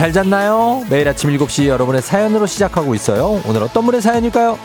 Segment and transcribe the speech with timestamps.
[0.00, 0.82] 잘 잤나요?
[0.88, 3.42] 매일 아침 7시 여러분의 사연으로 시작하고 있어요.
[3.46, 4.58] 오늘 어떤 분의 사연일까요?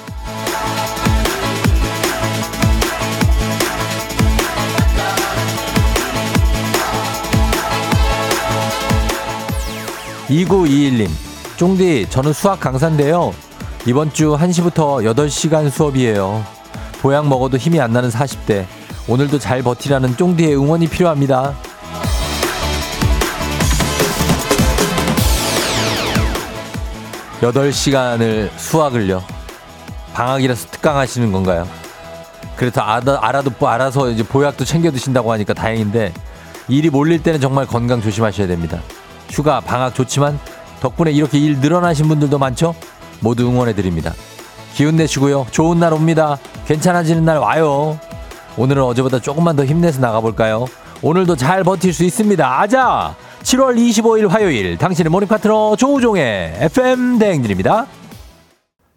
[10.30, 11.10] 2921님,
[11.58, 13.34] 쫑디, 저는 수학 강사인데요.
[13.86, 16.46] 이번 주 1시부터 8시간 수업이에요.
[17.02, 18.66] 보약 먹어도 힘이 안 나는 40대.
[19.10, 21.56] 오늘도 잘 버티라는 쫑디의 응원이 필요합니다.
[27.42, 29.24] 8시간을 수학을요.
[30.14, 31.68] 방학이라서 특강하시는 건가요?
[32.56, 36.14] 그래서 알아, 알아도 알아서 이제 보약도 챙겨 드신다고 하니까 다행인데
[36.68, 38.80] 일이 몰릴 때는 정말 건강 조심하셔야 됩니다.
[39.30, 40.40] 휴가, 방학 좋지만
[40.80, 42.76] 덕분에 이렇게 일 늘어나신 분들도 많죠?
[43.20, 44.14] 모두 응원해 드립니다.
[44.74, 45.48] 기운 내시고요.
[45.52, 46.38] 좋은 날 옵니다.
[46.68, 48.00] 괜찮아지는 날 와요.
[48.58, 50.68] 오늘은 어제보다 조금만 더 힘내서 나가볼까요?
[51.02, 52.62] 오늘도 잘 버틸 수 있습니다.
[52.62, 53.16] 아자!
[53.46, 57.86] 7월 25일 화요일 당신의 모닝 파트너 조우종의 FM 대행진입니다.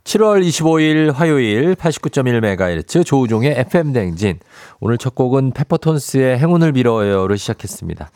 [0.04, 4.38] 7월 25일 화요일 89.1MHz 조우종의 FM 대행진.
[4.80, 8.10] 오늘 첫 곡은 페퍼톤스의 행운을 빌어요로 시작했습니다.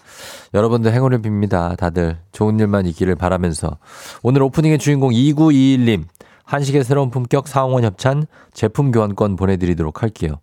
[0.55, 1.77] 여러분들 행운을 빕니다.
[1.77, 3.77] 다들 좋은 일만 있기를 바라면서
[4.22, 6.05] 오늘 오프닝의 주인공 2921님
[6.44, 10.41] 한식의 새로운 품격 사홍원 협찬 제품 교환권 보내드리도록 할게요.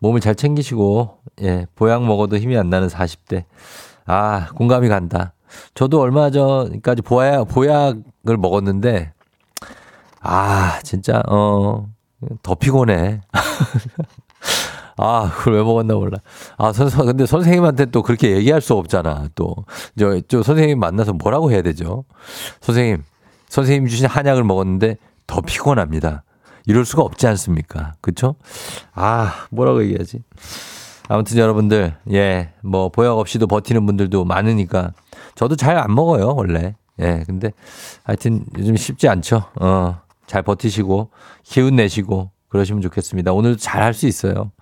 [0.00, 3.44] 몸을 잘 챙기시고 예 보약 먹어도 힘이 안 나는 40대
[4.08, 5.34] 아, 공감이 간다.
[5.74, 9.12] 저도 얼마 전까지 보약, 보약을 먹었는데,
[10.20, 11.86] 아, 진짜, 어,
[12.42, 13.20] 더 피곤해.
[14.96, 16.18] 아, 그걸 왜 먹었나 몰라.
[16.56, 19.28] 아, 선, 선, 근데 선생님한테 또 그렇게 얘기할 수 없잖아.
[19.34, 19.54] 또,
[19.98, 22.04] 저, 저 선생님 만나서 뭐라고 해야 되죠?
[22.62, 23.04] 선생님,
[23.48, 24.96] 선생님 주신 한약을 먹었는데
[25.26, 26.24] 더 피곤합니다.
[26.66, 27.94] 이럴 수가 없지 않습니까?
[28.00, 28.34] 그쵸?
[28.94, 30.22] 아, 뭐라고 얘기하지?
[31.08, 34.92] 아무튼 여러분들, 예, 뭐, 보약 없이도 버티는 분들도 많으니까.
[35.34, 36.74] 저도 잘 안 먹어요, 원래.
[37.00, 37.52] 예, 근데
[38.04, 39.44] 하여튼 요즘 쉽지 않죠.
[39.60, 41.10] 어, 잘 버티시고,
[41.44, 43.32] 기운 내시고, 그러시면 좋겠습니다.
[43.32, 44.52] 오늘 잘할 수 있어요.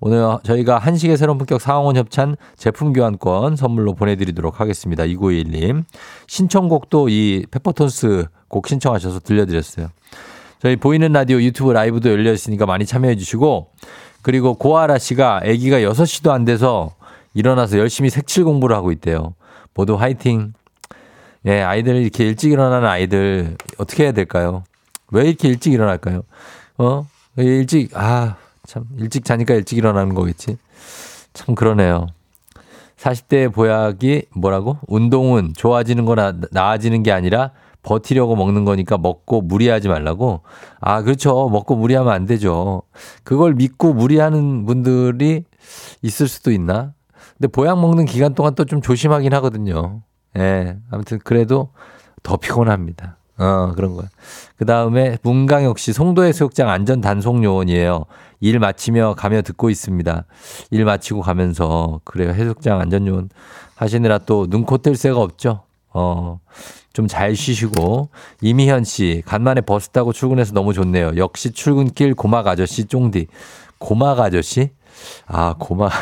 [0.00, 5.04] 오늘 저희가 한식의 새로운 품격 사원원 협찬 제품 교환권 선물로 보내드리도록 하겠습니다.
[5.04, 5.84] 2921님.
[6.26, 9.88] 신청곡도 이 페퍼톤스 곡 신청하셔서 들려드렸어요.
[10.60, 13.70] 저희 보이는 라디오 유튜브 라이브도 열려 있으니까 많이 참여해 주시고
[14.22, 16.94] 그리고 고아라 씨가 아기가 6시도 안 돼서
[17.34, 19.34] 일어나서 열심히 색칠 공부를 하고 있대요.
[19.74, 20.54] 모두 화이팅.
[21.46, 24.64] 예, 아이들 이렇게 일찍 일어나는 아이들 어떻게 해야 될까요?
[25.10, 26.22] 왜 이렇게 일찍 일어날까요?
[26.78, 27.06] 어?
[27.36, 28.36] 일찍, 아,
[28.66, 30.58] 참, 일찍 자니까 일찍 일어나는 거겠지.
[31.32, 32.08] 참 그러네요.
[32.98, 34.78] 40대 보약이 뭐라고?
[34.88, 37.52] 운동은 좋아지는 거나 나아지는 게 아니라
[37.88, 40.42] 버티려고 먹는 거니까 먹고 무리하지 말라고.
[40.80, 41.48] 아, 그렇죠.
[41.48, 42.82] 먹고 무리하면 안 되죠.
[43.24, 45.44] 그걸 믿고 무리하는 분들이
[46.02, 46.92] 있을 수도 있나?
[47.38, 50.02] 근데 보약 먹는 기간 동안 또 좀 조심하긴 하거든요.
[50.36, 50.76] 예.
[50.90, 51.70] 아무튼 그래도
[52.22, 53.16] 더 피곤합니다.
[53.38, 54.08] 어, 그런 거야.
[54.56, 58.04] 그 다음에 문강혁 씨, 송도해수욕장 안전 단속 요원이에요.
[58.40, 60.24] 일 마치며 가며 듣고 있습니다.
[60.72, 62.30] 일 마치고 가면서, 그래요.
[62.30, 63.30] 해수욕장 안전 요원
[63.76, 65.62] 하시느라 또 눈코 뜰 새가 없죠.
[65.92, 66.40] 어,
[66.92, 68.08] 좀 잘 쉬시고.
[68.40, 71.12] 이미현 씨, 간만에 버스 타고 출근해서 너무 좋네요.
[71.16, 73.26] 역시 출근길 고막 아저씨 쫑디.
[73.78, 74.70] 고막 아저씨?
[75.26, 75.92] 아, 고막,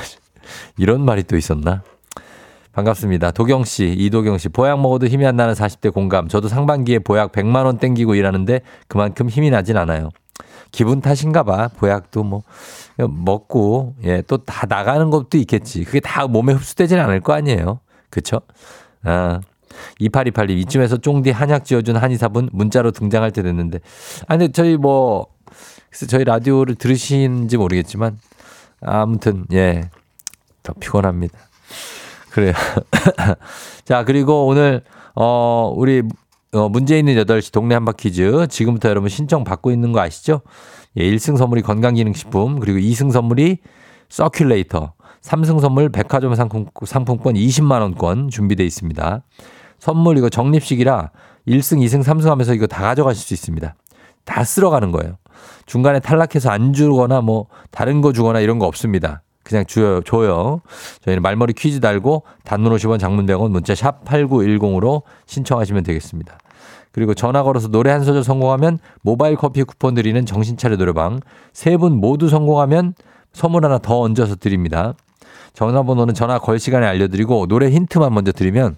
[0.78, 1.82] 이런 말이 또 있었나?
[2.72, 3.30] 반갑습니다.
[3.30, 6.28] 도경 씨, 이도경 씨, 보약 먹어도 힘이 안 나는 40대 공감.
[6.28, 10.10] 저도 상반기에 보약 100만 원 땡기고 일하는데 그만큼 힘이 나진 않아요.
[10.72, 11.68] 기분 탓인가 봐.
[11.68, 12.42] 보약도 뭐,
[12.98, 15.84] 먹고, 예, 또 다 나가는 것도 있겠지.
[15.84, 17.80] 그게 다 몸에 흡수되진 않을 거 아니에요.
[18.10, 18.40] 그쵸?
[19.04, 19.40] 아,
[20.00, 23.80] 2828님, 이쯤에서 쫑디 한약 지어준 한의사분 문자로 등장할 때 됐는데.
[24.26, 25.26] 아, 근데 저희 뭐,
[26.08, 28.18] 저희 라디오를 들으시는지 모르겠지만,
[28.80, 29.90] 아무튼, 예,
[30.62, 31.38] 더 피곤합니다.
[32.30, 32.52] 그래요.
[33.84, 34.82] 자, 그리고 오늘,
[35.14, 36.02] 어, 우리,
[36.52, 38.46] 어, 문제 있는 8시 동네 한바퀴 즈.
[38.48, 40.42] 지금부터 여러분 신청 받고 있는 거 아시죠?
[40.96, 43.58] 예, 1승 선물이 건강기능식품, 그리고 2승 선물이
[44.08, 44.92] 서큘레이터,
[45.22, 49.22] 3승 선물 백화점 상품, 상품권 20만원권 준비되어 있습니다.
[49.78, 51.10] 선물 이거 적립식이라
[51.48, 53.74] 1승, 2승, 3승 하면서 이거 다 가져가실 수 있습니다.
[54.24, 55.16] 다 쓸어가는 거예요.
[55.66, 59.22] 중간에 탈락해서 안 주거나 뭐 다른 거 주거나 이런 거 없습니다.
[59.44, 60.60] 그냥 줘요, 줘요.
[61.04, 66.38] 저희는 말머리 퀴즈 달고 단문 50원 장문 100원 문자 샵 8910으로 신청하시면 되겠습니다.
[66.90, 71.20] 그리고 전화 걸어서 노래 한 소절 성공하면 모바일 커피 쿠폰 드리는 정신차려 노래방.
[71.52, 72.94] 세 분 모두 성공하면
[73.32, 74.94] 선물 하나 더 얹어서 드립니다.
[75.52, 78.76] 전화번호는 전화 걸 시간에 알려드리고 노래 힌트만 먼저 드리면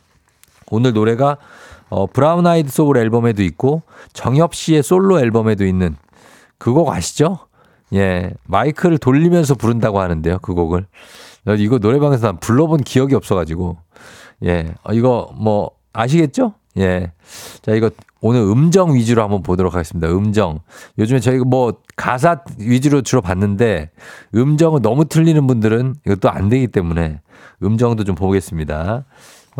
[0.71, 1.39] 오늘 노래가
[1.89, 3.83] 어, 브라운 아이드 소울 앨범에도 있고
[4.13, 5.97] 정엽 씨의 솔로 앨범에도 있는
[6.59, 7.39] 그 곡 아시죠?
[7.95, 10.87] 예, 마이크를 돌리면서 부른다고 하는데요, 그 곡을.
[11.59, 13.79] 이거 노래방에서 난 불러본 기억이 없어가지고.
[14.45, 16.53] 예, 어, 이거 뭐 아시겠죠?
[16.77, 17.13] 예.
[17.63, 17.91] 자, 이거
[18.21, 20.09] 오늘 음정 위주로 한번 보도록 하겠습니다.
[20.09, 20.61] 음정.
[20.99, 23.91] 요즘에 저희가 뭐 가사 위주로 주로 봤는데
[24.35, 27.21] 음정을 너무 틀리는 분들은 이것도 안 되기 때문에
[27.63, 29.05] 음정도 좀 보겠습니다.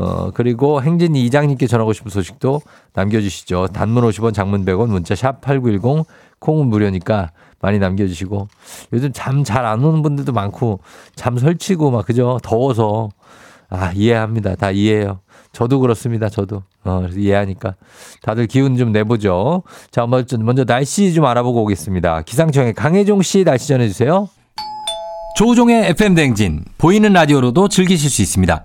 [0.01, 2.61] 어, 그리고 행진이 이장님께 전하고 싶은 소식도
[2.95, 3.69] 남겨주시죠.
[3.73, 6.07] 단문 50원, 장문 100원, 문자 샵 8910,
[6.39, 8.47] 콩은 무료니까 많이 남겨주시고
[8.93, 10.79] 요즘 잠 잘 안 오는 분들도 많고
[11.17, 12.39] 잠 설치고 막 그죠?
[12.45, 13.09] 더워서
[13.71, 14.55] 아, 이해합니다.
[14.55, 15.19] 다 이해해요.
[15.53, 16.29] 저도 그렇습니다.
[16.29, 16.63] 저도.
[16.85, 17.75] 어, 이해하니까.
[18.23, 19.65] 다들 기운 좀 내보죠.
[19.91, 22.23] 자, 먼저, 먼저 날씨 좀 알아보고 오겠습니다.
[22.23, 24.29] 기상청의 강혜종 씨 날씨 전해주세요.
[25.37, 26.65] 조우종의 FM댕진.
[26.79, 28.65] 보이는 라디오로도 즐기실 수 있습니다.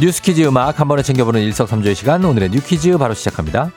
[0.00, 3.70] 뉴스 퀴즈 음악 한 번에 챙겨보는 일석삼조의 시간 오늘의 뉴 퀴즈 바로 시작합니다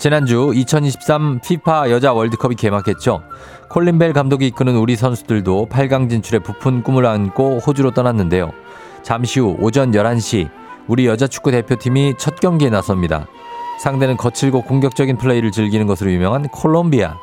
[0.00, 3.24] 지난주 2023 피파 여자 월드컵이 개막했죠.
[3.68, 8.52] 콜린벨 감독이 이끄는 우리 선수들도 8강 진출에 부푼 꿈을 안고 호주로 떠났는데요.
[9.02, 10.48] 잠시 후 오전 11시
[10.86, 13.26] 우리 여자 축구 대표팀이 첫 경기에 나섭니다.
[13.78, 17.16] 상대는 거칠고 공격적인 플레이를 즐기는 것으로 유명한 콜롬비아.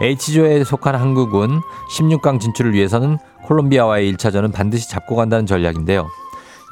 [0.00, 1.60] H조에 속한 한국은
[1.96, 6.08] 16강 진출을 위해서는 콜롬비아와의 1차전은 반드시 잡고 간다는 전략인데요.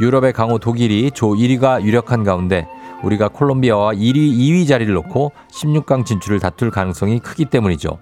[0.01, 2.67] 유럽의 강호 독일이 조 1위가 유력한 가운데
[3.03, 7.99] 우리가 콜롬비아와 1위, 2위 자리를 놓고 16강 진출을 다툴 가능성이 크기 때문이죠.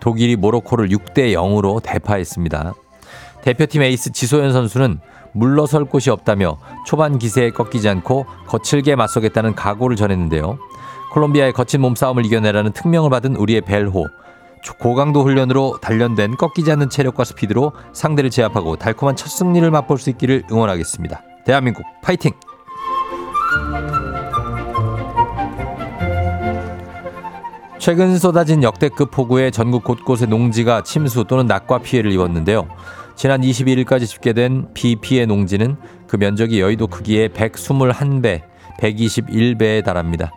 [0.00, 2.74] 독일이 모로코를 6대 0으로 대파했습니다.
[3.42, 5.00] 대표팀 에이스 지소연 선수는
[5.32, 10.58] 물러설 곳이 없다며 초반 기세에 꺾이지 않고 거칠게 맞서겠다는 각오를 전했는데요.
[11.12, 14.06] 콜롬비아의 거친 몸싸움을 이겨내라는 특명을 받은 우리의 벨호.
[14.78, 20.44] 고강도 훈련으로 단련된 꺾이지 않는 체력과 스피드로 상대를 제압하고 달콤한 첫 승리를 맛볼 수 있기를
[20.50, 21.22] 응원하겠습니다.
[21.44, 22.32] 대한민국 파이팅!
[27.78, 32.68] 최근 쏟아진 역대급 폭우에 전국 곳곳의 농지가 침수 또는 낙과 피해를 입었는데요.
[33.18, 35.76] 지난 21일까지 집계된 비 피해 농지는
[36.06, 38.42] 그 면적이 여의도 크기의 121배,
[38.80, 40.30] 121배에 달합니다.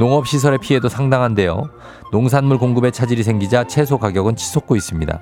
[0.00, 1.68] 농업시설의 피해도 상당한데요.
[2.12, 5.20] 농산물 공급에 차질이 생기자 채소 가격은 치솟고 있습니다.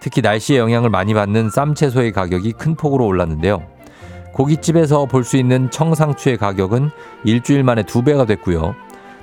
[0.00, 3.62] 특히 날씨의 영향을 많이 받는 쌈채소의 가격이 큰 폭으로 올랐는데요.
[4.32, 6.90] 고깃집에서 볼 수 있는 청상추의 가격은
[7.24, 8.74] 일주일 만에 두 배가 됐고요.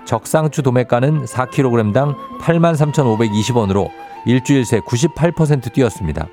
[0.06, 3.90] 적상추 도매가는 4kg당 83,520원으로
[4.25, 6.30] 일주일 새 98% 뛰었습니다.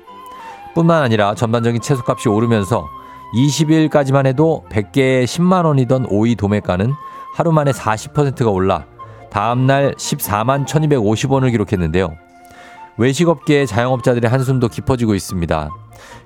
[0.75, 2.87] 뿐만 아니라 전반적인 채소값이 오르면서
[3.33, 6.93] 20일까지만 해도 100개에 10만 원이던 오이 도매가는
[7.33, 8.85] 하루 만에 40%가 올라
[9.29, 12.15] 다음날 14만 1250원을 기록했는데요.
[12.97, 15.69] 외식업계의 자영업자들의 한숨도 깊어지고 있습니다.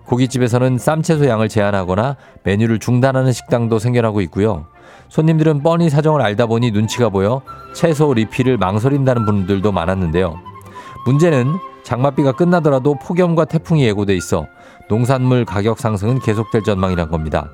[0.05, 4.65] 고깃집에서는 쌈채소 양을 제한하거나 메뉴를 중단하는 식당도 생겨나고 있고요.
[5.09, 7.41] 손님들은 뻔히 사정을 알다 보니 눈치가 보여
[7.73, 10.39] 채소 리필을 망설인다는 분들도 많았는데요.
[11.05, 11.53] 문제는
[11.83, 14.47] 장맛비가 끝나더라도 폭염과 태풍이 예고돼 있어
[14.89, 17.51] 농산물 가격 상승은 계속될 전망이란 겁니다.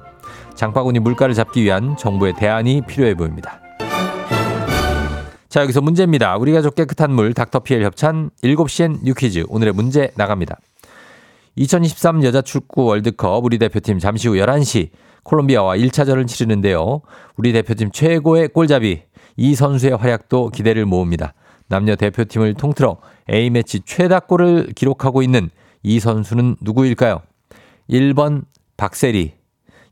[0.56, 3.62] 장바구니 물가를 잡기 위한 정부의 대안이 필요해 보입니다.
[5.48, 6.38] 자, 여기서 문제입니다.
[6.38, 10.60] 우리 가족 깨끗한 물 닥터피엘 협찬 7시엔 뉴퀴즈 오늘의 문제 나갑니다.
[11.56, 14.90] 2023 여자 축구 월드컵 우리 대표팀 잠시 후 11시
[15.24, 17.02] 콜롬비아와 1차전을 치르는데요.
[17.36, 19.02] 우리 대표팀 최고의 골잡이
[19.38, 21.34] 이 선수의 활약도 기대를 모읍니다.
[21.70, 22.98] 남녀 대표팀을 통틀어
[23.30, 25.50] A매치 최다골을 기록하고 있는
[25.84, 27.22] 이 선수는 누구일까요?
[27.90, 28.44] 1번
[28.76, 29.34] 박세리,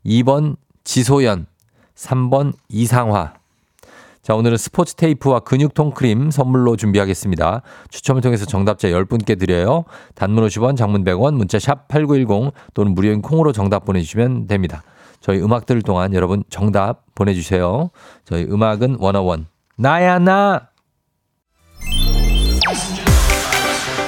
[0.04, 1.46] 2번 지소연,
[1.94, 3.34] 3번 이상화.
[4.22, 7.62] 자, 오늘은 스포츠 테이프와 근육통 크림 선물로 준비하겠습니다.
[7.88, 9.84] 추첨을 통해서 정답자 10분께 드려요.
[10.14, 14.82] 단문 50원, 장문 100원, 문자 샵 8910 또는 무료인 콩으로 정답 보내주시면 됩니다.
[15.20, 17.90] 저희 음악 들을 동안 여러분 정답 보내주세요.
[18.24, 19.46] 저희 음악은 원어원.
[19.76, 20.67] 나야, 나!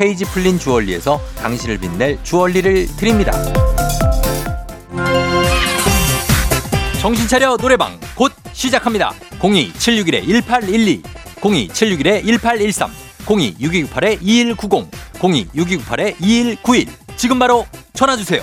[0.00, 3.32] 페이지 풀린 주얼리에서 당신을 빛낼 주얼리를 드립니다.
[7.02, 9.12] 정신 차려 노래방 곧 시작합니다.
[9.40, 11.02] 02761-1812
[11.36, 12.88] 02761-1813
[13.26, 18.40] 026298-2190 026298-2191 지금 바로 전화주세요.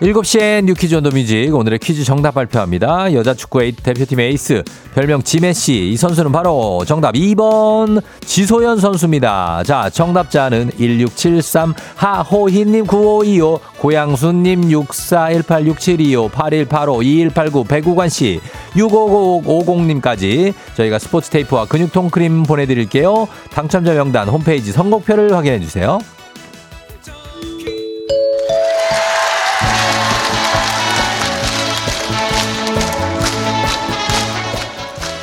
[0.00, 3.12] 7시엔 New Quiz on the Music 오늘의 퀴즈 정답 발표합니다.
[3.14, 4.62] 여자 축구 에이 대표팀 에이스
[4.94, 9.64] 별명 지메시 이 선수는 바로 정답 2번 지소연 선수입니다.
[9.64, 18.40] 자 정답자는 1673 하호희님 9525 고양수님 64186725 8185 2189 백우관씨
[18.76, 23.26] 65050님까지 저희가 스포츠 테이프와 근육통 크림 보내드릴게요.
[23.50, 25.98] 당첨자 명단 홈페이지 선곡표를 확인해주세요.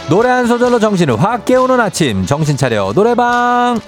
[0.10, 2.26] 노래 한 소절로 정신을 확 깨우는 아침.
[2.26, 2.92] 정신 차려.
[2.94, 3.80] 노래방.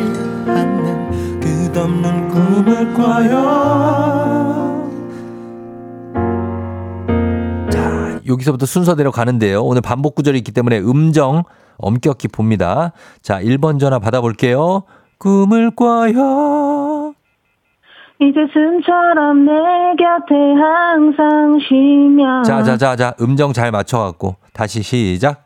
[0.46, 4.23] 않는 끝없는 꿈을 꿔요
[8.26, 9.62] 여기서부터 순서대로 가는데요.
[9.62, 11.42] 오늘 반복 구절이 있기 때문에 음정
[11.76, 12.92] 엄격히 봅니다.
[13.22, 14.84] 자, 1번 전화 받아볼게요.
[15.18, 17.14] 꿈을 꿔요.
[18.20, 19.52] 이제 숨처럼 내
[19.98, 23.14] 곁에 항상 쉬며 자, 자, 자, 자.
[23.20, 24.36] 음정 잘 맞춰갖고.
[24.52, 25.44] 다시 시작.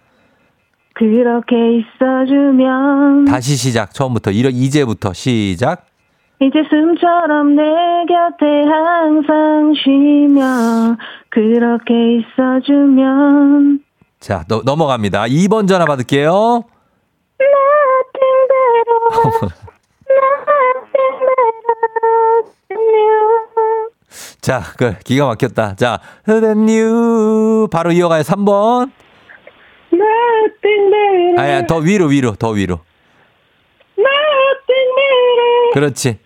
[0.95, 3.95] 그렇게 있어주면 다시 시작.
[3.95, 4.33] 처음부터.
[4.33, 5.87] 이러, 이제부터 시작.
[6.41, 7.63] 이제 숨처럼 내
[8.07, 10.97] 곁에 항상 쉬며
[11.31, 13.81] 그렇게 있어주면
[14.21, 15.25] 자, 너, 넘어갑니다.
[15.25, 16.65] 2번 전화 받을게요.
[24.41, 25.77] 자, 그, 기가 막혔다.
[25.77, 27.69] 자, than you.
[27.71, 28.23] 바로 이어가요.
[28.23, 28.91] 3번.
[29.93, 32.81] Nothing better 아야, 더 위로, 위로, 더 위로.
[35.75, 36.19] 그렇지.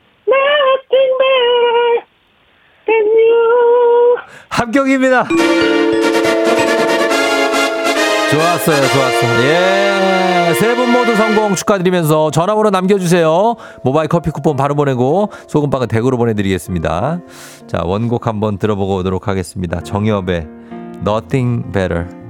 [4.63, 5.25] 합격입니다.
[8.31, 9.45] 좋았어요, 좋았어.
[9.45, 10.55] 예.
[10.59, 13.57] 세 분 모두 성공 축하드리면서 전화번호 남겨주세요.
[13.83, 17.21] 모바일 커피 쿠폰 바로 보내고 소금빵은 댁으로 보내드리겠습니다.
[17.67, 19.81] 자, 원곡 한번 들어보고 오도록 하겠습니다.
[19.81, 20.47] 정엽의
[21.07, 22.22] Nothing Better.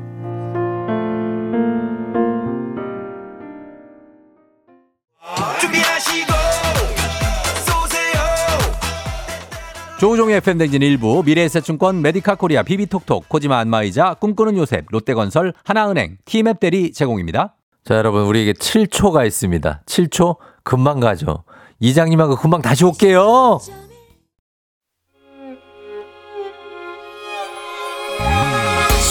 [10.02, 16.90] 조우종의 팬데진 일부 미래에셋증권 메디카 코리아 비비톡톡 코지마 안마이자 꿈꾸는 요셉 롯데건설 하나은행 티맵 대리
[16.90, 17.54] 제공입니다.
[17.84, 19.82] 자 여러분 우리에게 7초가 있습니다.
[19.86, 21.44] 7초 금방 가죠.
[21.78, 23.60] 이장님하고 금방 다시 올게요.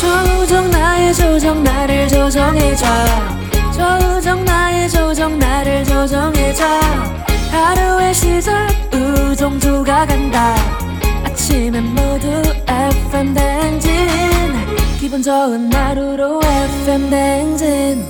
[0.01, 2.85] 조우종 나의 조정 나를 조정해줘
[3.77, 6.65] 조우종 나의 조정 나를 조정해줘
[7.49, 10.80] 하루의 시절 우정조가 간다
[11.41, 12.27] 아침엔 모두
[12.67, 13.91] FM 댕진
[14.99, 18.05] 기분 좋은 하루로 FM 댕진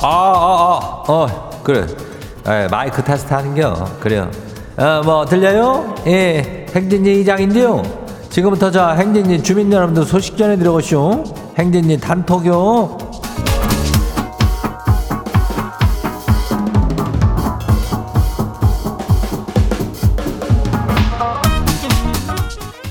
[0.00, 1.84] 아, 아, 아, 어, 그래.
[2.46, 3.74] 에, 마이크 테스트 하는겨.
[3.98, 4.30] 그래요.
[4.76, 5.96] 어, 뭐, 들려요?
[6.06, 8.03] 예, 행진리 이장인데요.
[8.34, 11.22] 지금부터 저 행진리 주민 여러분들 소식 전해드려보시오.
[11.56, 12.98] 행진리 단톡요.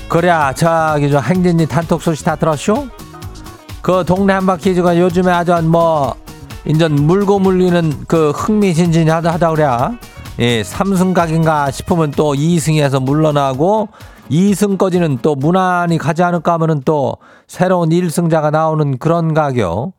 [0.08, 2.88] 그래, 저기 저 행진리 단톡 소식 다 들었쇼?
[3.82, 6.14] 그 동네 한바퀴즈가 요즘에 아주 뭐
[6.64, 9.68] 인전 물고 물리는 그 흥미진진하다 하다 그래.
[10.40, 13.88] 예, 삼승각인가 싶으면 또 2승에서 물러나고
[14.30, 19.92] 2승까지는 또 무난히 가지 않을까 하면은 또 새로운 1승자가 나오는 그런 가격.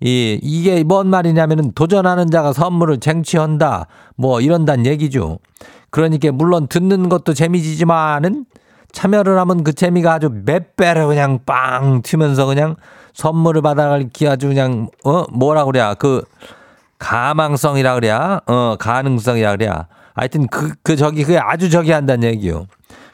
[0.00, 3.86] 이, 이게 뭔 말이냐면은 도전하는 자가 선물을 쟁취한다.
[4.16, 5.38] 뭐 이런단 얘기죠.
[5.90, 8.46] 그러니까 물론 듣는 것도 재미지지만은
[8.92, 12.76] 참여를 하면 그 재미가 아주 몇 배로 그냥 빵 튀면서 그냥
[13.12, 16.24] 선물을 받아갈 기 아주 그냥 어 뭐라 그래야 그
[17.00, 22.66] 가망성이라 그래야 어 가능성이라 그래야 하여튼 그 그 저기 그게 아주 저기 한다는 얘기요.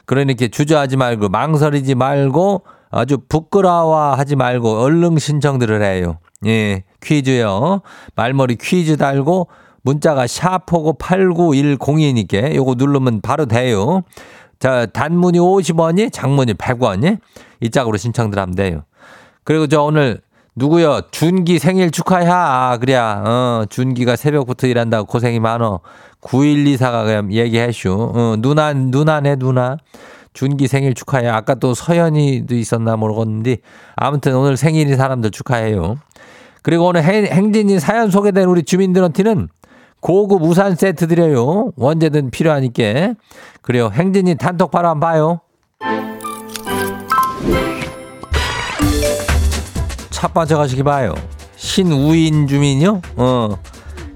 [0.05, 6.19] 그러니까 주저하지 말고 망설이지 말고 아주 부끄러워 하지 말고 얼른 신청들을 해요.
[6.45, 7.81] 예 퀴즈요
[8.15, 9.47] 말머리 퀴즈 달고
[9.81, 14.03] 문자가 샤포고 8910이니까 요거 누르면 바로 돼요.
[14.59, 17.19] 자, 단문이 50원이, 장문이 100원이
[17.61, 18.83] 이 짝으로 신청들 하면 돼요.
[19.43, 20.19] 그리고 저 오늘
[20.57, 21.01] 누구요?
[21.11, 22.27] 준기 생일 축하해.
[22.27, 22.95] 아, 그래.
[22.95, 25.81] 어, 준기가 새벽부터 일한다고 고생이 많어.
[26.21, 27.93] 9124가 그냥 얘기해슈.
[27.93, 29.77] 어, 누나, 누나네, 누나.
[30.33, 31.27] 준기 생일 축하해.
[31.27, 33.57] 아까 또 서연이도 있었나 모르겠는데
[33.95, 35.97] 아무튼 오늘 생일인 사람들 축하해요.
[36.63, 39.49] 그리고 오늘 행, 행진이 사연 소개된 우리 주민들한테는
[39.99, 41.71] 고급 우산 세트 드려요.
[41.79, 43.13] 언제든 필요하니까.
[43.61, 43.91] 그래요.
[43.93, 46.16] 행진이 단톡 바로 한번 봐요.
[50.17, 51.13] 첫 번째 가시기 봐요.
[51.57, 53.03] 신우인 주민요?
[53.17, 53.55] 어.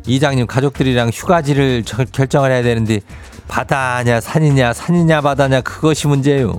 [0.08, 3.02] 이장님 가족들이랑 휴가지를 저- 결정을 해야 되는데
[3.48, 6.58] 바다냐 산이냐 산이냐 바다냐 그것이 문제예요.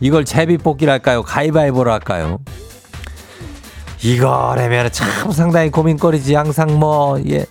[0.00, 1.22] 이걸 제비뽑기랄까요?
[1.22, 2.40] 가위바위보로 할까요?
[4.02, 6.34] 이거라면 참 상당히 고민거리지.
[6.34, 7.46] 항상 뭐, 예.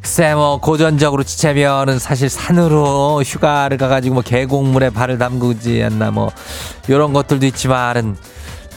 [0.00, 6.30] 글쎄, 뭐, 고전적으로 치자면은 사실 산으로 휴가를 가가지고 뭐 계곡물에 발을 담그지 않나 뭐,
[6.88, 8.16] 요런 것들도 있지만은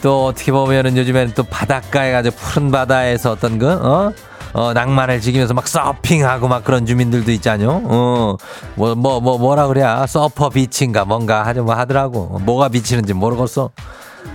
[0.04, 4.12] 또 어떻게 보면은 요즘에는 또 바닷가에 가서 푸른 바다에서 어떤 그, 어?
[4.52, 7.80] 어, 낭만을 즐기면서 막 서핑하고 막 그런 주민들도 있잖요.
[7.84, 8.36] 어,
[8.74, 10.06] 뭐, 뭐, 뭐, 뭐라 그래야?
[10.06, 12.38] 서퍼 비치인가 뭔가 하죠, 뭐 하더라고.
[12.42, 13.70] 뭐가 비치는지 모르겠어.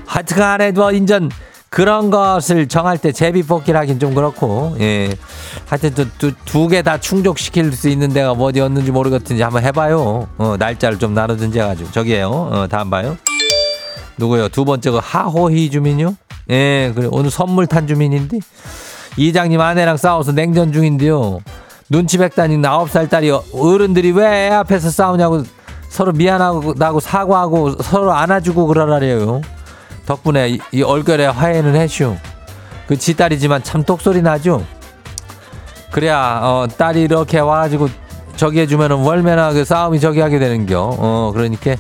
[0.08, 1.30] 하여튼 간에 뭐, 인전,
[1.70, 5.16] 그런 것을 정할 때 제비 뽑기를 하긴 좀 그렇고, 예.
[5.68, 10.30] 하여튼 두, 두개 다 충족시킬 수 있는 데가 뭐 어디였는지 모르겠든지 한번 해봐요.
[10.40, 11.92] 어, 날짜를 좀 나누든지 해가지고.
[11.92, 12.28] 저기에요.
[12.28, 13.18] 어, 다음 봐요.
[14.20, 14.50] 누구요?
[14.50, 16.16] 두 번째 그 하호희 주민요?
[16.50, 17.08] 예, 그래.
[17.12, 18.40] 오늘 선물 탄 주민인데.
[19.18, 21.40] 이장님 아내랑 싸워서 냉전 중인데요.
[21.90, 25.44] 눈치 백다닌 아홉 살 딸이 어른들이 왜애 앞에서 싸우냐고
[25.90, 29.42] 서로 미안하고 사과하고 서로 안아주고 그러라래요.
[30.06, 32.16] 덕분에 이, 이 얼결에 화해는 해슈.
[32.88, 34.64] 그지 딸이지만 참 똑소리 나죠.
[35.92, 37.90] 그래야 어, 딸이 이렇게 와가지고
[38.36, 40.96] 저기 해주면은 월매나 그 싸움이 저기 하게 되는겨.
[40.98, 41.76] 어 그러니까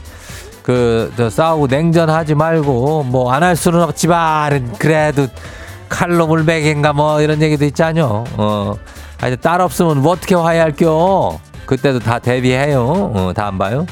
[0.73, 5.25] 그, 저 싸우고 냉전하지 말고, 뭐, 안 할 수는 없지만, 그래도
[5.89, 8.23] 칼로 물베개인가 뭐, 이런 얘기도 있잖요.
[8.37, 8.75] 어.
[9.19, 11.39] 하여튼 딸 없으면 뭐 어떻게 화해할겨?
[11.65, 12.83] 그때도 다 대비해요.
[13.15, 13.87] 어, 다 안 봐요?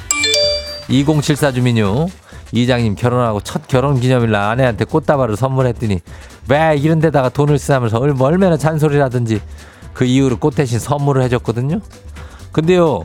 [0.88, 2.06] 2074 주민요.
[2.52, 6.00] 이장님 결혼하고 첫 결혼 기념일 날 아내한테 꽃다발을 선물했더니
[6.48, 9.42] 왜 이런 데다가 돈을 쓰면서 얼- 얼마나 잔소리라든지
[9.96, 11.80] 그 이후로 꽃 대신 선물을 해줬거든요.
[12.52, 13.02] 근데요,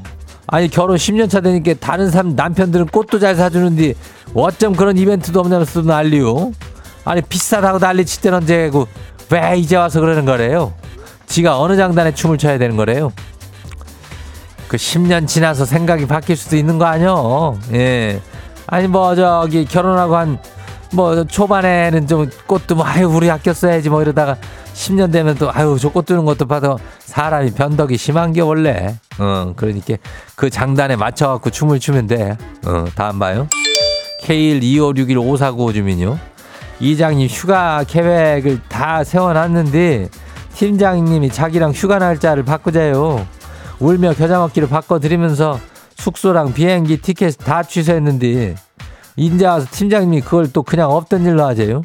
[0.46, 3.94] 아니 결혼 10년 차 되니까 다른 사람 남편들은 꽃도 잘 사주는데
[4.35, 6.52] 어쩜 그런 이벤트도 없냐면서 난리요.
[7.05, 8.87] 아니 비싸다고 난리 칠 때는 언제고
[9.31, 10.72] 왜 이제 와서 그러는 거래요?
[11.26, 13.12] 지가 어느 장단에 춤을 춰야 되는 거래요?
[14.68, 17.59] 그 10년 지나서 생각이 바뀔 수도 있는 거 아니요?
[17.72, 18.20] 예.
[18.66, 20.38] 아니 뭐 저기 결혼하고 한
[20.94, 24.37] 뭐 초반에는 좀 꽃도 뭐 아유 우리 아껴 써야지 뭐 이러다가
[24.74, 29.53] 10년 되면 또 아유 저 꽃 두는 것도 봐도 사람이 변덕이 심한 게 원래 어
[29.57, 29.96] 그러니까
[30.35, 33.48] 그 장단에 맞춰 갖고 춤을 추면 돼 어 다음 봐요
[34.25, 36.18] K125615495 주민요
[36.81, 40.09] 이장님 휴가 계획을 다 세워놨는데
[40.55, 43.27] 팀장님이 자기랑 휴가 날짜를 바꾸자요
[43.81, 45.59] 울며 겨자 먹기를 바꿔드리면서
[45.96, 48.55] 숙소랑 비행기 티켓 다 취소했는데
[49.16, 51.83] 이제 와서 팀장님이 그걸 또 그냥 없던 일로 하재요.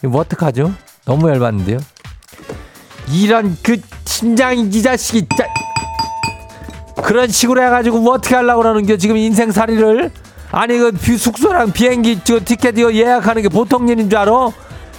[0.00, 0.72] 이거 뭐 어떡하죠?
[1.04, 1.78] 너무 열받는데요.
[3.10, 5.46] 이런 그 팀장이 이 자식이 짜...
[7.04, 10.10] 그런 식으로 해가지고 뭐 어떻게 하려고 그러는 게 지금 인생살이를?
[10.50, 14.32] 아니 그 비- 숙소랑 비행기 저 티켓 이거 예약하는 게 보통 일인 줄 알아?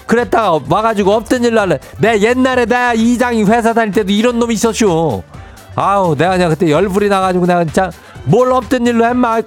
[0.05, 1.79] 그랬다가 와가지고 없던 일로 할래.
[1.97, 5.23] 내 옛날에 나 이장이 회사 다닐 때도 이런 놈이 있었슈.
[5.75, 7.89] 아우 내가 그냥 그때 열불이 나가지고 내가 진짜
[8.25, 9.41] 뭘 없던 일로 했마.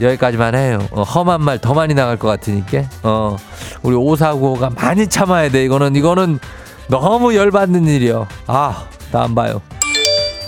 [0.00, 0.78] 여기까지만 해요.
[0.92, 2.84] 어, 험한 말 더 많이 나갈 것 같으니까.
[3.02, 3.36] 어
[3.82, 5.96] 우리 오사구가 많이 참아야 돼 이거는.
[5.96, 6.38] 이거는
[6.86, 8.28] 너무 열받는 일이요.
[8.46, 9.60] 아 나 안 봐요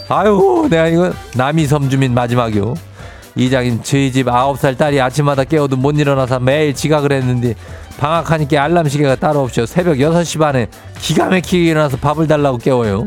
[0.09, 2.75] 아유 내가 이거 남이섬 주민 마지막이요.
[3.37, 7.55] 이장님 저희 집 아홉 살 딸이 아침마다 깨워도 못 일어나서 매일 지각을 했는데
[7.99, 10.69] 방학하니까 알람 시계가 따로 없죠 새벽 6시 반에
[11.01, 13.05] 기가 막히게 일어나서 밥을 달라고 깨워요.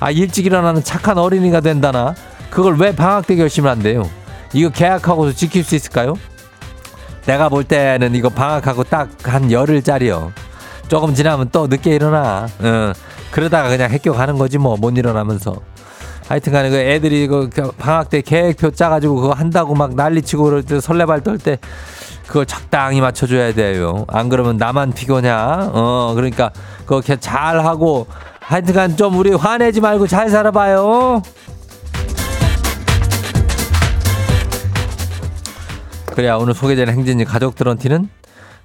[0.00, 2.14] 아 일찍 일어나는 착한 어린이가 된다나?
[2.50, 4.08] 그걸 왜 방학 때 결심을 한대요?
[4.52, 6.14] 이거 계약하고서 지킬 수 있을까요?
[7.24, 10.32] 내가 볼 때는 이거 방학하고 딱 한 열흘짜리요.
[10.88, 12.48] 조금 지나면 또 늦게 일어나.
[12.58, 12.92] 어,
[13.30, 15.54] 그러다가 그냥 학교 가는 거지 뭐 못 일어나면서
[16.32, 21.20] 하여튼간에 그 애들이 그 방학 때 계획표 짜가지고 그거 한다고 막 난리치고 그럴 때 설레발
[21.22, 21.58] 떨 때
[22.26, 24.06] 그걸 적당히 맞춰줘야 돼요.
[24.08, 25.70] 안 그러면 나만 피곤냐?
[25.74, 26.50] 어 그러니까
[26.86, 28.06] 그거 잘 하고
[28.40, 31.20] 하여튼간 좀 우리 화내지 말고 잘 살아봐요.
[36.14, 38.08] 그래야 오늘 소개된 행진이 가족들한테는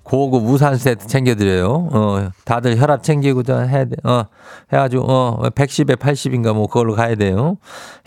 [0.07, 1.89] 고급 우산 세트 챙겨드려요.
[1.91, 3.97] 어, 다들 혈압 챙기고 저 해야 돼.
[4.05, 4.23] 어,
[4.71, 7.57] 해가지고, 어, 110에 80인가 뭐 그걸로 가야 돼요.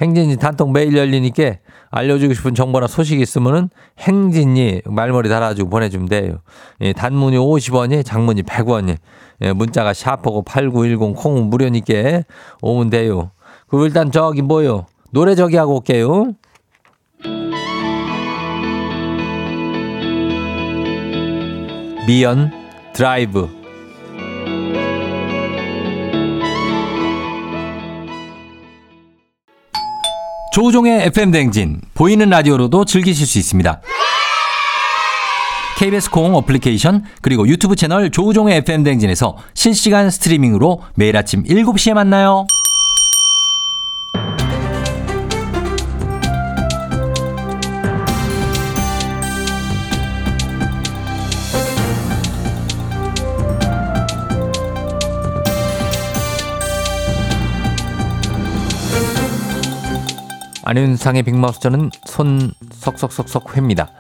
[0.00, 1.56] 행진이 단톡 매일 열리니까
[1.90, 6.38] 알려주고 싶은 정보나 소식 있으면은 행진이 말머리 달아주고 보내주면 돼요.
[6.80, 8.96] 예, 단문이 50원이, 장문이 100원이.
[9.42, 12.22] 예, 문자가 샤프고 8910 콩은 무료니까
[12.62, 13.30] 오면 돼요.
[13.68, 14.86] 그리고 일단 저기 뭐요?
[15.12, 16.32] 노래 저기 하고 올게요.
[22.10, 22.50] 미연
[22.92, 23.48] 드라이브
[30.52, 33.80] 조우종의 FM 댕진 보이는 라디오로도 즐기실 수 있습니다.
[35.78, 42.44] KBS 콩 어플리케이션 그리고 유튜브 채널 조우종의 FM 댕진에서 실시간 스트리밍으로 매일 아침 7시에 만나요.
[60.70, 63.90] 안윤상의 빅마우스 저는 손 석석석석 회입니다.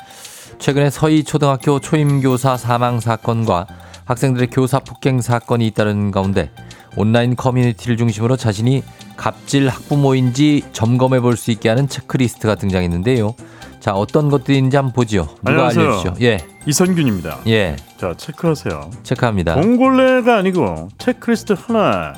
[0.60, 3.66] 최근에 서희 초등학교 초임교사 사망 사건과
[4.04, 6.52] 학생들의 교사 폭행 사건이 잇따른 가운데
[6.94, 8.84] 온라인 커뮤니티를 중심으로 자신이
[9.16, 13.34] 갑질 학부모인지 점검해 볼 수 있게 하는 체크리스트가 등장했는데요.
[13.80, 15.26] 자, 어떤 것들이 있는지 한번 보죠.
[15.38, 15.84] 누가 안녕하세요.
[15.84, 16.14] 알려주시죠?
[16.24, 17.40] 예, 이선균입니다.
[17.48, 18.90] 예, 자 체크하세요.
[19.02, 19.56] 체크합니다.
[19.56, 22.14] 봉골레가 아니고 체크리스트 하나.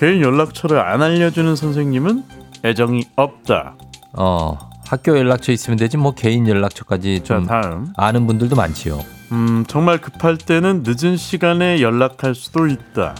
[0.00, 3.74] 개인 연락처를 안 알려주는 선생님은 애정이 없다.
[4.14, 7.92] 어, 학교 연락처 있으면 되지 뭐 개인 연락처까지 자좀 다음.
[7.96, 9.00] 아는 분들도 많지요.
[9.32, 13.14] 음 정말 급할 때는 늦은 시간에 연락할 수도 있다.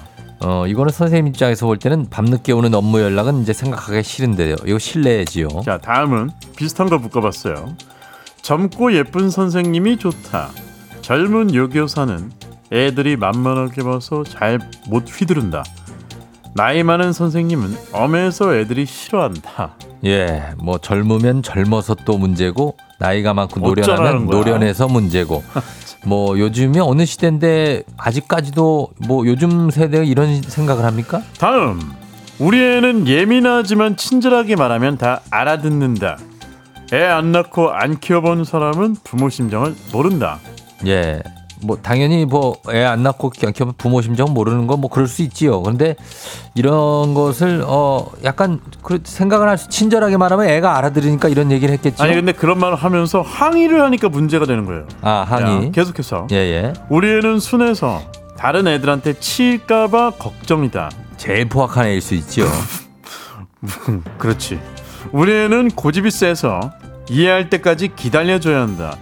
[0.44, 4.56] 어, 이거는 선생님 입장에서 볼 때는 밤늦게 오는 업무 연락은 이제 생각하기 싫은데요.
[4.66, 5.48] 이거 실례지요.
[5.64, 7.74] 자 다음은 비슷한 거 묶어봤어요.
[8.42, 10.50] 젊고 예쁜 선생님이 좋다.
[11.00, 12.30] 젊은 요교사는
[12.72, 15.62] 애들이 만만하게 봐서 잘 못 휘두른다.
[16.54, 19.70] 나이 많은 선생님은 엄해서 애들이 싫어한다.
[20.04, 24.26] 예, 뭐 젊으면 젊어서 또 문제고 나이가 많고 노련하면.
[24.26, 25.42] 노련해서 문제고
[26.04, 31.22] 뭐 요즘이 어느 시대인데 아직까지도 뭐 요즘 세대가 이런 생각을 합니까?
[31.38, 31.80] 다음
[32.38, 36.18] 우리 애는 예민하지만 친절하게 말하면 다 알아듣는다.
[36.92, 40.38] 애 안 낳고 안 키워본 사람은 부모 심정을 모른다.
[40.86, 41.22] 예.
[41.64, 45.62] 뭐 당연히 뭐 애 안 낳고 키우면 부모 심정 모르는 건 뭐 그럴 수 있지요.
[45.62, 45.94] 그런데
[46.54, 52.02] 이런 것을 어 약간 그 생각을 할 수 친절하게 말하면 애가 알아들으니까 이런 얘기를 했겠죠.
[52.02, 54.86] 아니 근데 그런 말을 하면서 항의를 하니까 문제가 되는 거예요.
[55.02, 55.66] 아 항의.
[55.66, 56.72] 야, 계속해서 예 예.
[56.88, 58.00] 우리 애는 순해서
[58.36, 60.90] 다른 애들한테 치일까봐 걱정이다.
[61.16, 62.44] 제일 포악한 애일 수 있죠.
[64.18, 64.58] 그렇지.
[65.12, 66.72] 우리 애는 고집이 세서
[67.10, 68.96] 이해할 때까지 기다려줘야 한다.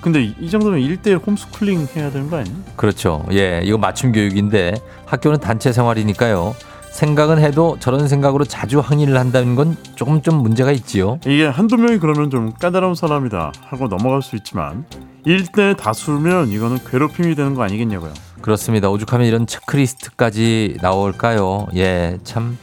[0.00, 2.54] 근데 이- 이 정도면 1대1 홈스쿨링 해야 되는 거 아니야?
[2.76, 3.24] 그렇죠.
[3.32, 4.74] 예, 이거 맞춤 교육인데
[5.06, 6.54] 학교는 단체 생활이니까요.
[6.92, 11.18] 생각은 해도 저런 생각으로 자주 항의를 한다는 건 조금 좀 문제가 있지요.
[11.26, 14.84] 이게 한두 명이 그러면 좀 까다로운 사람이다 하고 넘어갈 수 있지만
[15.26, 18.12] 1대 다수면 이거는 괴롭힘이 되는 거 아니겠냐고요.
[18.42, 18.90] 그렇습니다.
[18.90, 21.66] 오죽하면 이런 체크리스트까지 나올까요?
[21.76, 22.58] 예, 참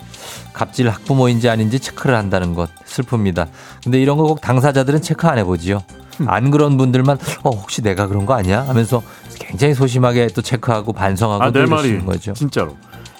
[0.54, 3.48] 갑질 학부모인지 아닌지 체크를 한다는 것 슬픕니다.
[3.84, 5.82] 근데 이런 거 꼭 당사자들은 체크 안 해보지요.
[6.28, 9.02] 안 그런 분들만 어 혹시 내가 그런 거 아니야 하면서
[9.40, 12.34] 굉장히 소심하게 또 체크하고 반성하고 아, 내 말이 거죠.
[12.34, 12.78] 진짜로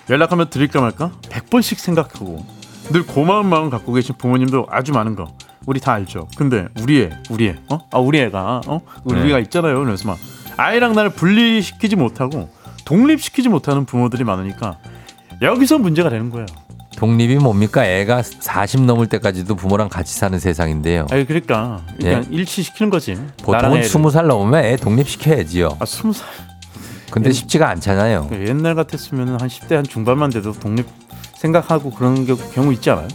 [0.10, 2.46] 연락하면 드릴까 말까 100번씩 생각하고
[2.92, 5.28] 늘 고마운 마음 갖고 계신 부모님도 아주 많은 거
[5.66, 6.28] 우리 다 알죠.
[6.36, 7.80] 근데 우리 애, 우리 애, 어?
[7.92, 8.82] 아 우리 애가 어?
[9.04, 9.28] 우리 네.
[9.28, 9.84] 애가 있잖아요.
[9.84, 10.18] 그래서 막
[10.58, 12.50] 아이랑 나를 분리시키지 못하고
[12.86, 14.78] 독립시키지 못하는 부모들이 많으니까
[15.42, 16.48] 여기서 문제가 되는 거예요.
[17.00, 17.86] 독립이 뭡니까?
[17.86, 21.08] 애가 40 넘을 때까지도 부모랑 같이 사는 세상인데요.
[21.10, 23.18] 아니 그러니까 그러니까 일치시키는 거지.
[23.42, 23.90] 보통은 애를.
[23.90, 25.78] 20살 넘으면 애 독립시켜야지요.
[25.80, 26.28] 아 스무 살.
[27.10, 28.30] 근데 쉽지가 않잖아요.
[28.34, 30.86] 옛날 같았으면 한 10대 한 중반만 돼도 독립
[31.38, 33.08] 생각하고 그런 겨- 경우 있지 않아요?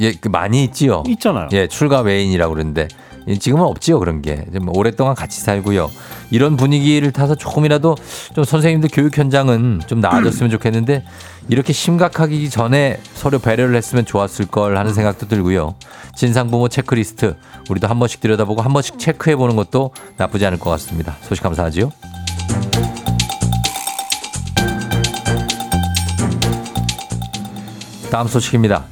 [0.00, 1.02] 예, 그 많이 있지요.
[1.06, 1.48] 있잖아요.
[1.52, 2.88] 예, 출가 외인이라고 그러는데
[3.28, 4.44] 예, 지금은 없지요 그런 게.
[4.52, 5.90] 좀 오랫동안 같이 살고요.
[6.30, 7.96] 이런 분위기를 타서 조금이라도
[8.34, 11.04] 좀 선생님들 교육 현장은 좀 나아졌으면 좋겠는데
[11.48, 15.74] 이렇게 심각하기 전에 서로 배려를 했으면 좋았을 걸 하는 생각도 들고요.
[16.14, 17.36] 진상 부모 체크리스트
[17.68, 21.16] 우리도 한 번씩 들여다보고 한 번씩 체크해 보는 것도 나쁘지 않을 것 같습니다.
[21.22, 21.90] 소식 감사하지요.
[28.10, 28.84] 다음 소식입니다.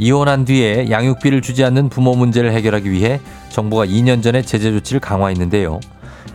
[0.00, 5.78] 이혼한 뒤에 양육비를 주지 않는 부모 문제를 해결하기 위해 정부가 2년 전에 제재 조치를 강화했는데요.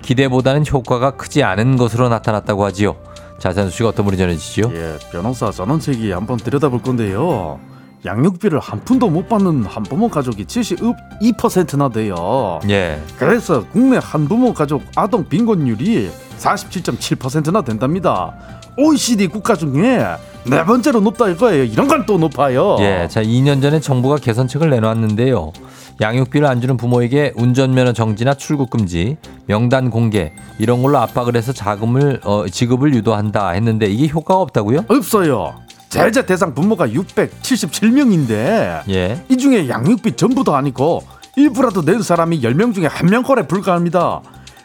[0.03, 2.95] 기대보다는 효과가 크지 않은 것으로 나타났다고 하지요.
[3.39, 4.71] 자세한 소식 어떤 분이 전해주시죠?
[4.75, 7.59] 예, 변호사 전원책이 한번 들여다볼 건데요.
[8.05, 12.59] 양육비를 한 푼도 못 받는 한부모 가족이 72%나 돼요.
[12.69, 13.01] 예.
[13.17, 18.35] 그래서 국내 한부모 가족 아동 빈곤율이 47.7%나 된답니다.
[18.77, 20.03] OECD 국가 중에
[20.47, 21.63] 네 번째로 높다 이거예요.
[21.63, 22.77] 이런 건 또 높아요.
[22.81, 23.07] 예.
[23.09, 25.53] 자, 2년 전에 정부가 개선책을 내놓았는데요.
[26.01, 29.15] 양육비를 안 주는 부모에게 운전면허 정지나 출국 금지,
[29.47, 34.85] 명단 공개 이런 걸로 압박을 해서 자금을 어, 지급을 유도한다 했는데 이게 효과가 없다고요?
[34.89, 35.55] 없어요.
[35.89, 39.23] 제재 대상 부모가 677명인데 예.
[39.29, 41.03] 이 중에 양육비 전부도 아니고
[41.37, 44.21] 일부라도 낸 사람이 10명 중에 한 명 거래 불가합니다.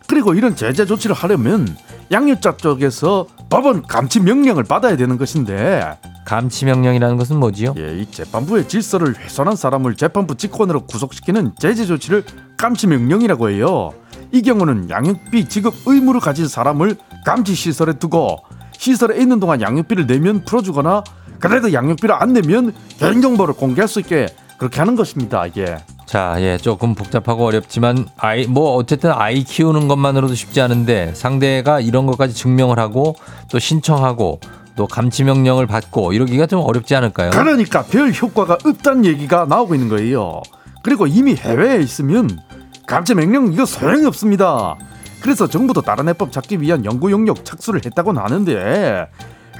[0.07, 1.69] 그리고 이런 제재 조치를 하려면
[2.11, 7.75] 양육자 쪽에서 법원 감치 명령을 받아야 되는 것인데 감치 명령이라는 것은 뭐지요?
[7.79, 12.25] 예, 이 재판부의 질서를 훼손한 사람을 재판부 직권으로 구속시키는 제재 조치를
[12.57, 13.93] 감치 명령이라고 해요.
[14.33, 18.39] 이 경우는 양육비 지급 의무를 가진 사람을 감치 시설에 두고
[18.73, 21.05] 시설에 있는 동안 양육비를 내면 풀어주거나
[21.39, 25.47] 그래도 양육비를 안 내면 개인 정보를 공개할 수 있게 그렇게 하는 것입니다.
[25.47, 25.77] 이게
[26.11, 32.07] 자, 예, 조금 복잡하고 어렵지만 아이 뭐 어쨌든 아이 키우는 것만으로도 쉽지 않은데 상대가 이런
[32.07, 33.15] 것까지 증명을 하고
[33.49, 34.41] 또 신청하고
[34.75, 37.31] 또 감치 명령을 받고 이러기가 좀 어렵지 않을까요?
[37.31, 40.43] 그러니까 별 효과가 없다는 얘기가 나오고 있는 거예요.
[40.83, 42.41] 그리고 이미 해외에 있으면
[42.89, 44.75] 감치 명령 이거 소용이 없습니다.
[45.21, 49.07] 그래서 정부도 다른 해법 찾기 위한 연구 용역 착수를 했다고는 하는데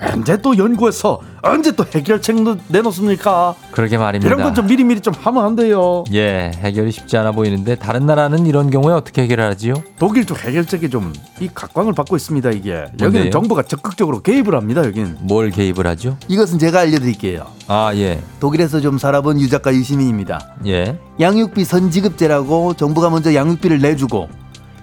[0.03, 2.37] 언제 또 연구해서 언제 또 해결책
[2.69, 3.55] 내놓습니까?
[3.73, 4.29] 그러게 말입니다.
[4.33, 6.05] 이런 건 좀 미리미리 좀 하면 안 돼요.
[6.13, 9.75] 예, 해결이 쉽지 않아 보이는데 다른 나라는 이런 경우에 어떻게 해결하지요?
[9.99, 12.51] 독일도 해결책이 좀 이 각광을 받고 있습니다.
[12.51, 13.07] 이게 뭔데요?
[13.07, 14.85] 여기는 정부가 적극적으로 개입을 합니다.
[14.85, 16.19] 여기는 뭘 개입을 하죠?
[16.29, 17.47] 이것은 제가 알려드릴게요.
[17.67, 18.21] 아, 예.
[18.41, 20.55] 독일에서 좀 살아본 유작가 유시민입니다.
[20.67, 20.99] 예.
[21.19, 24.29] 양육비 선지급제라고 정부가 먼저 양육비를 내주고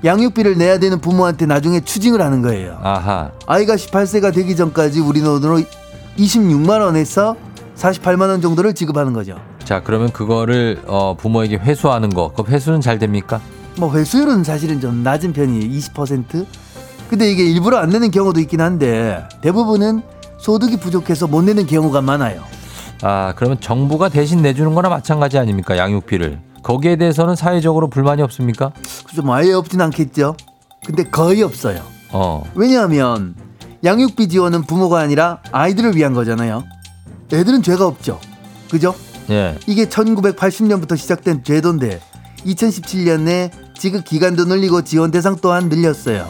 [0.03, 2.77] 양육비를 내야 되는 부모한테 나중에 추징을 하는 거예요.
[2.81, 3.31] 아하.
[3.47, 5.62] 아이가 18세가 되기 전까지 우리 돈으로
[6.17, 7.36] 26만 원에서
[7.75, 9.39] 48만 원 정도를 지급하는 거죠.
[9.63, 12.31] 자, 그러면 그거를 어, 부모에게 회수하는 거.
[12.33, 13.41] 그 회수는 잘 됩니까?
[13.77, 15.69] 뭐 회수율은 사실은 좀 낮은 편이에요.
[15.77, 16.45] 20%.
[17.10, 20.01] 근데 이게 일부러 안 내는 경우도 있긴 한데 대부분은
[20.39, 22.43] 소득이 부족해서 못 내는 경우가 많아요.
[23.01, 25.77] 아, 그러면 정부가 대신 내주는 거나 마찬가지 아닙니까?
[25.77, 26.39] 양육비를.
[26.67, 28.73] 거기에 대해서는 사회적으로 불만이 없습니까?
[29.08, 29.21] 그죠?
[29.21, 30.36] 뭐 아예 없진 않겠죠.
[30.86, 31.82] 근데 거의 없어요.
[32.12, 32.43] 어.
[32.56, 33.36] 왜냐하면
[33.86, 36.65] 양육비 지원은 부모가 아니라 아이들을 위한 거잖아요.
[37.32, 38.19] 애들은 죄가 없죠.
[38.69, 38.93] 그죠?
[39.30, 39.58] 예.
[39.65, 42.01] 이게 1980년부터 시작된 제도인데
[42.45, 46.27] 2017년에 지급 기간도 늘리고 지원 대상 또한 늘렸어요.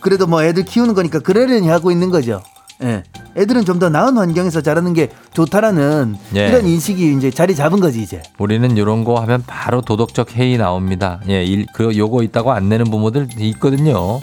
[0.00, 2.42] 그래도 뭐 애들 키우는 거니까 그러려니 하고 있는 거죠.
[2.82, 3.02] 예.
[3.36, 6.48] 애들은 좀 더 나은 환경에서 자라는 게 좋다라는 예.
[6.48, 8.22] 이런 인식이 이제 자리 잡은 거지 이제.
[8.38, 11.20] 우리는 이런 거 하면 바로 도덕적 해이 나옵니다.
[11.28, 14.20] 예, 일, 그 요거 있다고 안 내는 부모들 있거든요.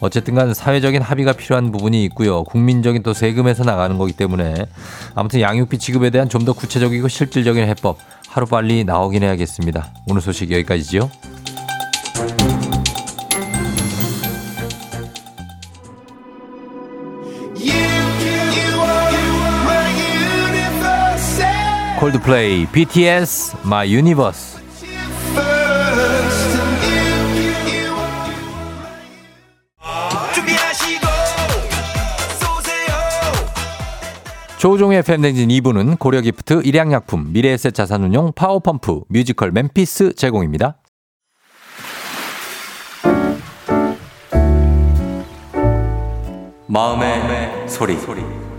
[0.00, 2.44] 어쨌든 간 사회적인 합의가 필요한 부분이 있고요.
[2.44, 4.66] 국민적인 또 세금에서 나가는 거기 때문에
[5.14, 7.96] 아무튼 양육비 지급에 대한 좀 더 구체적이고 실질적인 해법
[8.28, 9.86] 하루 빨리 나오긴 해야겠습니다.
[10.08, 11.08] 오늘 소식 여기까지지요.
[22.04, 24.62] 콜드플레이 BTS My Universe
[34.58, 40.76] 조우종의 FM 대행진 2부는 고려기프트, 일양약품, 미래에셋 자산운용, 파워펌프, 뮤지컬 멤피스 제공입니다.
[46.66, 48.53] 마음의 소리.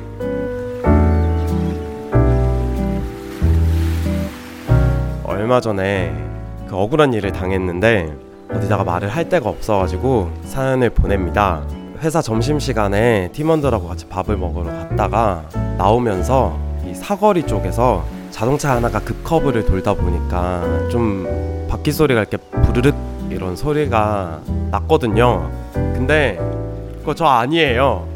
[5.46, 6.12] 얼마 전에
[6.68, 8.12] 그 억울한 일을 당했는데
[8.52, 11.62] 어디다가 말을 할 데가 없어가지고 사연을 보냅니다.
[12.00, 15.44] 회사 점심시간에 팀원들하고 같이 밥을 먹으러 갔다가
[15.78, 16.58] 나오면서
[16.90, 22.96] 이 사거리 쪽에서 자동차 하나가 급커브를 돌다 보니까 좀 바퀴 소리가 이렇게 부르륵
[23.30, 25.52] 이런 소리가 났거든요.
[25.74, 26.40] 근데
[27.02, 28.08] 그거 저 아니에요.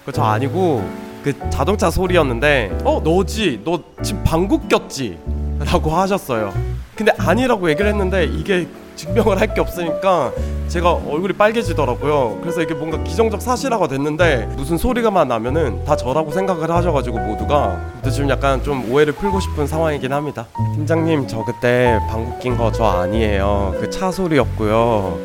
[0.00, 0.82] 그거 저 아니고
[1.22, 5.16] 그 자동차 소리였는데 어 너지 너 지금 방구 꼈지
[5.60, 6.52] 라고 하셨어요
[6.94, 8.66] 근데 아니라고 얘기를 했는데 이게
[8.96, 10.32] 증명을 할 게 없으니까
[10.68, 16.70] 제가 얼굴이 빨개지더라고요 그래서 이게 뭔가 기정적 사실화가 됐는데 무슨 소리가만 나면은 다 저라고 생각을
[16.70, 22.38] 하셔가지고 모두가 근데 지금 약간 좀 오해를 풀고 싶은 상황이긴 합니다 팀장님 저 그때 방구
[22.38, 25.18] 낀거 저 아니에요 그 차 소리였고요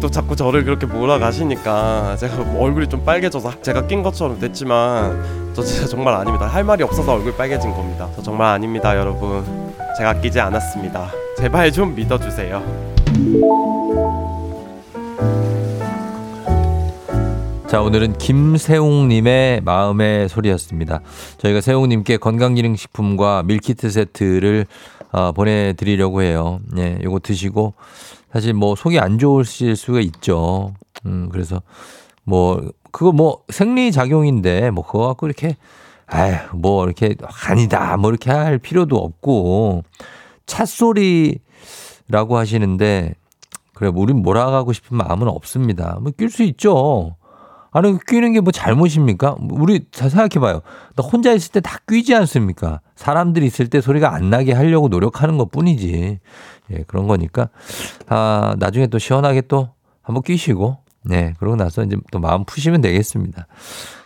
[0.00, 5.86] 또 자꾸 저를 그렇게 몰아가시니까 제가 얼굴이 좀 빨개져서 제가 낀 것처럼 됐지만 저 진짜
[5.86, 6.46] 정말 아닙니다.
[6.46, 8.08] 할 말이 없어서 얼굴 빨개진 겁니다.
[8.16, 9.65] 저 정말 아닙니다, 여러분.
[9.96, 11.10] 제가 끼지 않았습니다.
[11.38, 12.62] 제발 좀 믿어주세요.
[17.66, 21.00] 자, 오늘은 김세웅님의 마음의 소리였습니다.
[21.38, 24.66] 저희가 세웅님께 건강기능식품과 밀키트 세트를
[25.12, 26.60] 어, 보내드리려고 해요.
[26.76, 27.72] 예, 요거 드시고,
[28.32, 30.74] 사실 뭐 속이 안 좋으실 수가 있죠.
[31.06, 31.62] 음, 그래서
[32.24, 35.56] 뭐, 그거 뭐 생리 작용인데, 뭐 그거 갖고 이렇게,
[36.06, 37.14] 아휴, 뭐 이렇게
[37.48, 39.82] 아니다, 뭐 이렇게 할 필요도 없고,
[40.46, 43.14] 찻소리라고 하시는데,
[43.74, 45.98] 그래, 우린 몰아가고 싶은 마음은 없습니다.
[46.00, 47.16] 뭐 낄 수 있죠.
[47.72, 49.36] 아니, 끼는 게 뭐 잘못입니까?
[49.50, 50.62] 우리 잘 생각해봐요.
[50.96, 52.80] 나 혼자 있을 때 다 끼지 않습니까?
[52.94, 56.18] 사람들이 있을 때 소리가 안 나게 하려고 노력하는 것 뿐이지.
[56.72, 57.50] 예, 그런 거니까.
[58.08, 59.68] 아, 나중에 또 시원하게 또
[60.02, 63.46] 한번 끼시고, 네, 그러고 나서 이제 또 마음 푸시면 되겠습니다.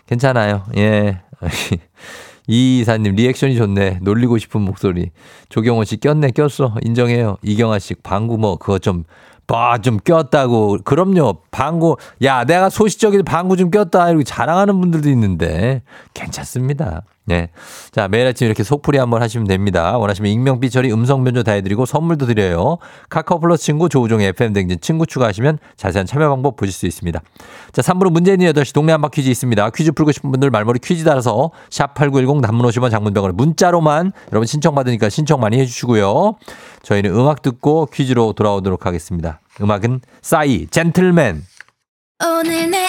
[0.06, 0.64] 괜찮아요.
[0.76, 1.20] 예.
[2.46, 4.00] 이 이사님 리액션이 좋네.
[4.02, 5.10] 놀리고 싶은 목소리.
[5.48, 6.74] 조경호 씨 꼈네 꼈어.
[6.82, 7.36] 인정해요.
[7.42, 9.04] 이경아 씨 방구 뭐 그거 좀
[9.46, 10.78] 봐, 좀 꼈다고.
[10.84, 11.42] 그럼요.
[11.50, 11.96] 방구.
[12.22, 14.10] 야, 내가 소시적인 방구 좀 꼈다.
[14.10, 15.82] 이렇게 자랑하는 분들도 있는데
[16.14, 17.02] 괜찮습니다.
[17.30, 17.48] 네.
[17.92, 19.96] 자, 매일 아침 이렇게 속풀이 한번 하시면 됩니다.
[19.98, 22.78] 원하시면 익명 삐처리 음성 변조 다 해드리고 선물도 드려요.
[23.08, 27.20] 카카오 플러스 친구 조우종의 FM 댕진 친구 추가하시면 자세한 참여 방법 보실 수 있습니다.
[27.70, 29.70] 자, 3부로 문재인 8시 동네 한바 퀴즈 있습니다.
[29.70, 35.08] 퀴즈 풀고 싶은 분들 말머리 퀴즈 달아서 샵8910 단문 50원 장문병원에 문자로만 여러분 신청 받으니까
[35.08, 36.34] 신청 많이 해주시고요.
[36.82, 39.38] 저희는 음악 듣고 퀴즈로 돌아오도록 하겠습니다.
[39.60, 41.44] 음악은 싸이 젠틀맨.
[42.22, 42.88] 오늘 내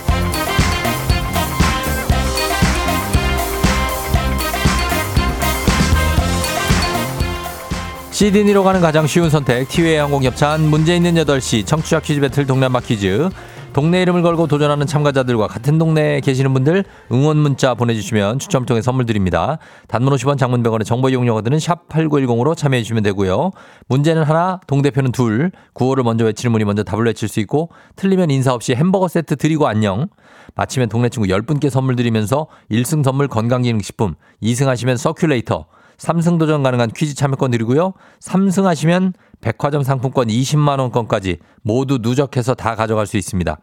[8.21, 12.81] 시드니로 가는 가장 쉬운 선택 티웨이 항공 협찬 문제 있는 8시 청취자 퀴즈 배틀 한바
[12.81, 13.29] 퀴즈
[13.73, 19.07] 동네 이름을 걸고 도전하는 참가자들과 같은 동네에 계시는 분들 응원 문자 보내주시면 추첨 통해 선물
[19.07, 19.57] 드립니다.
[19.87, 23.53] 단문 50원 장문 100원의 정보 이용료가 드는 샵 8910으로 참여해 주시면 되고요.
[23.87, 28.53] 문제는 하나 동대표는 둘 구호를 먼저 외치는 분이 먼저 답을 외칠 수 있고 틀리면 인사
[28.53, 30.09] 없이 햄버거 세트 드리고 안녕
[30.53, 34.13] 마치면 동네 친구 10분께 선물 드리면서 1승 선물 건강기능식품
[34.43, 35.65] 2승 하시면 서큘레이터
[36.01, 37.93] 3승 도전 가능한 퀴즈 참여권 드리고요.
[38.19, 43.57] 3승 하시면 백화점 상품권 20만 원권까지 모두 누적해서 다 가져갈 수 있습니다.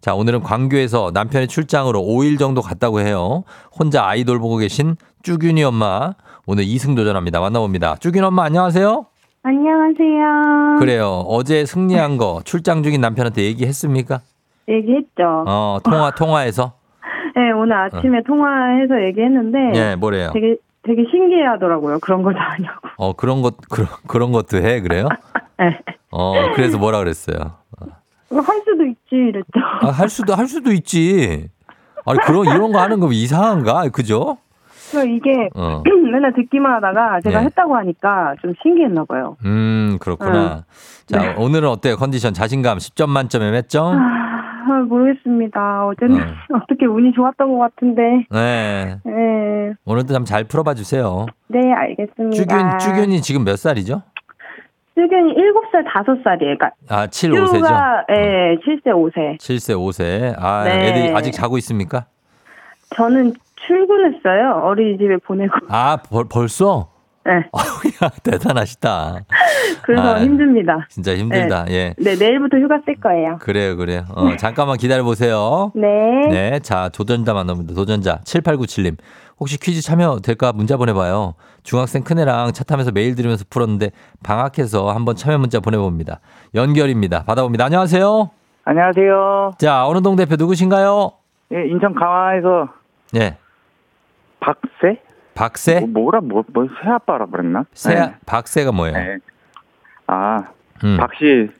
[0.00, 3.44] 자, 오늘은 광교에서 남편의 출장으로 5일 정도 갔다고 해요.
[3.76, 6.12] 혼자 아이돌 보고 계신 쭈균이 엄마
[6.46, 7.40] 오늘 2승 도전합니다.
[7.40, 7.96] 만나봅니다.
[7.96, 9.06] 쭈균 엄마 안녕하세요.
[9.42, 10.78] 안녕하세요.
[10.78, 11.24] 그래요.
[11.26, 14.20] 어제 승리한 거 출장 중인 남편한테 얘기했습니까?
[14.68, 15.44] 얘기했죠.
[15.48, 16.74] 어, 통화 통화해서.
[17.34, 20.30] 네, 오늘 아침에 통화해서 얘기했는데 예, 뭐래요?
[20.32, 21.98] 되게 되게 신기해 하더라고요.
[22.00, 22.88] 그런 거다 하냐고.
[22.96, 24.80] 어, 그런 것 그런 그런 것도 해.
[24.80, 25.08] 그래요?
[25.58, 25.78] 네.
[26.10, 27.62] 어, 그래서 뭐라 그랬어요?
[28.40, 29.60] 할 수도 있지 이랬죠.
[29.82, 31.48] 아, 할 수도, 할 수도 있지.
[32.06, 33.88] 아니, 그런, 이런 거 하는 거 이상한가?
[33.90, 34.38] 그죠?
[34.90, 35.82] 그래서 이게 어.
[36.12, 37.46] 맨날 듣기만 하다가 제가 네.
[37.46, 39.36] 했다고 하니까 좀 신기했나 봐요.
[39.44, 40.64] 음, 그렇구나.
[41.06, 41.96] 자, 오늘은 어때요?
[41.96, 43.96] 컨디션 자신감 10점 만점에 몇 점?
[43.96, 44.31] 아,
[44.88, 45.86] 모르겠습니다.
[45.86, 46.24] 어제는 어.
[46.62, 48.26] 어떻게 운이 좋았던 것 같은데.
[48.30, 48.96] 네.
[49.04, 51.26] 네, 오늘도 좀잘 풀어봐 주세요.
[51.48, 52.30] 네 알겠습니다.
[52.30, 54.02] 쭈균, 쭈균이 지금 몇 살이죠?
[54.94, 56.38] 쭈균이 7살, 5살이에요.
[56.58, 57.52] 그러니까 아, 7, 5세죠?
[57.54, 59.38] 쭈가 예, 7세, 5세.
[59.38, 60.34] 7세, 5세.
[60.38, 60.88] 아, 네.
[60.88, 62.04] 애들이 아직 자고 있습니까?
[62.94, 63.32] 저는
[63.66, 64.60] 출근했어요.
[64.64, 65.54] 어린이집에 보내고.
[65.68, 66.91] 아, 벌, 벌써?
[67.24, 67.34] 네,
[68.04, 69.20] 야, 대단하시다.
[69.82, 70.18] 그래서 아.
[70.20, 70.86] 힘듭니다.
[70.88, 71.66] 진짜 힘들다.
[71.70, 71.94] 예.
[71.98, 73.38] 네, 내일부터 휴가 쓸 거예요.
[73.40, 74.04] 그래요, 그래요.
[74.14, 75.70] 어, 잠깐만 기다려 보세요.
[75.74, 75.88] 네.
[76.30, 76.58] 네.
[76.60, 77.74] 자, 도전자 만납니다.
[77.74, 78.96] 도전자 7897님.
[79.38, 81.34] 혹시 퀴즈 참여 될까 문자 보내봐요.
[81.62, 83.90] 중학생 큰애랑 차 타면서 메일 들으면서 풀었는데
[84.24, 86.20] 방학해서 한번 참여 문자 보내봅니다.
[86.54, 87.24] 연결입니다.
[87.24, 87.64] 받아봅니다.
[87.64, 88.30] 안녕하세요.
[88.64, 89.52] 안녕하세요.
[89.58, 91.12] 자, 어느 동 대표 누구신가요?
[91.54, 92.68] 예, 인천 강화에서
[93.16, 93.36] 예.
[94.40, 95.00] 박세?
[95.34, 95.80] 박세?
[95.80, 97.64] 뭐, 뭐라 뭐, 뭐 새아빠라 그랬나?
[97.72, 98.14] 세, 네.
[98.26, 98.96] 박세가 뭐예요?
[98.96, 99.18] 네.
[100.06, 100.38] 아,
[100.84, 100.96] 음.
[100.98, 101.50] 박씨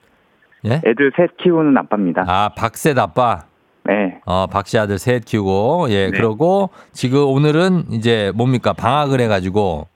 [0.65, 0.81] 예?
[0.85, 2.25] 애들 셋 키우는 아빠입니다.
[2.27, 3.45] 아, 박세 아빠.
[3.85, 4.21] 네.
[4.27, 6.17] 어, 박씨 아들 셋 키우고, 예, 네.
[6.17, 8.73] 그러고, 지금 오늘은 이제 뭡니까?
[8.73, 9.89] 방학을 해가지고,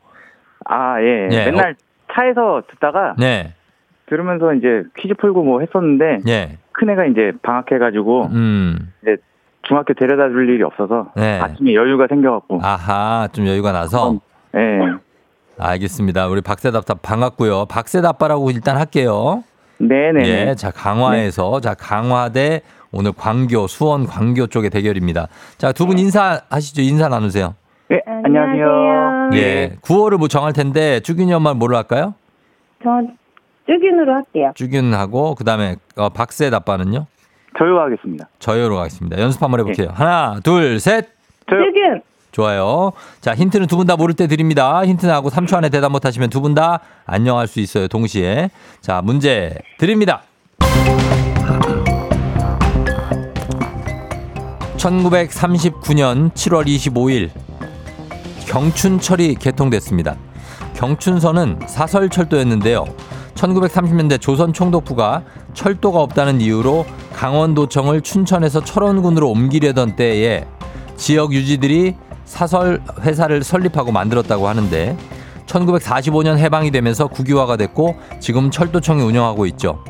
[0.65, 1.29] 아, 예.
[1.31, 1.77] 예, 맨날
[2.13, 3.55] 차에서 듣다가 네,
[4.07, 8.93] 들으면서 이제 퀴즈 풀고 뭐 했었는데 예, 큰애가 이제 방학해가지고 음,
[9.69, 11.41] 중학교 데려다 줄 일이 없어서 네.
[11.41, 14.19] 아침에 여유가 생겨갖고 아하, 좀 여유가 나서,
[14.57, 14.79] 예.
[15.59, 16.29] 알겠습니다.
[16.29, 17.67] 우리 박세답다 반갑고요.
[17.67, 19.43] 박세답바라고 일단 할게요.
[19.79, 20.27] 네네.
[20.29, 22.61] 예, 자, 강화에서, 자, 강화대
[22.93, 25.29] 오늘 광교, 수원 광교 쪽의 대결입니다.
[25.59, 26.83] 자, 두 분 인사하시죠.
[26.83, 27.55] 인사 나누세요.
[27.91, 29.31] 예, 안녕하세요.
[29.35, 32.15] 예, 구호를 뭐 정할 텐데, 쭈균이 엄마 뭐로 할까요?
[32.83, 32.91] 저
[33.67, 34.53] 쭈균으로 할게요.
[34.55, 37.07] 쭈균하고, 그 다음에, 어, 박세답바는요?
[37.59, 38.29] 저요 하겠습니다.
[38.39, 39.19] 저요로 가겠습니다.
[39.21, 39.89] 연습 한번 해볼게요.
[39.95, 41.09] 하나, 둘, 셋.
[41.49, 42.01] 저요.
[42.33, 42.93] 좋아요.
[43.23, 44.85] 자, 힌트는 두 분 다 모를 때 드립니다.
[44.85, 47.89] 힌트 나고 3초 안에 대답 못 하시면 두 분 다 안녕할 수 있어요.
[47.89, 48.51] 동시에.
[48.83, 50.23] 자, 문제 드립니다.
[54.77, 57.31] 1939년 7월 25일
[58.47, 60.17] 경춘철이 개통됐습니다.
[60.75, 62.85] 경춘선은 사설 철도였는데요.
[63.35, 65.23] 1930년대 조선 총독부가
[65.55, 66.87] 철도가 없다는 이유로
[67.17, 70.47] 강원도청을 춘천에서 철원군으로 옮기려던 때에
[70.97, 71.95] 지역 유지들이
[72.27, 74.97] 사설 회사를 설립하고 만들었다고 하는데
[75.47, 79.83] 1945년 해방이 되면서 국유화가 됐고 지금 철도청이 운영하고 있죠.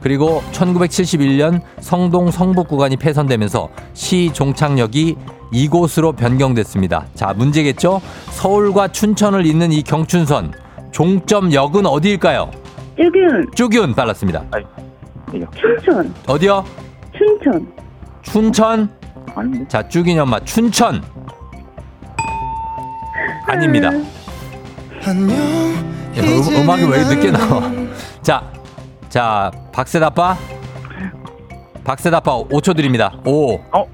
[0.00, 5.16] 그리고 1971년 성동 성북 구간이 폐선되면서 시 종착역이
[5.52, 7.06] 이곳으로 변경됐습니다.
[7.14, 8.00] 자, 문제겠죠?
[8.30, 10.54] 서울과 춘천을 잇는 이 경춘선
[10.90, 12.50] 종점역은 어디일까요?
[12.96, 13.46] 쭈균!
[13.54, 14.44] 쭈균 빨랐습니다.
[14.58, 14.91] 이거.
[15.40, 16.14] 춘천!
[16.26, 16.64] 어디요?
[17.16, 17.72] 춘천!
[18.22, 18.90] 춘천.
[19.34, 19.64] 아닌데.
[19.68, 21.02] 자, 쭈균이 엄마 춘천.
[23.46, 23.92] 아닙니다.
[23.92, 24.00] 야,
[25.08, 26.02] 음,
[26.62, 27.62] 음악이 왜 늦게 나와?
[28.22, 28.42] 자,
[29.08, 30.36] 자, 박세다빠.
[31.84, 33.12] 박세다빠 5초 드립니다.
[33.24, 33.54] 5.
[33.72, 33.84] 어?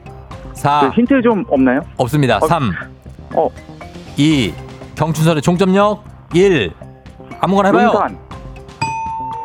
[0.52, 0.80] 4.
[0.80, 1.80] 그 힌트 좀 없나요?
[1.96, 2.38] 없습니다.
[2.38, 2.46] 어.
[2.46, 2.70] 3.
[3.34, 3.48] 어.
[4.16, 4.52] 2.
[4.96, 6.04] 경춘선의 종점역.
[6.34, 6.72] 1.
[7.40, 7.86] 아무거나 해봐요.
[7.86, 8.18] 용산.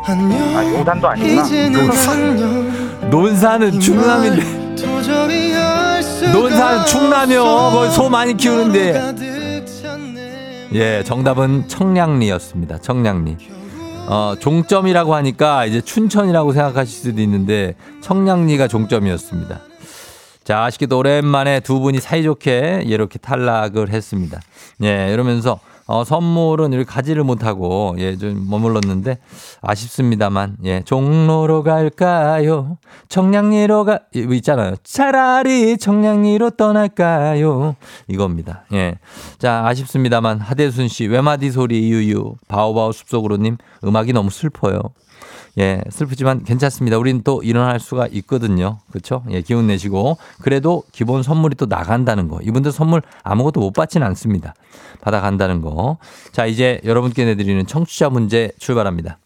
[0.06, 1.44] 아, 용산도 아니구나.
[2.12, 4.44] 안녕 논산은 충남인데.
[6.34, 7.44] 논산 충남이요.
[7.44, 9.14] 거기 소 많이 키우는데.
[10.74, 12.80] 예, 정답은 청량리였습니다.
[12.80, 13.38] 청량리.
[14.08, 19.62] 어, 종점이라고 하니까 이제 춘천이라고 생각하실 수도 있는데 청량리가 종점이었습니다.
[20.44, 24.42] 자, 아쉽게도 오랜만에 두 분이 사이좋게 이렇게 탈락을 했습니다.
[24.84, 25.60] 예, 이러면서
[25.94, 29.20] 어, 선물은 이렇게 가지를 못하고 예, 좀 머물렀는데
[29.62, 32.80] 아쉽습니다만 예, 종로로 갈까요?
[33.10, 34.74] 청량리로 가 이거 있잖아요.
[34.84, 37.76] 차라리 청량리로 떠날까요?
[38.08, 38.64] 이겁니다.
[38.74, 38.96] 예.
[39.38, 44.80] 자, 아쉽습니다만 하대순 씨 외마디 소리 유유 바오바오 숲속으로 님 음악이 너무 슬퍼요.
[45.60, 46.98] 예, 슬프지만 괜찮습니다.
[46.98, 48.80] 우리는 또 일어날 수가 있거든요.
[48.92, 49.24] 그렇죠?
[49.30, 52.40] 예, 기운 내시고 그래도 기본 선물이 또 나간다는 거.
[52.42, 54.54] 이분들 선물 아무것도 못 받지는 않습니다.
[55.02, 55.98] 받아간다는 거.
[56.32, 59.20] 자, 이제 여러분께 내드리는 청취자 문제 출발합니다.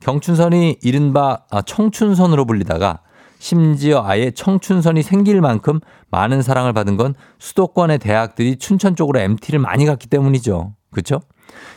[0.00, 3.00] 경춘선이 이른바 아, 청춘선으로 불리다가
[3.38, 5.80] 심지어 아예 청춘선이 생길 만큼
[6.10, 10.74] 많은 사랑을 받은 건 수도권의 대학들이 춘천 쪽으로 MT를 많이 갔기 때문이죠.
[10.90, 11.20] 그렇죠?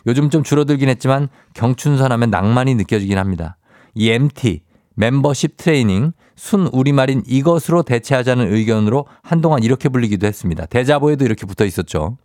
[0.06, 3.58] 요즘 좀 줄어들긴 했지만 경춘선 하면 낭만이 느껴지긴 합니다.
[3.94, 4.62] 이 MT
[4.96, 10.66] 멤버십 트레이닝 순 우리말인 이것으로 대체하자는 의견으로 한동안 이렇게 불리기도 했습니다.
[10.66, 12.18] 대자보에도 이렇게 붙어 있었죠.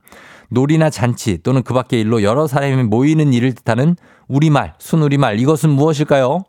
[0.49, 3.97] 놀이나 잔치 또는 그 밖의 일로 여러 사람이 모이는 일을 뜻하는
[4.29, 5.41] 우리말, 순우리말.
[5.41, 6.45] 이것은 무엇일까요?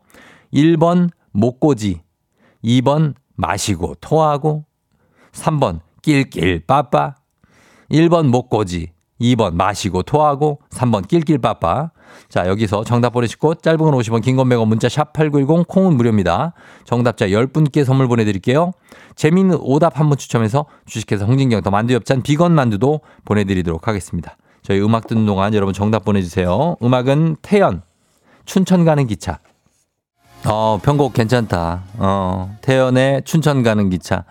[0.53, 2.01] 1번 목고지,
[2.63, 4.65] 2번 마시고 토하고,
[5.31, 7.15] 3번 낄낄 빠빠,
[7.89, 8.91] 1번 목고지,
[9.23, 11.91] 2번 마시고 토하고, 3번 낄낄 빠빠.
[12.29, 16.53] 자, 여기서 정답 보내시고 짧은 건 50원, 긴 건 100원, 문자 샵 8910, 콩은 무료입니다.
[16.83, 18.71] 정답자 10분께 선물 보내 드릴게요.
[19.15, 24.37] 재미있는 오답 한 분 추첨해서 주식회사 홍진경 더 만두 엽찬 비건 만두도 보내 드리도록 하겠습니다.
[24.61, 26.75] 저희 음악 듣는 동안 여러분 정답 보내 주세요.
[26.81, 27.81] 음악은 태연,
[28.45, 29.39] 춘천 가는 기차.
[30.45, 31.83] 어, 편곡 괜찮다.
[31.97, 34.25] 어, 태연의 춘천 가는 기차.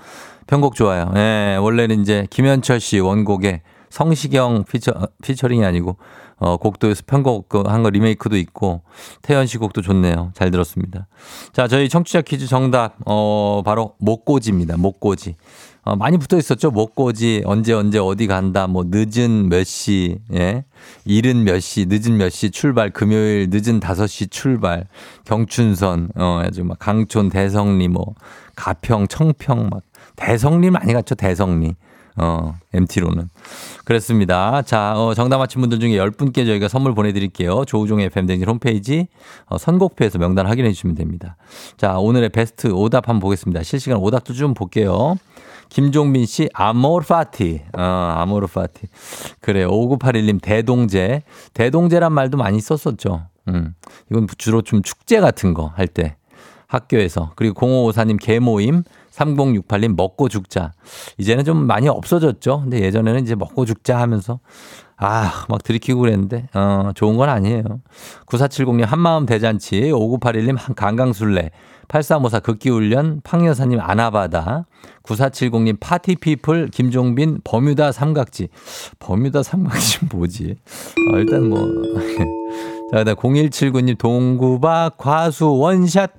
[0.47, 1.11] 편곡 좋아요.
[1.17, 3.63] 예, 원래는 이제 김현철 씨 원곡에
[3.93, 5.99] 성시경 피처, 어, 피처링이 아니고,
[6.39, 8.81] 어, 곡도 편곡 그한거 리메이크도 있고,
[9.21, 10.33] 태연 씨 곡도 좋네요.
[10.35, 11.07] 잘 들었습니다.
[11.53, 14.79] 자, 저희 청취자 퀴즈 정답, 어, 바로 목고지입니다.
[14.79, 15.37] 목고지.
[15.85, 16.71] 어, 많이 붙어 있었죠.
[16.71, 20.65] 목고지, 언제, 언제, 어디 간다, 뭐, 늦은 몇 시, 예.
[21.05, 24.87] 이른 몇 시, 늦은 몇 시 출발, 금요일 늦은 5시 출발,
[25.27, 28.15] 경춘선, 어, 아주 막 강촌, 대성리, 뭐,
[28.57, 29.83] 가평, 청평, 막,
[30.17, 31.15] 대성리 많이 갔죠.
[31.15, 31.75] 대성리.
[32.17, 33.29] 어, MT로는.
[33.85, 34.63] 그렇습니다.
[34.63, 37.65] 자, 어, 정답 맞힌 분들 중에 10분께 저희가 선물 보내드릴게요.
[37.65, 39.09] 조우종의 FM댕진 홈페이지
[39.47, 41.37] 어, 선곡표에서 명단 확인해 주시면 됩니다.
[41.77, 43.63] 자, 오늘의 베스트 오답 한번 보겠습니다.
[43.63, 45.17] 실시간 오답도 좀 볼게요.
[45.69, 47.63] 김종민 씨, 아모르파티.
[47.77, 48.87] 어, 아모르파티.
[49.41, 51.23] 그래, 5981님, 대동제.
[51.55, 53.27] 대동제란 말도 많이 썼었죠.
[53.49, 53.75] 음,
[54.11, 56.17] 이건 주로 좀 축제 같은 거 할 때.
[56.69, 57.33] 학교에서.
[57.37, 57.61] 그리고
[57.91, 58.83] 0554님, 개모임.
[59.13, 60.73] 3068님 먹고 죽자.
[61.19, 62.61] 이제는 좀 많이 없어졌죠.
[62.63, 64.41] 근데 예전에는 이제 먹고 죽자 하면서
[65.05, 67.65] 아, 막 들이키고 그랬는데, 어, 좋은 건 아니에요.
[68.27, 71.51] 9470님 한마음 대잔치, 5981님 한 강강술래,
[71.89, 74.67] 8354 극기훈련, 팡여사님 아나바다,
[75.03, 78.49] 9470님 파티피플, 김종빈 버뮤다 삼각지.
[79.01, 80.55] 버뮤다 삼각지 뭐지?
[81.13, 81.59] 어, 일단 뭐.
[82.93, 86.11] 자, 그다음 0179님 동구밖 과수 원샷.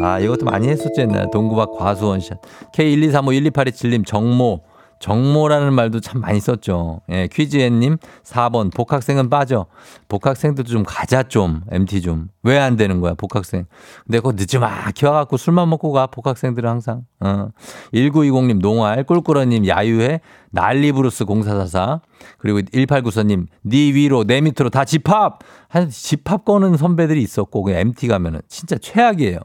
[0.00, 1.26] 아, 이것도 많이 했었죠, 옛날에.
[1.32, 2.38] 동구밖 과수 원샷.
[2.72, 4.60] K123512827님 정모.
[4.98, 7.02] 정모라는 말도 참 많이 썼죠.
[7.10, 9.66] 예, 퀴즈앤님 4번 복학생은 빠져.
[10.08, 12.28] 복학생도 좀 가자 좀 MT 좀.
[12.42, 13.66] 왜 안 되는 거야 복학생.
[14.04, 17.02] 근데 그거 늦지막히 와갖고 술만 먹고 가 복학생들은 항상.
[17.20, 17.48] 어.
[17.92, 20.20] 1920님 농활 꿀꿀어님 야유회
[20.52, 22.00] 난리브루스 0444
[22.38, 28.08] 그리고 1894님 네 위로 내 밑으로 다 집합 한 집합 거는 선배들이 있었고 그 MT
[28.08, 29.38] 가면은 진짜 최악이에요.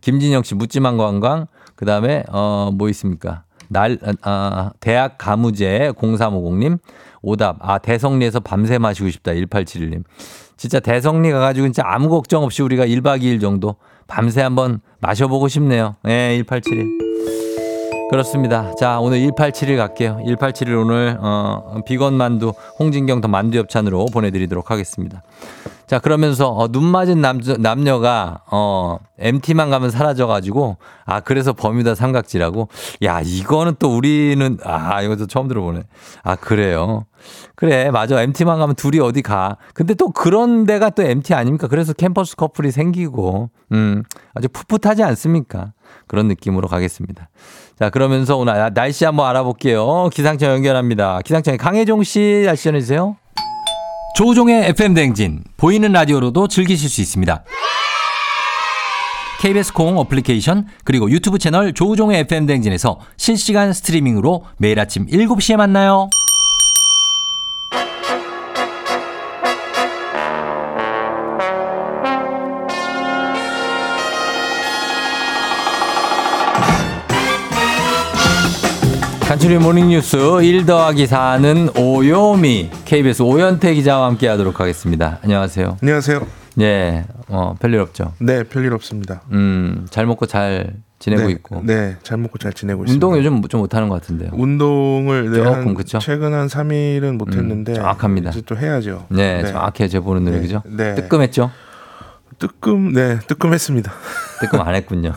[0.00, 1.46] 김진영 씨 묻지만 관광
[1.76, 3.44] 그다음에 어 뭐 있습니까?
[3.68, 6.78] 날, 아, 대학 가무제 0350님,
[7.22, 9.32] 오답, 아, 대성리에서 밤새 마시고 싶다.
[9.32, 10.04] 1871님.
[10.56, 15.96] 진짜 대성리 가가지고 진짜 아무 걱정 없이 우리가 1박 2일 정도 밤새 한번 마셔보고 싶네요.
[16.06, 17.47] 예, 1871.
[18.10, 18.74] 그렇습니다.
[18.76, 20.18] 자, 오늘 1871 갈게요.
[20.24, 25.22] 1871 오늘, 어, 비건 만두, 홍진경 더 만두 협찬으로 보내드리도록 하겠습니다.
[25.86, 32.68] 자, 그러면서, 어, 눈 맞은 남자, 남녀가, 어, MT만 가면 사라져가지고, 아, 그래서 버뮤다 삼각지라고?
[33.04, 35.82] 야, 이거는 또 우리는, 아, 이것도 처음 들어보네.
[36.22, 37.04] 아, 그래요.
[37.56, 38.22] 그래, 맞아.
[38.22, 39.56] MT만 가면 둘이 어디 가.
[39.74, 41.68] 근데 또 그런 데가 또 MT 아닙니까?
[41.68, 44.02] 그래서 캠퍼스 커플이 생기고, 음,
[44.34, 45.72] 아주 풋풋하지 않습니까?
[46.08, 47.28] 그런 느낌으로 가겠습니다.
[47.78, 50.10] 자, 그러면서 오늘 날씨 한번 알아볼게요.
[50.12, 51.20] 기상청 연결합니다.
[51.24, 53.16] 기상청에 강혜종 씨 날씨 전해주세요.
[54.16, 57.44] 조우종의 FM 대행진 보이는 라디오로도 즐기실 수 있습니다.
[59.40, 66.10] KBS 콩 어플리케이션 그리고 유튜브 채널 조우종의 FM 대행진에서 실시간 스트리밍으로 매일 아침 7시에 만나요.
[79.38, 85.20] 간추리 모닝뉴스 1 더하기 4는 오요미 KBS 오현태 기자와 함께 하도록 하겠습니다.
[85.22, 85.76] 안녕하세요.
[85.80, 86.26] 안녕하세요.
[86.60, 88.14] 예, 어, 별일 없죠.
[88.18, 89.22] 네, 별일 없습니다.
[89.30, 91.62] 음, 잘 먹고 잘 지내고 네, 있고.
[91.64, 93.06] 네, 잘 먹고 잘 지내고 있습니다.
[93.06, 94.30] 운동 요즘 좀 못하는 것 같은데요.
[94.32, 96.00] 운동을 네, 조금 한 그쵸?
[96.00, 98.30] 최근 한 3일은 못 했는데 음, 정확합니다.
[98.30, 99.06] 이제 또 해야죠.
[99.08, 100.62] 네, 정확해져 보는 노래 네, 그죠?
[100.66, 100.96] 네.
[100.96, 101.52] 뜨끔했죠?
[102.38, 103.92] 뜨끔 네, 뜨끔했습니다.
[104.40, 105.12] 뜨끔 안 했군요.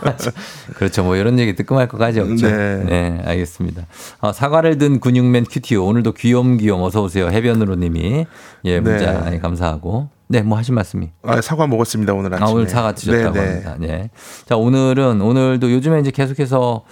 [0.76, 1.04] 그렇죠.
[1.04, 2.48] 뭐 이런 얘기 뜨끔할 것까지 없죠.
[2.48, 2.84] 네.
[2.84, 3.86] 네, 알겠습니다.
[4.20, 7.28] 어, 사과를 든 근육맨 큐티오 오늘도 귀염귀염 어서 오세요.
[7.28, 8.26] 해변으로님이
[8.64, 9.34] 예 문자 네.
[9.34, 12.48] 예, 감사하고 네 뭐 하신 말씀이 아, 사과 먹었습니다 오늘 아침에.
[12.48, 13.46] 아, 오늘 사과 드셨다고 네, 네.
[13.64, 13.76] 합니다.
[13.78, 14.10] 네.
[14.46, 16.84] 자, 오늘은, 오늘도 요즘에 이제 계속해서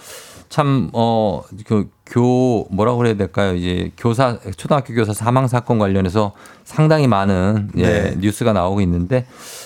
[0.47, 3.55] 참, 어, 그, 교, 뭐라고 그래야 될까요?
[3.55, 6.33] 이제 교사, 초등학교 교사 사망 사건 관련해서
[6.63, 8.15] 상당히 많은, 예, 네.
[8.19, 9.25] 뉴스가 나오고 있는데,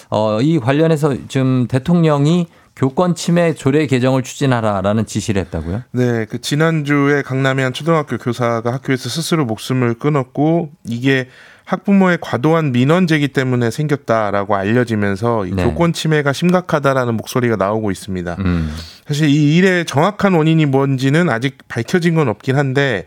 [0.09, 2.47] 어, 이 관련해서 지금 대통령이
[2.79, 5.83] 교권 침해 조례 개정을 추진하라라는 지시를 했다고요?
[5.91, 11.27] 네, 그 지난주에 강남의 한 초등학교 교사가 학교에서 스스로 목숨을 끊었고 이게
[11.69, 15.63] 학부모의 과도한 민원 제기 때문에 생겼다라고 알려지면서 이 네.
[15.63, 18.37] 교권 침해가 심각하다라는 목소리가 나오고 있습니다.
[18.39, 18.73] 음.
[19.05, 23.05] 사실 이 일의 정확한 원인이 뭔지는 아직 밝혀진 건 없긴 한데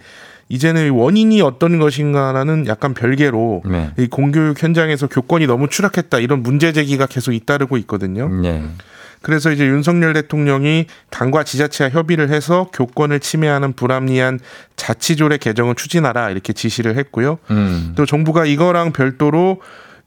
[0.48, 3.90] 이제는 원인이 어떤 것인가라는 약간 별개로 네.
[3.98, 8.28] 이 공교육 현장에서 교권이 너무 추락했다 이런 문제 제기가 계속 잇따르고 있거든요.
[8.28, 8.62] 네.
[9.22, 14.40] 그래서 이제 윤석열 대통령이 당과 지자체와 협의를 해서 교권을 침해하는 불합리한
[14.76, 17.38] 자치조례 개정을 추진하라 이렇게 지시를 했고요.
[17.50, 17.94] 음.
[17.96, 19.60] 또 정부가 이거랑 별도로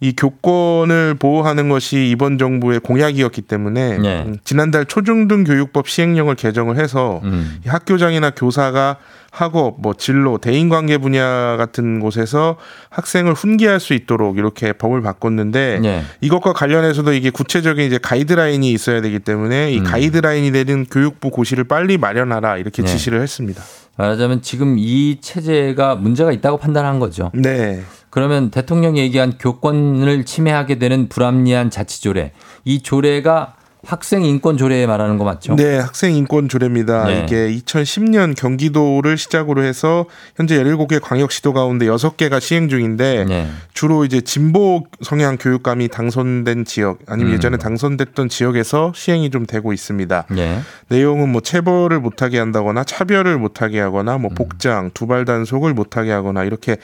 [0.05, 4.23] 이 교권을 보호하는 것이 이번 정부의 공약이었기 때문에 네.
[4.27, 7.57] 음, 지난달 초중등 교육법 시행령을 개정을 해서 음.
[7.65, 8.97] 이 학교장이나 교사가
[9.31, 12.55] 학업, 뭐 진로, 대인관계 분야 같은 곳에서
[12.89, 16.03] 학생을 훈계할 수 있도록 이렇게 법을 바꿨는데 네.
[16.21, 19.83] 이것과 관련해서도 이게 구체적인 이제 가이드라인이 있어야 되기 때문에 이 음.
[19.83, 22.87] 가이드라인이 내린 교육부 고시를 빨리 마련하라 이렇게 네.
[22.87, 23.61] 지시를 했습니다.
[23.97, 27.31] 말하자면 지금 이 체제가 문제가 있다고 판단한 거죠.
[27.33, 27.81] 네.
[28.09, 32.31] 그러면 대통령이 얘기한 교권을 침해하게 되는 불합리한 자치조례.
[32.63, 33.55] 이 조례가
[33.85, 35.55] 학생 인권 조례에 말하는 거 맞죠?
[35.55, 37.05] 네, 학생 인권 조례입니다.
[37.05, 37.23] 네.
[37.23, 40.05] 이게 2010년 경기도를 시작으로 해서
[40.35, 43.47] 현재 17개 광역시도 가운데 6개가 시행 중인데 네.
[43.73, 47.35] 주로 이제 진보 성향 교육감이 당선된 지역 아니면 음.
[47.35, 50.25] 예전에 당선됐던 지역에서 시행이 좀 되고 있습니다.
[50.31, 50.59] 네.
[50.87, 54.23] 내용은 뭐 체벌을 못하게 한다거나 차별을 못하게 하거나 음.
[54.23, 56.77] 뭐 복장, 두발 단속을 못하게 하거나 이렇게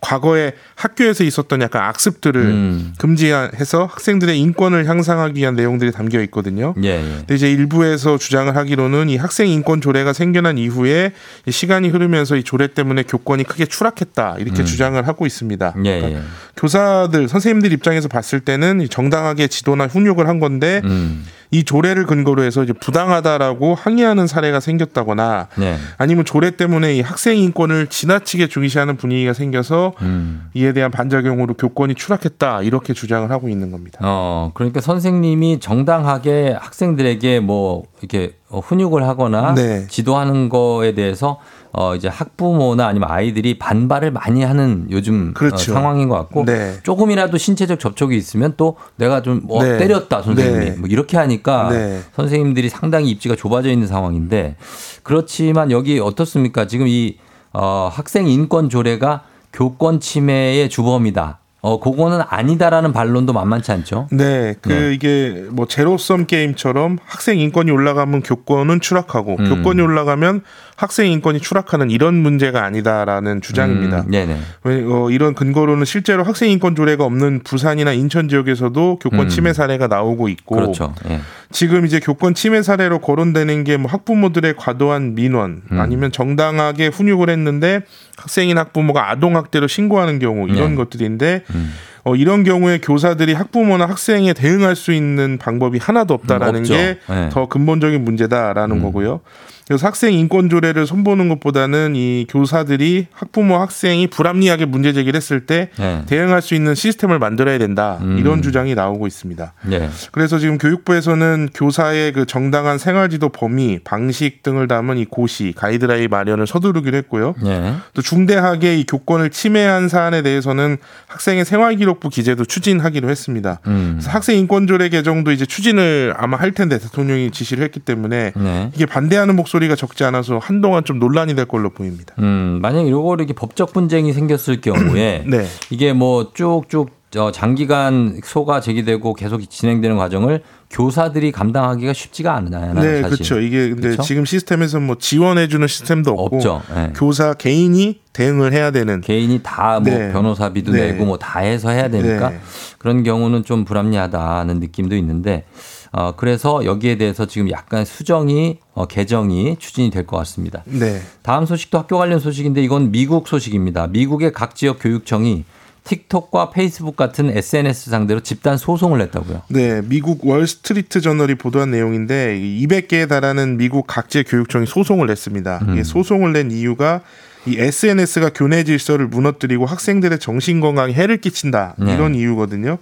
[0.00, 2.94] 과거에 학교에서 있었던 약간 악습들을 음.
[2.98, 6.47] 금지해서 학생들의 인권을 향상하기 위한 내용들이 담겨 있거든요.
[6.82, 7.14] 예, 예.
[7.18, 11.12] 근데 이제 일부에서 주장을 하기로는 이 학생 인권 조례가 생겨난 이후에
[11.46, 14.64] 이 시간이 흐르면서 이 조례 때문에 교권이 크게 추락했다 이렇게 음.
[14.64, 15.74] 주장을 하고 있습니다.
[15.84, 16.24] 예, 그러니까 예.
[16.56, 21.24] 교사들 선생님들 입장에서 봤을 때는 이 정당하게 지도나 훈육을 한 건데 음.
[21.50, 25.76] 이 조례를 근거로 해서 이제 부당하다라고 항의하는 사례가 생겼다거나 네.
[25.96, 30.50] 아니면 조례 때문에 이 학생 인권을 지나치게 중시하는 분위기가 생겨서 음.
[30.54, 33.98] 이에 대한 반작용으로 교권이 추락했다 이렇게 주장을 하고 있는 겁니다.
[34.02, 39.86] 어, 그러니까 선생님이 정당하게 학생들에게 뭐 이렇게 어, 훈육을 하거나 네.
[39.88, 41.38] 지도하는 거에 대해서
[41.70, 45.72] 어 이제 학부모나 아니면 아이들이 반발을 많이 하는 요즘 그렇죠.
[45.72, 46.74] 어, 상황인 것 같고 네.
[46.82, 49.76] 조금이라도 신체적 접촉이 있으면 또 내가 좀뭐 네.
[49.76, 50.70] 때렸다 선생님이 네.
[50.72, 52.00] 뭐 이렇게 하니까 네.
[52.16, 54.56] 선생님들이 상당히 입지가 좁아져 있는 상황인데
[55.02, 56.66] 그렇지만 여기 어떻습니까?
[56.66, 57.18] 지금 이
[57.52, 61.38] 어, 학생 인권 조례가 교권 침해의 주범이다.
[61.60, 64.06] 어, 그거는 아니다라는 반론도 만만치 않죠.
[64.12, 64.94] 네, 그 네.
[64.94, 69.48] 이게 뭐 제로섬 게임처럼 학생 인권이 올라가면 교권은 추락하고 음.
[69.48, 70.42] 교권이 올라가면
[70.76, 74.02] 학생 인권이 추락하는 이런 문제가 아니다라는 주장입니다.
[74.02, 74.38] 음, 네네.
[74.62, 79.28] 왜, 어, 이런 근거로는 실제로 학생 인권 조례가 없는 부산이나 인천 지역에서도 교권 음.
[79.28, 80.94] 침해 사례가 나오고 있고 그렇죠.
[81.08, 81.20] 예.
[81.50, 85.80] 지금 이제 교권 침해 사례로 거론되는 게 뭐 학부모들의 과도한 민원 음.
[85.80, 87.82] 아니면 정당하게 훈육을 했는데
[88.18, 90.76] 학생인 학부모가 아동 학대로 신고하는 경우 이런 네.
[90.76, 91.72] 것들인데 음.
[92.04, 96.74] 어, 이런 경우에 교사들이 학부모나 학생에 대응할 수 있는 방법이 하나도 없다라는 음, 없죠.
[96.74, 97.28] 게 네.
[97.30, 98.82] 더 근본적인 문제다라는 음.
[98.82, 99.20] 거고요.
[99.68, 105.68] 그래서 학생 인권 조례를 손보는 것보다는 이 교사들이 학부모 학생이 불합리하게 문제 제기를 했을 때
[105.78, 106.02] 네.
[106.06, 108.16] 대응할 수 있는 시스템을 만들어야 된다 음.
[108.18, 109.52] 이런 주장이 나오고 있습니다.
[109.66, 109.90] 네.
[110.10, 116.46] 그래서 지금 교육부에서는 교사의 그 정당한 생활지도 범위, 방식 등을 담은 이 고시 가이드라인 마련을
[116.46, 117.34] 서두르기로 했고요.
[117.42, 117.74] 네.
[117.92, 123.60] 또 중대하게 이 교권을 침해한 사안에 대해서는 학생의 생활기록부 기재도 추진하기로 했습니다.
[123.66, 124.00] 음.
[124.02, 128.70] 학생 인권 조례 개정도 이제 추진을 아마 할 텐데 대통령이 지시를 했기 때문에 네.
[128.74, 132.14] 이게 반대하는 목소리 가 적지 않아서 한동안 좀 논란이 될 걸로 보입니다.
[132.20, 135.46] 음, 만약 이거 이렇게 법적 분쟁이 생겼을 경우에 네.
[135.70, 142.74] 이게 뭐 쭉쭉 어, 장기간 소가 제기되고 계속 진행되는 과정을 교사들이 감당하기가 쉽지가 않아요.
[142.74, 143.02] 네, 사실.
[143.16, 143.40] 그렇죠.
[143.40, 144.02] 이게 근데 그렇죠?
[144.02, 146.38] 지금 시스템에서 뭐 지원해주는 시스템도 없고.
[146.74, 146.92] 네.
[146.94, 150.12] 교사 개인이 대응을 해야 되는 개인이 다뭐 네.
[150.12, 150.92] 변호사비도 네.
[150.92, 152.40] 내고 뭐 다 해서 해야 되니까 네.
[152.76, 155.46] 그런 경우는 좀 불합리하다는 느낌도 있는데
[155.92, 160.62] 어, 그래서 여기에 대해서 지금 약간 수정이 어, 개정이 추진이 될 것 같습니다.
[160.66, 161.00] 네.
[161.22, 163.88] 다음 소식도 학교 관련 소식인데 이건 미국 소식입니다.
[163.88, 165.44] 미국의 각 지역 교육청이
[165.84, 169.42] 틱톡과 페이스북 같은 SNS 상대로 집단 소송을 냈다고요.
[169.48, 175.60] 네, 미국 월스트리트 저널이 보도한 내용인데 200개에 달하는 미국 각지의 교육청이 소송을 냈습니다.
[175.68, 175.82] 음.
[175.82, 177.00] 소송을 낸 이유가
[177.46, 181.94] 이 SNS가 교내 질서를 무너뜨리고 학생들의 정신 건강에 해를 끼친다 네.
[181.94, 182.76] 이런 이유거든요.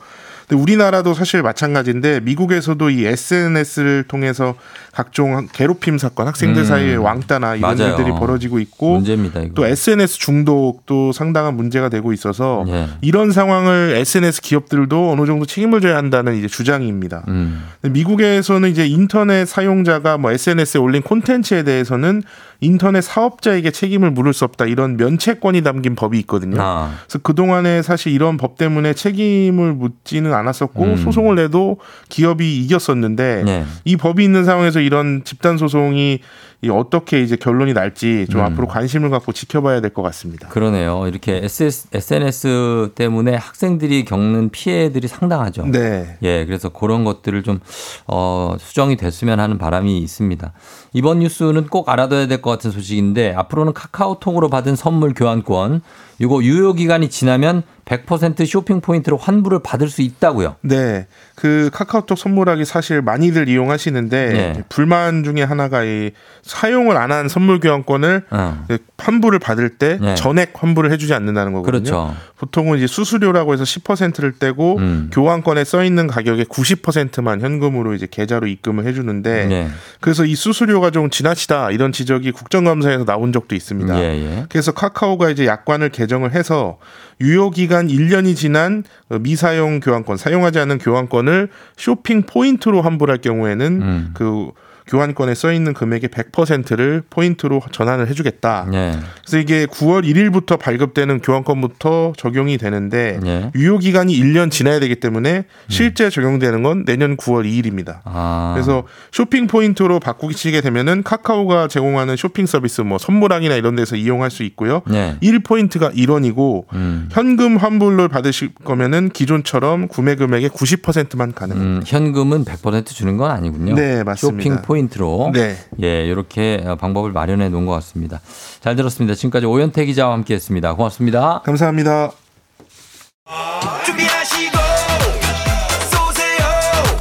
[0.49, 4.55] 근데 우리나라도 사실 마찬가지인데 미국에서도 이 SNS를 통해서
[4.93, 6.65] 각종 괴롭힘 사건, 학생들 음.
[6.65, 7.91] 사이에 왕따나 이런 맞아요.
[7.91, 9.41] 일들이 벌어지고 있고 문제입니다.
[9.55, 12.87] 또 SNS 중독도 상당한 문제가 되고 있어서 예.
[13.01, 17.25] 이런 상황을 SNS 기업들도 어느 정도 책임을 져야 한다는 이제 주장입니다.
[17.29, 17.65] 음.
[17.83, 22.23] 미국에서는 이제 인터넷 사용자가 뭐 SNS에 올린 콘텐츠에 대해서는
[22.61, 26.61] 인터넷 사업자에게 책임을 물을 수 없다 이런 면책권이 담긴 법이 있거든요.
[26.61, 26.95] 아.
[27.07, 30.97] 그래서 그 동안에 사실 이런 법 때문에 책임을 묻지는 않았었고 음.
[30.97, 31.79] 소송을 내도
[32.09, 33.65] 기업이 이겼었는데 네.
[33.85, 36.21] 이 법이 있는 상황에서 이런 집단 소송이
[36.67, 38.47] 이 어떻게 이제 결론이 날지 좀 음.
[38.47, 40.49] 앞으로 관심을 갖고 지켜봐야 될 것 같습니다.
[40.49, 41.07] 그러네요.
[41.07, 45.65] 이렇게 SS, SNS 때문에 학생들이 겪는 피해들이 상당하죠.
[45.67, 46.19] 네.
[46.23, 47.61] 예, 그래서 그런 것들을 좀,
[48.07, 50.53] 어, 수정이 됐으면 하는 바람이 있습니다.
[50.93, 55.83] 이번 뉴스는 꼭 알아둬야 될 것 같은 소식인데, 앞으로는 카카오톡으로 받은 선물 교환권,
[56.19, 60.57] 이거 유효 기간이 지나면 100% 쇼핑 포인트로 환불을 받을 수 있다고요.
[60.63, 61.07] 네.
[61.35, 64.65] 그 카카오톡 선물하기 사실 많이들 이용하시는데 네.
[64.69, 66.11] 불만 중에 하나가 이
[66.43, 68.65] 사용을 안 한 선물 교환권을 어.
[68.69, 70.15] 그 환불을 받을 때 네.
[70.17, 71.83] 전액 환불을 해주지 않는다는 거거든요.
[71.83, 72.15] 그렇죠.
[72.39, 75.11] 보통은 이제 수수료라고 해서 10%를 떼고 음.
[75.13, 79.69] 교환권에 써 있는 가격의 90%만 현금으로 이제 계좌로 입금을 해주는데 네.
[80.01, 83.99] 그래서 이 수수료가 좀 지나치다 이런 지적이 국정감사에서 나온 적도 있습니다.
[84.01, 84.47] 예, 예.
[84.49, 86.79] 그래서 카카오가 이제 약관을 개정을 해서
[87.21, 88.85] 유효 기간 1년이 지난
[89.21, 94.11] 미사용 교환권, 사용하지 않은 교환권을 쇼핑 포인트로 환불할 경우에는 음.
[94.15, 94.51] 그
[94.87, 98.69] 교환권에 써 있는 금액의 100%를 포인트로 전환을 해주겠다.
[98.73, 98.99] 예.
[99.23, 103.51] 그래서 이게 9월 1일부터 발급되는 교환권부터 적용이 되는데 예.
[103.57, 108.01] 유효 기간이 1년 지나야 되기 때문에 실제 적용되는 건 내년 9월 2일입니다.
[108.05, 108.53] 아.
[108.55, 114.45] 그래서 쇼핑 포인트로 바꾸시게 되면은 카카오가 제공하는 쇼핑 서비스 뭐 선물하기나 이런 데서 이용할 수
[114.45, 114.83] 있고요.
[114.87, 115.17] 네.
[115.21, 117.09] 1포인트가 1원이고 음.
[117.11, 121.81] 현금 환불을 받으실 거면은 기존처럼 구매 금액의 90%만 가능합니다.
[121.81, 123.75] 음, 현금은 100% 주는 건 아니군요.
[123.75, 124.43] 네, 맞습니다.
[124.43, 125.31] 쇼핑 포인트 로.
[125.33, 125.57] 네.
[125.83, 128.21] 예, 이렇게 방법을 마련해 놓은 것 같습니다.
[128.61, 129.15] 잘 들었습니다.
[129.15, 130.75] 지금까지 오현태 기자와 함께 했습니다.
[130.75, 131.43] 고맙습니다.
[131.45, 132.13] 감사합니다.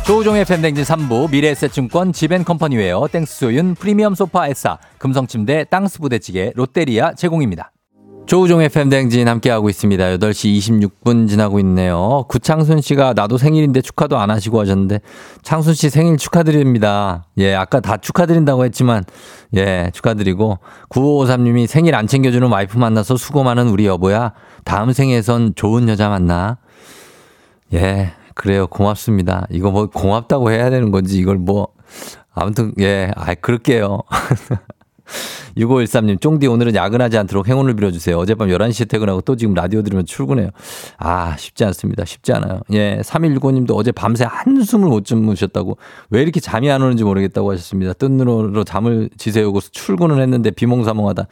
[0.05, 7.71] 조우종의 FM 대행진 3부 미래에셋증권 지벤컴퍼니웨어 땡스소윤 프리미엄 소파 에싸 금성침대 땅스 부대찌개 롯데리아 제공입니다.
[8.26, 10.03] 조우종의 FM 대행진 함께하고 있습니다.
[10.17, 12.26] 8시 26분 지나고 있네요.
[12.28, 14.99] 구창순 씨가 나도 생일인데 축하도 안 하시고 하셨는데
[15.43, 17.28] 창순 씨 생일 축하드립니다.
[17.38, 19.03] 예, 아까 다 축하드린다고 했지만
[19.55, 20.57] 예, 축하드리고
[20.89, 24.34] 9553님이 생일 안 챙겨주는 와이프 만나서 수고 많은 우리 여보야.
[24.63, 26.57] 다음 생에선 좋은 여자 만나.
[27.73, 28.65] 예, 그래요.
[28.65, 29.45] 고맙습니다.
[29.51, 31.67] 이거 뭐 고맙다고 해야 되는 건지 이걸 뭐
[32.34, 33.99] 아무튼 예, 아 그럴게요.
[35.58, 38.18] 6513님, 쫑디 오늘은 야근하지 않도록 행운을 빌어주세요.
[38.18, 40.49] 어젯밤 11시에 퇴근하고 또 지금 라디오 들으면 출근해요.
[40.97, 42.03] 아, 쉽지 않습니다.
[42.06, 42.60] 쉽지 않아요.
[42.74, 45.78] 예, 3165님도 어제 밤새 한숨을 못 주무셨다고
[46.10, 47.93] 왜 이렇게 잠이 안 오는지 모르겠다고 하셨습니다.
[47.93, 51.28] 뜬 눈으로 잠을 지새우고 출근을 했는데 비몽사몽하다.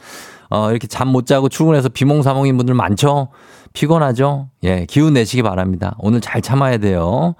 [0.50, 3.28] 어, 이렇게 잠 못 자고 출근해서 비몽사몽인 분들 많죠?
[3.74, 4.50] 피곤하죠?
[4.62, 5.96] 예, 기운 내시기 바랍니다.
[5.98, 7.34] 오늘 잘 참아야 돼요.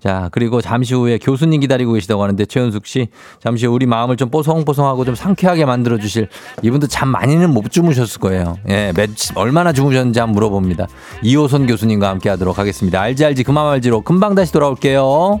[0.00, 3.06] 자, 그리고 잠시 후에 교수님 기다리고 계시다고 하는데 최현숙 씨,
[3.40, 6.28] 잠시 후 우리 마음을 좀 뽀송뽀송하고 좀 상쾌하게 만들어 주실
[6.62, 8.58] 이분도 잠 많이는 못 주무셨을 거예요.
[8.68, 10.88] 예, 몇, 얼마나 주무셨는지 한번 물어봅니다.
[11.22, 13.00] 이호선 교수님과 함께 하도록 하겠습니다.
[13.00, 15.40] 알지 알지 그만 알지로 금방 다시 돌아올게요.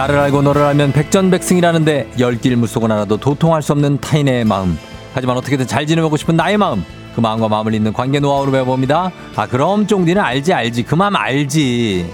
[0.00, 4.78] 나를 알고 너를 알면 백전백승이라는데 열길 물속은 알아도 도통할 수 없는 타인의 마음.
[5.12, 6.82] 하지만 어떻게든 잘 지내보고 싶은 나의 마음.
[7.14, 9.12] 그 마음과 마음을 잇는 관계 노하우로 배워봅니다.
[9.36, 12.10] 아 그럼 쫑디는 알지 알지 그 마음 알지.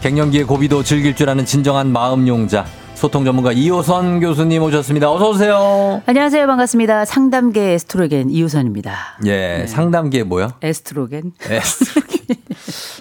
[0.00, 2.64] 갱년기의 고비도 즐길 줄 아는 진정한 마음 용자.
[2.96, 5.12] 소통 전문가 이호선 교수님 오셨습니다.
[5.12, 6.02] 어서 오세요.
[6.06, 6.46] 안녕하세요.
[6.46, 7.04] 반갑습니다.
[7.04, 9.18] 상담계 에스트로겐 이우선입니다.
[9.26, 10.52] 예, 상담계 뭐요?
[10.62, 11.32] 에스트로겐.
[11.48, 12.35] 에스트로겐.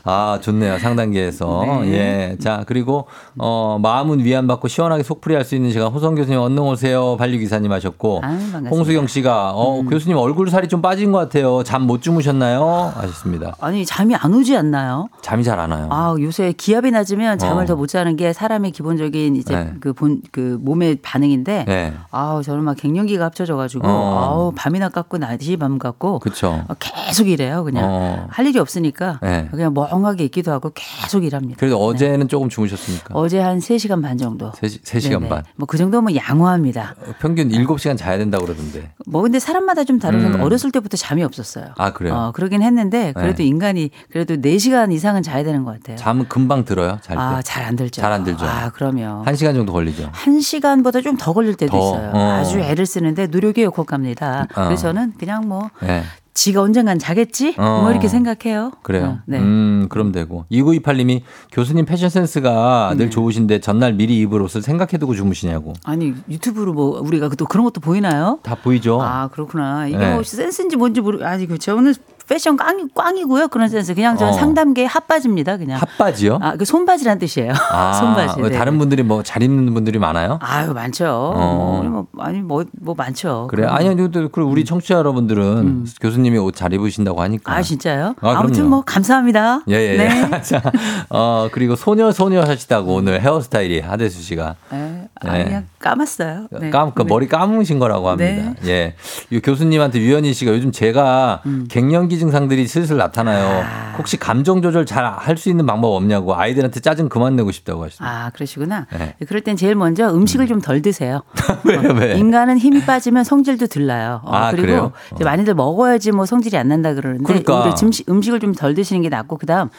[0.03, 0.77] 아, 좋네요.
[0.79, 1.81] 상단계에서.
[1.87, 2.37] 예.
[2.39, 3.07] 자, 그리고,
[3.37, 5.87] 어, 마음은 위안받고 시원하게 속풀이 할 수 있는 시간.
[5.89, 7.17] 호성 교수님, 얼른 오세요.
[7.17, 8.21] 반려기사님 하셨고.
[8.23, 8.37] 아유.
[8.69, 11.63] 홍수경 씨가, 어, 교수님 얼굴 살이 좀 빠진 것 같아요.
[11.63, 12.93] 잠 못 주무셨나요?
[12.95, 13.55] 하셨습니다.
[13.59, 15.07] 아니 잠이 안 오지 않나요?
[15.21, 15.87] 잠이 잘 안 와요.
[15.91, 17.65] 아 요새 기압이 낮으면 잠을 어.
[17.67, 19.73] 더못 자는 게 사람의 기본적인 이제 네.
[19.79, 21.93] 그 본 그 몸의 반응인데 네.
[22.11, 24.23] 아우 저는 막 갱년기가 합쳐져가지고 어.
[24.23, 26.63] 아우 밤이나 깎고 낮이 밤 깎고 그쵸.
[26.67, 28.27] 어, 계속 일해요 그냥 어.
[28.29, 29.47] 할 일이 없으니까 네.
[29.55, 31.57] 그냥 멍하게 있기도 하고 계속 일합니다.
[31.59, 33.13] 그래도 어제는 조금 주무셨습니까?
[33.13, 34.51] 어제 한 3시간 반 정도.
[34.83, 35.29] 3, 시간 네네.
[35.29, 35.43] 반.
[35.55, 36.95] 뭐 그 정도면 양호합니다.
[37.19, 38.91] 평균 7시간 자야 된다고 그러던데.
[39.07, 40.41] 뭐 근데 사람마다 좀 다르니까 음.
[40.41, 41.73] 어렸을 때부터 잠이 없었어요.
[41.77, 42.13] 아, 그래요?
[42.15, 43.45] 어, 그러긴 했는데 그래도 네.
[43.45, 45.97] 인간이 그래도 4시간 이상은 자야 되는 것 같아요.
[45.97, 46.99] 잠은 금방 들어요?
[47.01, 47.21] 잘 때?
[47.21, 48.01] 아, 잘 안 들죠.
[48.01, 48.45] 잘 안 들죠.
[48.45, 49.23] 아, 그럼요.
[49.25, 50.09] 한 시간 정도 걸리죠.
[50.13, 52.11] 한 시간보다 좀 더 걸릴 때도 더, 있어요.
[52.13, 52.19] 어.
[52.33, 54.47] 아주 애를 쓰는데 노력이 역혹합니다.
[54.55, 54.65] 어.
[54.65, 56.03] 그래서 저는 그냥 뭐 네.
[56.35, 57.55] 지가 언젠간 자겠지?
[57.57, 57.79] 어.
[57.81, 58.71] 뭐 이렇게 생각해요.
[58.83, 59.05] 그래요.
[59.05, 59.39] 어, 네.
[59.39, 60.45] 음, 그럼 되고.
[60.51, 61.21] 2928님이
[61.51, 63.05] 교수님 패션 센스가 네.
[63.05, 65.73] 늘 좋으신데 전날 미리 입을 옷을 생각해두고 주무시냐고.
[65.85, 68.39] 아니 유튜브로 뭐 우리가 또 그런 것도 보이나요?
[68.43, 69.01] 다 보이죠?
[69.01, 69.87] 아 그렇구나.
[69.87, 70.13] 이게 네.
[70.13, 71.23] 뭐 센스인지 뭔지 모르.
[71.23, 71.93] 아니 그 저는
[72.27, 73.47] 패션 꽝이 꽝이고요.
[73.49, 73.93] 그런 센스.
[73.93, 74.35] 그냥 저는 어.
[74.35, 75.57] 상담계 핫바지입니다.
[75.57, 75.79] 그냥.
[75.79, 76.39] 핫바지요?
[76.41, 77.53] 아, 그 손바지란 뜻이에요.
[77.71, 78.41] 아, 손바지.
[78.41, 78.57] 왜 네.
[78.57, 80.37] 다른 분들이 뭐 잘 입는 분들이 많아요?
[80.41, 81.05] 아유 많죠.
[81.35, 81.81] 어.
[81.83, 83.47] 뭐, 뭐 아니 뭐 뭐 많죠.
[83.49, 83.65] 그래.
[83.67, 87.51] 아니, 아니, 또 그리고 우리 청취자 여러분들은 교수님이 옷 잘 입으신다고 하니까.
[87.51, 87.57] 음.
[87.57, 88.15] 아 진짜요?
[88.21, 88.69] 아, 아, 무튼 그럼요.
[88.69, 89.61] 뭐 감사합니다.
[89.69, 90.29] 예, 예, 네.
[90.33, 90.41] 예.
[90.43, 90.61] 자,
[91.09, 94.55] 어, 그리고 소녀, 소녀 하시다고 오늘 헤어스타일이 하대수 씨가.
[94.71, 95.07] 네.
[95.21, 95.43] 아, 네.
[95.43, 96.47] 그냥 까맣어요.
[96.61, 96.69] 네.
[96.69, 97.07] 감, 그 네.
[97.09, 98.53] 머리 감으신 거라고 합니다.
[98.65, 98.95] 예.
[99.29, 101.67] 이 교수님한테 유현희 씨가 요즘 제가 음.
[101.69, 103.63] 갱년기 증상들이 슬슬 나타나요.
[103.63, 103.95] 아.
[103.97, 108.25] 혹시 감정 조절 잘 할 수 있는 방법 없냐고 아이들한테 짜증 그만 내고 싶다고 하시습니다
[108.25, 108.87] 아 그러시구나.
[108.97, 109.15] 네.
[109.27, 111.21] 그럴 땐 제일 먼저 음식을 좀덜 드세요.
[111.63, 112.17] 왜요, 왜?
[112.17, 114.21] 인간은 힘이 빠지면 성질도 들나요.
[114.23, 114.91] 어, 아, 그리고 그래요?
[115.15, 117.73] 이제 많이들 먹어야지 뭐 성질이 안 난다 그러는데 그러니까.
[118.09, 119.69] 음식을 좀 덜 드시는 게 낫고 그다음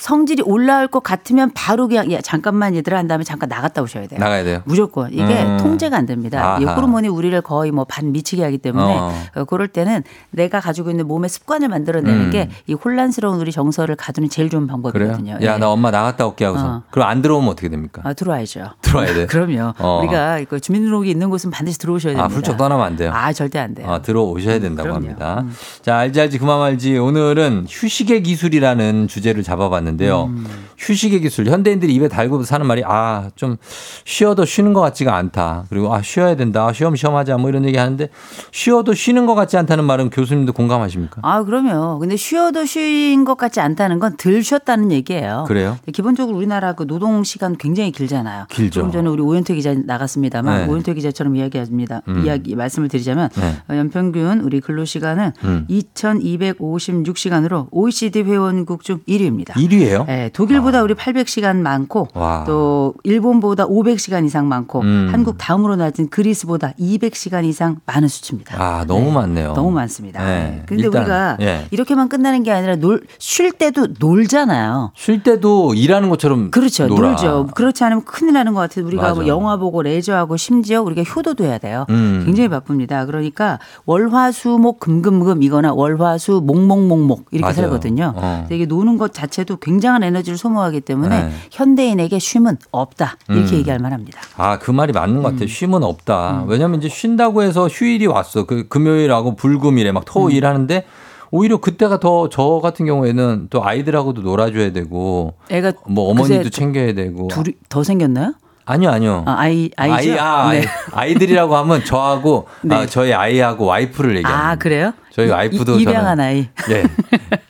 [0.00, 4.18] 성질이 올라올 것 같으면 바로 그냥 야, 잠깐만 얘들아 한 다음에 잠깐 나갔다 오셔야 돼요.
[4.18, 4.60] 나가야 돼요.
[4.64, 5.56] 무조건 이게 음.
[5.58, 6.58] 통제가 안 됩니다.
[6.60, 6.74] 이 아하.
[6.74, 9.12] 호르몬이 우리를 거의 뭐 반 미치게 하기 때문에 어.
[9.36, 12.30] 어, 그럴 때는 내가 가지고 있는 몸의 습관을 만들어내는 음.
[12.30, 14.66] 게이 혼란스러운 우리 정서를 가두는 제일 좋은?
[14.66, 15.34] 방법이거든요.
[15.34, 15.58] 야, 예.
[15.58, 16.66] 나 엄마 나갔다 올게 하고서.
[16.66, 16.82] 어.
[16.90, 18.02] 그럼 안 들어오면 어떻게 됩니까?
[18.04, 18.70] 아, 들어와야죠.
[18.82, 19.26] 들어와야 돼요?
[19.30, 19.74] 그럼요.
[19.78, 20.00] 어.
[20.00, 22.24] 우리가 그 주민등록이 있는 곳은 반드시 들어오셔야 됩니다.
[22.24, 23.12] 아, 훌쩍 떠나면 안 돼요.
[23.14, 23.88] 아, 절대 안 돼요.
[23.88, 25.00] 아, 들어오셔야 된다고 그럼요.
[25.06, 25.10] 음.
[25.10, 25.44] 합니다.
[25.82, 26.98] 자, 알지 알지 그만 말지.
[26.98, 30.24] 오늘은 휴식의 기술이라는 주제를 잡아봤는데 요.
[30.24, 30.44] 음.
[30.78, 31.46] 휴식의 기술.
[31.46, 33.56] 현대인들이 입에 달고 사는 말이 아, 좀
[34.04, 35.64] 쉬어도 쉬는 것 같지가 않다.
[35.70, 36.72] 그리고 아, 쉬어야 된다.
[36.72, 37.36] 쉬엄쉬엄 하자.
[37.36, 38.08] 뭐 이런 얘기 하는데
[38.52, 41.20] 쉬어도 쉬는 것 같지 않다는 말은 교수님도 공감하십니까?
[41.22, 41.98] 아, 그럼요.
[42.00, 45.44] 근데 쉬어도 쉰 것 같지 않다는 건 덜 쉬었다는 얘기예요.
[45.46, 45.76] 그래요?
[45.92, 48.46] 기본적으로 우리나라 그 노동 시간 굉장히 길잖아요.
[48.48, 48.80] 길죠.
[48.80, 50.72] 조금 전에 우리 오현태 기자 나갔습니다만 네.
[50.72, 52.02] 오현태 기자처럼 이야기합니다.
[52.08, 52.24] 음.
[52.24, 53.56] 이야기 말씀을 드리자면 네.
[53.68, 55.66] 어, 연평균 우리 근로 시간은 음.
[55.68, 59.52] 2,256시간으로 OECD 회원국 중 1위입니다.
[59.52, 60.04] 1위 예요?
[60.06, 62.44] 네, 독일보다 우리 800시간 많고 와.
[62.46, 65.08] 또 일본보다 500시간 이상 많고 음.
[65.12, 68.56] 한국 다음으로 낮은 그리스보다 200시간 이상 많은 수치입니다.
[68.62, 69.52] 아, 너무 많네요.
[69.54, 70.24] 너무 많습니다.
[70.24, 70.62] 네.
[70.66, 71.66] 근데 일단, 우리가 예.
[71.70, 74.92] 이렇게만 끝나는 게 아니라 놀, 쉴 때도 놀잖아요.
[74.94, 76.86] 쉴 때도 일하는 것처럼 그렇죠.
[76.86, 77.10] 놀아.
[77.10, 77.48] 놀죠.
[77.54, 78.84] 그렇지 않으면 큰일 나는 것 같아요.
[78.86, 79.14] 우리가 맞아.
[79.14, 81.86] 뭐 영화 보고 레저하고 심지어 우리가 효도도 해야 돼요.
[81.90, 82.22] 음.
[82.24, 83.06] 굉장히 바쁩니다.
[83.06, 87.54] 그러니까 월화수목 금금금 이거나 월화수 목목목목 이렇게 맞아요.
[87.54, 88.12] 살거든요.
[88.16, 88.46] 어.
[88.50, 91.30] 이게 노는 것 자체도 굉장한 에너지를 소모하기 때문에 네.
[91.50, 93.58] 현대인에게 쉼은 없다 이렇게 음.
[93.58, 94.20] 얘기할 만합니다.
[94.36, 95.32] 아, 그 말이 맞는 것 음.
[95.32, 95.48] 같아요.
[95.48, 96.44] 쉼은 없다.
[96.46, 98.44] 왜냐면 이제 쉰다고 해서 휴일이 왔어.
[98.44, 100.48] 그 금요일하고 불금일에 막 토일 음.
[100.48, 100.84] 하는데
[101.30, 107.28] 오히려 그때가 더 저 같은 경우에는 또 아이들하고도 놀아줘야 되고 애가 뭐 어머니도 챙겨야 되고
[107.28, 108.34] 둘이 더 생겼나요?
[108.66, 110.12] 아니요 아니요 아, 아이 아이죠.
[110.12, 110.64] 아이, 아, 네.
[110.92, 112.74] 아이, 들이라고 하면 저하고 네.
[112.74, 114.50] 아, 저희 아이하고 와이프를 얘기합니다.
[114.50, 114.92] 아 그래요?
[115.12, 116.48] 저희 이- 와이프도 입양한 저는- 아이.
[116.70, 116.82] 예.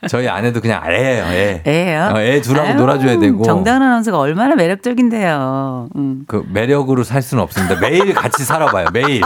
[0.09, 1.23] 저희 아내도 그냥 애예요.
[1.25, 1.63] 애.
[1.65, 2.11] 애예요?
[2.15, 3.43] 어, 애 둘하고 아유, 놀아줘야 되고.
[3.43, 5.87] 정다은 아나운서가 얼마나 매력적인데요.
[5.95, 6.25] 음.
[6.27, 7.79] 그 매력으로 살 수는 없습니다.
[7.79, 8.87] 매일 같이 살아봐요.
[8.93, 9.21] 매일.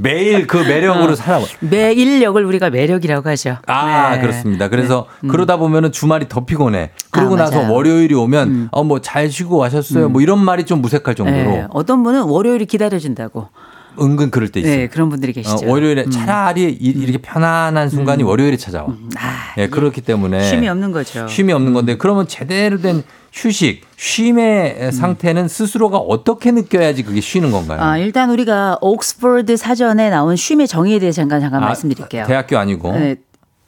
[0.00, 1.14] 매일 그 매력으로 어.
[1.16, 1.44] 살아봐.
[1.60, 3.56] 매일력을 우리가 매력이라고 하죠.
[3.66, 4.20] 아, 네.
[4.20, 4.68] 그렇습니다.
[4.68, 6.90] 그래서 그러다 보면은 주말이 더 피곤해.
[7.10, 7.62] 그러고 아, 나서.
[7.64, 7.70] 음.
[7.70, 10.08] 월요일이 오면 어뭐 잘 쉬고 와셨어요.
[10.08, 11.66] 뭐 이런 말이 좀 무색할 정도로 네.
[11.70, 13.48] 어떤 분은 월요일이 기다려진다고.
[14.00, 14.76] 은근 그럴 때 있어요.
[14.76, 15.68] 네, 그런 분들이 어, 계시죠.
[15.68, 16.10] 월요일에 음.
[16.10, 18.86] 차라리 이- 이렇게 편안한 순간이 월요일에 찾아와.
[19.16, 21.26] 아, 예, 그렇기 때문에 쉼이 없는 거죠.
[21.26, 23.02] 쉼이 없는 건데 그러면 제대로 된
[23.42, 27.80] 휴식, 쉼의 상태는 스스로가 어떻게 느껴야지 그게 쉬는 건가요?
[27.80, 32.26] 아, 일단 우리가 옥스퍼드 사전에 나온 쉼의 정의에 대해서 잠깐 잠깐 아, 말씀드릴게요.
[32.26, 32.92] 대학교 아니고.
[32.92, 33.16] 네,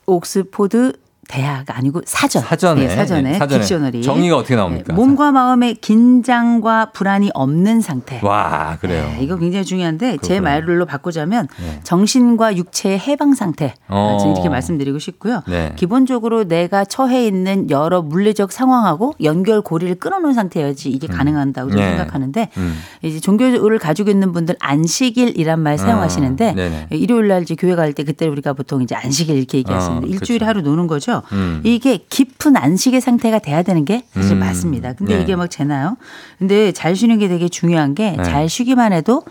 [0.06, 0.94] 옥스포드
[1.30, 2.42] 대화가 아니고 사전.
[2.42, 2.88] 사전에.
[2.88, 3.22] 네, 사전에.
[3.32, 3.62] 네, 사전에.
[3.64, 4.02] 딕셔너리.
[4.02, 4.86] 정의가 어떻게 나옵니까?
[4.88, 8.18] 네, 몸과 마음의 긴장과 불안이 없는 상태.
[8.22, 9.04] 와, 그래요.
[9.16, 10.50] 네, 이거 굉장히 중요한데 제 그렇구나.
[10.66, 11.80] 말로 바꾸자면 네.
[11.84, 14.16] 정신과 육체의 해방 상태 어.
[14.18, 15.42] 지금 이렇게 말씀드리고 싶고요.
[15.46, 15.72] 네.
[15.76, 21.96] 기본적으로 내가 처해 있는 여러 물리적 상황하고 연결 고리를 끊어놓은 상태여야지 이게 가능한다고 저는 네.
[21.96, 22.78] 생각하는데 음.
[23.02, 26.86] 이제 종교를 가지고 있는 분들 안식일이란 말 사용하시는데 어.
[26.90, 30.38] 일요일 날 이제 교회 갈 때 그때 우리가 보통 이제 안식일 이렇게 얘기하시는데 어, 일주일에
[30.38, 30.46] 그쵸.
[30.48, 31.19] 하루 노는 거죠.
[31.32, 31.60] 음.
[31.64, 34.38] 이게 깊은 안식의 상태가 돼야 되는 게 사실 음.
[34.40, 34.92] 맞습니다.
[34.94, 35.22] 근데 네.
[35.22, 35.96] 이게 막 재나요?
[36.38, 38.22] 근데 잘 쉬는 게 되게 중요한 게 네.
[38.22, 39.22] 잘 쉬기만 해도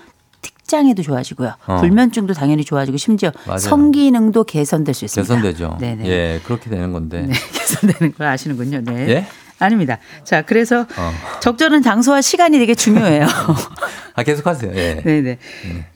[0.42, 1.54] 특장에도 좋아지고요.
[1.66, 1.78] 어.
[1.82, 3.58] 불면증도 당연히 좋아지고 심지어 맞아요.
[3.60, 5.34] 성기능도 개선될 수 있습니다.
[5.34, 5.78] 개선되죠.
[5.80, 6.08] 네네.
[6.08, 7.24] 예, 그렇게 되는 건데.
[7.24, 8.82] 네, 개선되는 걸 아시는군요.
[8.82, 9.10] 네.
[9.10, 9.28] 예?
[9.60, 9.98] 아닙니다.
[10.24, 11.12] 자, 그래서 어.
[11.42, 13.28] 적절한 장소와 시간이 되게 중요해요.
[14.16, 14.72] 아, 계속하세요.
[14.76, 15.02] 예.
[15.04, 15.38] 네네.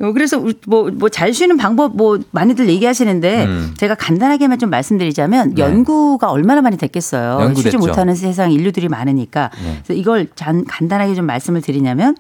[0.02, 3.74] 어, 그래서 뭐 뭐 잘 쉬는 방법 뭐 많이들 얘기하시는데 음.
[3.78, 5.62] 제가 간단하게만 좀 말씀드리자면 네.
[5.62, 7.40] 연구가 얼마나 많이 됐겠어요.
[7.42, 7.62] 연구됐죠.
[7.62, 9.50] 쉬지 못하는 세상 인류들이 많으니까.
[9.64, 9.80] 네.
[9.84, 12.16] 그래서 이걸 잔, 간단하게 좀 말씀을 드리냐면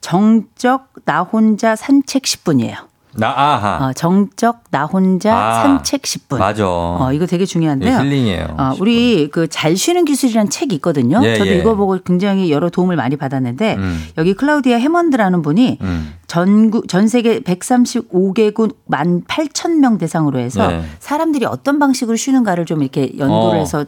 [0.00, 2.76] 정적 나 혼자 산책 10분이에요.
[3.18, 3.88] 나, 아하.
[3.88, 6.38] 어, 정적 나 혼자 아, 산책 10분.
[6.38, 6.64] 맞아.
[6.66, 7.92] 어, 이거 되게 중요한데요.
[7.92, 8.54] 예, 힐링이에요.
[8.56, 11.20] 어, 우리 그 잘 쉬는 기술이라는 책이 있거든요.
[11.24, 11.58] 예, 저도 예.
[11.58, 14.04] 이거 보고 굉장히 여러 도움을 많이 받았는데 음.
[14.18, 16.14] 여기 클라우디아 해먼드라는 분이 음.
[16.28, 20.82] 전국 전 세계 135개국 만 8천 명 대상으로 해서 네.
[21.00, 23.84] 사람들이 어떤 방식으로 쉬는가를 좀 이렇게 연구를 어, 해서.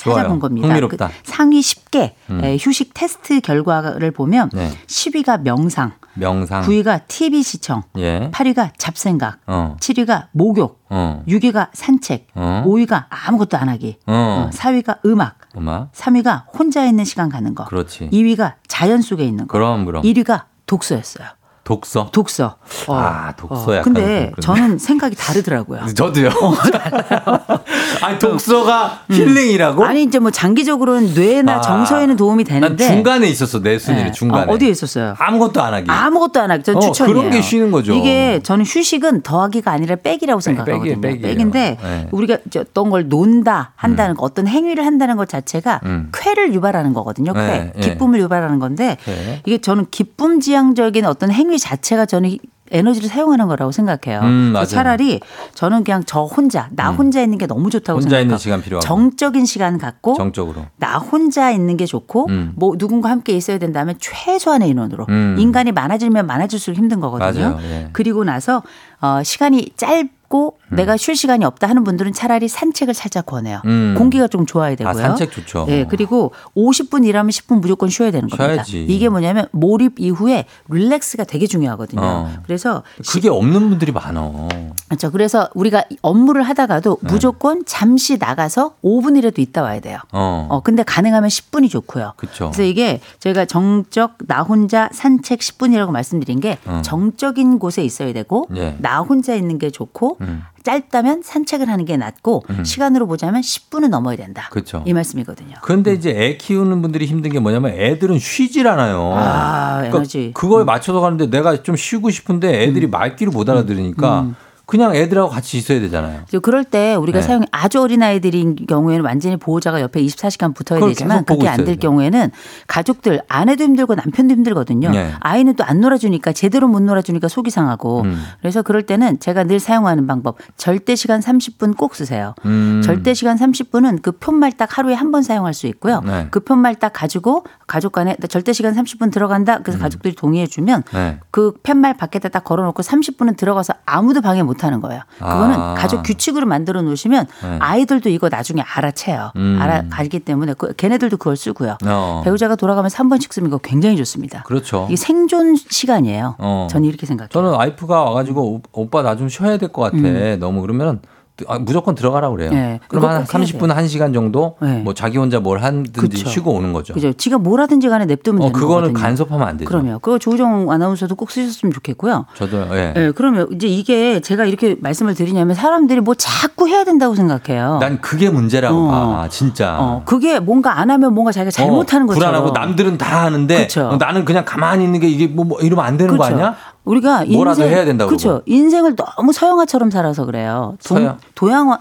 [0.00, 0.68] 찾아본 겁니다.
[0.68, 1.08] 흥미롭다.
[1.08, 2.44] 그 상위 10개 음.
[2.44, 4.70] 에, 휴식 테스트 결과를 보면 네.
[4.86, 6.62] 10위가 명상, 명상.
[6.62, 8.30] 9위가 TV 시청, 예.
[8.32, 9.76] 8위가 잡생각, 어.
[9.80, 11.22] 7위가 목욕, 어.
[11.28, 12.64] 6위가 산책, 어.
[12.66, 14.50] 5위가 아무것도 안 하기, 어.
[14.52, 15.92] 4위가 음악, 음악.
[15.92, 18.10] 3위가 혼자 있는 시간 가는 거, 그렇지.
[18.10, 20.02] 2위가 자연 속에 있는 거, 그럼, 그럼.
[20.02, 21.26] 1위가 독서였어요.
[21.64, 22.08] 독서.
[22.10, 22.56] 독서.
[22.88, 22.94] 어.
[22.94, 23.76] 아, 독서 어.
[23.76, 24.32] 약간 근데.
[24.40, 25.86] 저는 생각이 다르더라고요.
[25.94, 26.30] 저도요.
[28.02, 29.84] 아니, 독서가 힐링이라고?
[29.84, 34.12] 아니 이제 뭐 장기적으로는 뇌나 아, 정서에는 도움이 난 되는데 중간에 있었어, 내 순위는 네.
[34.12, 34.50] 중간에.
[34.50, 35.14] 어, 어디에 있었어요?
[35.18, 35.90] 아무것도 안 하기.
[35.90, 36.64] 아무것도 안 하기.
[36.64, 37.16] 전 어, 추천이에요.
[37.16, 37.92] 그런 게 쉬는 거죠.
[37.94, 41.00] 이게 저는 휴식은 더하기가 아니라 빼기라고 생각하거든요.
[41.00, 41.20] 빼기예요.
[41.22, 42.08] 백인데 네.
[42.10, 46.10] 우리가 어떤 걸 논다 한다는 거, 어떤 행위를 한다는 것 자체가 음.
[46.12, 47.32] 쾌를 유발하는 거거든요.
[47.32, 47.80] 쾌, 네, 예.
[47.80, 49.42] 기쁨을 유발하는 건데 쾌.
[49.44, 52.36] 이게 저는 기쁨 지향적인 어떤 행위 자체가 저는
[52.72, 54.20] 에너지를 사용하는 거라고 생각해요.
[54.20, 54.54] 음.
[54.68, 55.20] 차라리
[55.54, 58.22] 저는 그냥 저 혼자 나 혼자 있는 게 너무 좋다고 혼자 생각해요.
[58.26, 58.86] 있는 시간 필요하고.
[58.86, 60.66] 정적인 시간 갖고 정적으로.
[60.76, 62.52] 나 혼자 있는 게 좋고 음.
[62.54, 65.36] 뭐 누군가 함께 있어야 된다면 최소한의 인원으로 음.
[65.38, 67.58] 인간이 많아지면 많아질수록 힘든 거거든요.
[67.62, 67.88] 예.
[67.92, 68.62] 그리고 나서
[69.00, 73.62] 어 시간이 짧 고 내가 쉴 시간이 없다 하는 분들은 차라리 산책을 살짝 권해요.
[73.64, 73.96] 음.
[73.98, 74.88] 공기가 좀 좋아야 되고요.
[74.88, 75.64] 아, 산책 좋죠.
[75.66, 78.62] 네, 그리고 50분 일하면 10분 무조건 쉬어야 되는 겁니다.
[78.62, 78.84] 쉬어야지.
[78.84, 82.00] 이게 뭐냐면 몰입 이후에 릴렉스가 되게 중요하거든요.
[82.00, 82.32] 어.
[82.44, 84.46] 그래서 그게 없는 분들이 많어.
[84.86, 85.10] 그렇죠.
[85.10, 87.12] 그래서 우리가 업무를 하다가도 네.
[87.12, 89.98] 무조건 잠시 나가서 5분이라도 있다 와야 돼요.
[90.12, 90.46] 어.
[90.48, 92.12] 어, 근데 가능하면 10분이 좋고요.
[92.16, 92.50] 그쵸.
[92.52, 96.82] 그래서 이게 저희가 정적 나 혼자 산책 10분이라고 말씀드린 게 어.
[96.84, 98.76] 정적인 곳에 있어야 되고 예.
[98.78, 100.42] 나 혼자 있는 게 좋고 음.
[100.62, 102.64] 짧다면 산책을 하는 게 낫고 음.
[102.64, 104.48] 시간으로 보자면 10분은 넘어야 된다.
[104.50, 104.82] 그쵸.
[104.86, 105.56] 이 말씀이거든요.
[105.62, 109.12] 근데 이제 애 키우는 분들이 힘든 게 뭐냐면 애들은 쉬질 않아요.
[109.14, 110.28] 아, 에너지.
[110.28, 110.32] 음.
[110.34, 114.36] 그거에 맞춰서 가는데 내가 좀 쉬고 싶은데 애들이 말귀를 못 알아들으니까 음.
[114.70, 116.22] 그냥 애들하고 같이 있어야 되잖아요.
[116.42, 117.26] 그럴 때 우리가 네.
[117.26, 121.76] 사용 아주 어린 아이들인 경우에는 완전히 보호자가 옆에 24시간 붙어야 되지만 그게 안 될.
[121.76, 122.30] 경우에는
[122.66, 124.90] 가족들 아내도 힘들고 남편도 힘들거든요.
[124.90, 125.12] 네.
[125.20, 128.22] 아이는 또 안 놀아주니까 제대로 못 놀아주니까 속이 상하고 음.
[128.40, 132.34] 그래서 그럴 때는 제가 늘 사용하는 방법 절대 시간 30분 꼭 쓰세요.
[132.44, 132.80] 음.
[132.84, 136.00] 절대 시간 30분은 그 편말 딱 하루에 한 번 사용할 수 있고요.
[136.06, 136.28] 네.
[136.30, 139.58] 그 편말 딱 가지고 가족 간에 절대 시간 30분 들어간다.
[139.58, 141.18] 그래서 가족들이 동의해 주면 네.
[141.32, 145.02] 그 팻말 밖에다 딱 걸어놓고 30분은 들어가서 아무도 방해 못 하는 거예요.
[145.18, 145.74] 그거는 아.
[145.74, 147.56] 가족 규칙으로 만들어 놓으시면 네.
[147.60, 149.32] 아이들도 이거 나중에 알아채요.
[149.36, 149.58] 음.
[149.60, 151.76] 알아가기 때문에 그, 걔네들도 그걸 쓰고요.
[151.86, 152.22] 어.
[152.24, 154.42] 배우자가 돌아가면서 한 번씩 쓰면 이거 굉장히 좋습니다.
[154.44, 154.86] 그렇죠.
[154.88, 156.36] 이게 생존 시간이에요.
[156.38, 156.68] 어.
[156.70, 157.28] 저는 이렇게 생각해요.
[157.30, 159.96] 저는 와이프가 와가지고 오- 오빠 나 좀 쉬어야 될 것 같아.
[160.38, 161.00] 너무 그러면
[161.48, 162.50] 아, 무조건 들어가라 그래요.
[162.50, 162.54] 음.
[162.54, 164.78] 네, 그럼 한꼭 해야 30분, 1시간 정도 네.
[164.78, 166.28] 뭐 자기 혼자 뭘 하든지 그쵸.
[166.28, 166.94] 쉬고 오는 거죠.
[166.94, 167.12] 그죠?
[167.12, 169.02] 지가 뭘 하든지 간에 냅두면 어, 되는 그거는 거거든요.
[169.02, 169.68] 간섭하면 안 되죠.
[169.68, 169.98] 그럼요.
[170.00, 172.26] 그거 조우정 아나운서도 꼭 쓰셨으면 좋겠고요.
[172.34, 172.94] 저도 예.
[172.96, 177.78] 예, 그러면 이제 이게 제가 이렇게 말씀을 드리냐면 사람들이 뭐 자꾸 해야 된다고 생각해요.
[177.80, 178.90] 난 그게 문제라고 어.
[178.90, 179.28] 봐.
[179.28, 179.76] 진짜.
[179.78, 182.32] 어, 그게 뭔가 안 하면 뭔가 자기가 잘못하는 어, 것처럼.
[182.32, 183.88] 불안하고 남들은 다 하는데 그쵸.
[183.88, 186.34] 어, 나는 그냥 가만히 있는 게 이게 뭐, 뭐 이러면 안 되는 거 그렇죠.
[186.34, 186.56] 아니야?
[186.90, 188.42] 우리가 뭐라도 인생, 해야 된다고 그렇죠.
[188.46, 190.76] 인생을 너무 서양화처럼 살아서 그래요.
[190.84, 191.18] 동, 서양?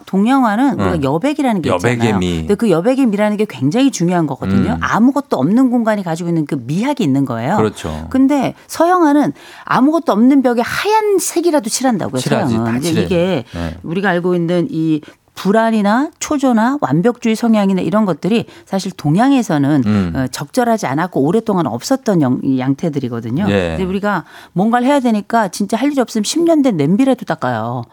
[0.06, 0.86] 동양화는 응.
[0.86, 2.18] 우리가 여백이라는 게 여백의 있잖아요.
[2.20, 2.38] 미.
[2.40, 4.74] 근데 그 여백의 미라는 게 굉장히 중요한 거거든요.
[4.74, 4.78] 음.
[4.82, 7.58] 아무것도 없는 공간이 가지고 있는 그 미학이 있는 거예요.
[7.58, 8.08] 그렇죠.
[8.10, 9.34] 근데 서양화는
[9.66, 12.20] 아무것도 없는 벽에 하얀 색이라도 칠한다고요.
[12.20, 12.82] 칠하지, 서양은.
[12.82, 13.06] 칠해요.
[13.06, 13.78] 이게 네.
[13.84, 15.02] 우리가 알고 있는 이
[15.44, 20.14] 불안이나 초조나 완벽주의 성향이나 이런 것들이 사실 동양에서는 음.
[20.14, 23.46] 어, 적절하지 않았고 오랫동안 없었던 영, 이 양태들이거든요.
[23.48, 23.70] 예.
[23.78, 27.84] 근데 우리가 뭔가를 해야 되니까 진짜 할 일이 없으면 10년 된 냄비라도 닦아요.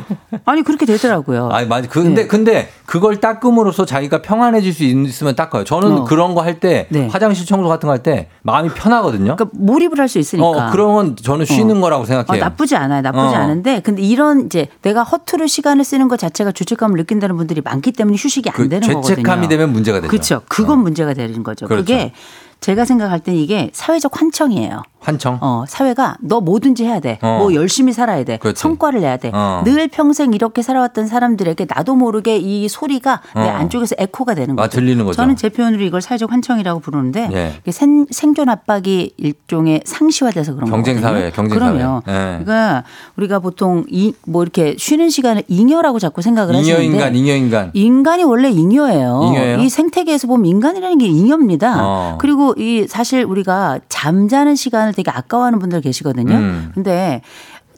[0.46, 1.50] 아니 그렇게 되더라고요.
[1.50, 1.88] 아니 맞아.
[1.88, 2.26] 그, 근데 네.
[2.28, 5.64] 근데 그걸 닦음으로써 자기가 평안해질 수 있으면 닦아요.
[5.64, 6.04] 저는 어.
[6.04, 7.06] 그런 거 할때 네.
[7.08, 9.36] 화장실 청소 같은 거 할 때 마음이 편하거든요.
[9.36, 10.46] 그러니까 몰입을 할 수 있으니까.
[10.46, 12.42] 어, 그러면 저는 쉬는 거라고 어, 생각해요.
[12.42, 13.02] 나쁘지 않아요.
[13.02, 13.38] 나쁘지 어.
[13.38, 17.92] 않은데 근데 이런 이제 내가 허투루 시간을 쓰는 것 자체가 죄책감 을 느낀다는 분들이 많기
[17.92, 19.14] 때문에 휴식이 안 그 되는 거거든요.
[19.16, 20.10] 죄책감이 되면 문제가 되죠.
[20.10, 20.42] 그렇죠.
[20.48, 21.66] 그건 문제가 되는 거죠.
[21.66, 21.84] 그렇죠.
[21.84, 22.12] 그게
[22.60, 24.82] 제가 생각할 땐 이게 사회적 환청이에요.
[25.04, 25.38] 환청.
[25.40, 27.18] 어, 사회가 너 뭐든지 해야 돼.
[27.22, 27.38] 어.
[27.40, 28.38] 뭐 열심히 살아야 돼.
[28.38, 28.60] 그렇지.
[28.60, 29.30] 성과를 내야 돼.
[29.32, 29.62] 어.
[29.64, 33.52] 늘 평생 이렇게 살아왔던 사람들에게 나도 모르게 이 소리가 내 어.
[33.52, 34.78] 안쪽에서 에코가 되는 아, 거죠.
[34.80, 35.16] 들리는 거죠.
[35.16, 37.52] 저는 제 표현으로 이걸 사회적 환청이라고 부르는데 예.
[37.62, 41.20] 이게 생, 생존 압박이 일종의 상시화돼서 그런 경쟁 거거든요.
[41.20, 41.72] 사회, 경쟁 사회.
[41.72, 42.02] 그럼요.
[42.08, 42.12] 예.
[42.42, 42.84] 그러니까
[43.16, 47.70] 우리가 보통 이 뭐 이렇게 쉬는 시간을 잉여라고 자꾸 생각을 잉여 하시는데 인간, 잉여 인간.
[47.74, 49.20] 인간이 원래 잉여예요.
[49.34, 49.58] 잉여예요?
[49.58, 51.76] 이 생태계에서 보면 인간이라는 게 잉여입니다.
[51.78, 52.18] 어.
[52.20, 56.34] 그리고 이 사실 우리가 잠자는 시간을 되게 아까워하는 분들 계시거든요.
[56.34, 56.70] 음.
[56.74, 57.20] 근데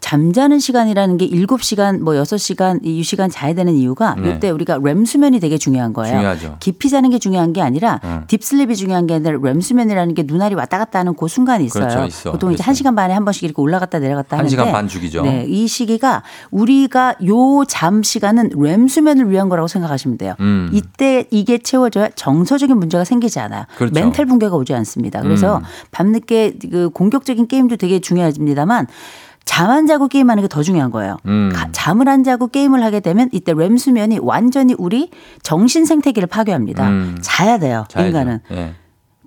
[0.06, 4.30] 잠자는 시간이라는 게 7시간 뭐 6시간 이 시간 자야 되는 이유가 네.
[4.36, 6.14] 이때 우리가 렘 수면이 되게 중요한 거예요.
[6.18, 6.56] 중요하죠.
[6.60, 8.22] 깊이 자는 게 중요한 게 아니라 음.
[8.28, 11.88] 딥슬립이 중요한 게 아니라 렘 수면이라는 게 눈알이 왔다 갔다 하는 그 순간이 있어요.
[11.88, 12.30] 그렇죠, 있어.
[12.30, 12.84] 보통 이제 그렇죠.
[12.84, 15.22] 1시간 반에 한 번씩 이렇게 올라갔다 내려갔다 한 하는데 시간 반 죽이죠.
[15.22, 20.34] 네, 이 시기가 우리가 요 잠 시간은 렘 수면을 위한 거라고 생각하시면 돼요.
[20.38, 20.70] 음.
[20.72, 23.64] 이때 이게 채워져야 정서적인 문제가 생기지 않아요.
[23.76, 23.92] 그렇죠.
[23.92, 25.20] 멘탈 붕괴가 오지 않습니다.
[25.22, 25.62] 그래서 음.
[25.90, 28.86] 밤늦게 그 공격적인 게임도 되게 중요합니다만
[29.46, 31.16] 잠 안 자고 게임하는 게 더 중요한 거예요.
[31.26, 31.50] 음.
[31.54, 35.10] 가- 잠을 안 자고 게임을 하게 되면 이때 렘 수면이 완전히 우리
[35.42, 36.86] 정신 생태계를 파괴합니다.
[36.88, 37.18] 음.
[37.22, 37.84] 자야 돼요.
[37.88, 38.08] 자야죠.
[38.08, 38.40] 인간은.
[38.52, 38.74] 예.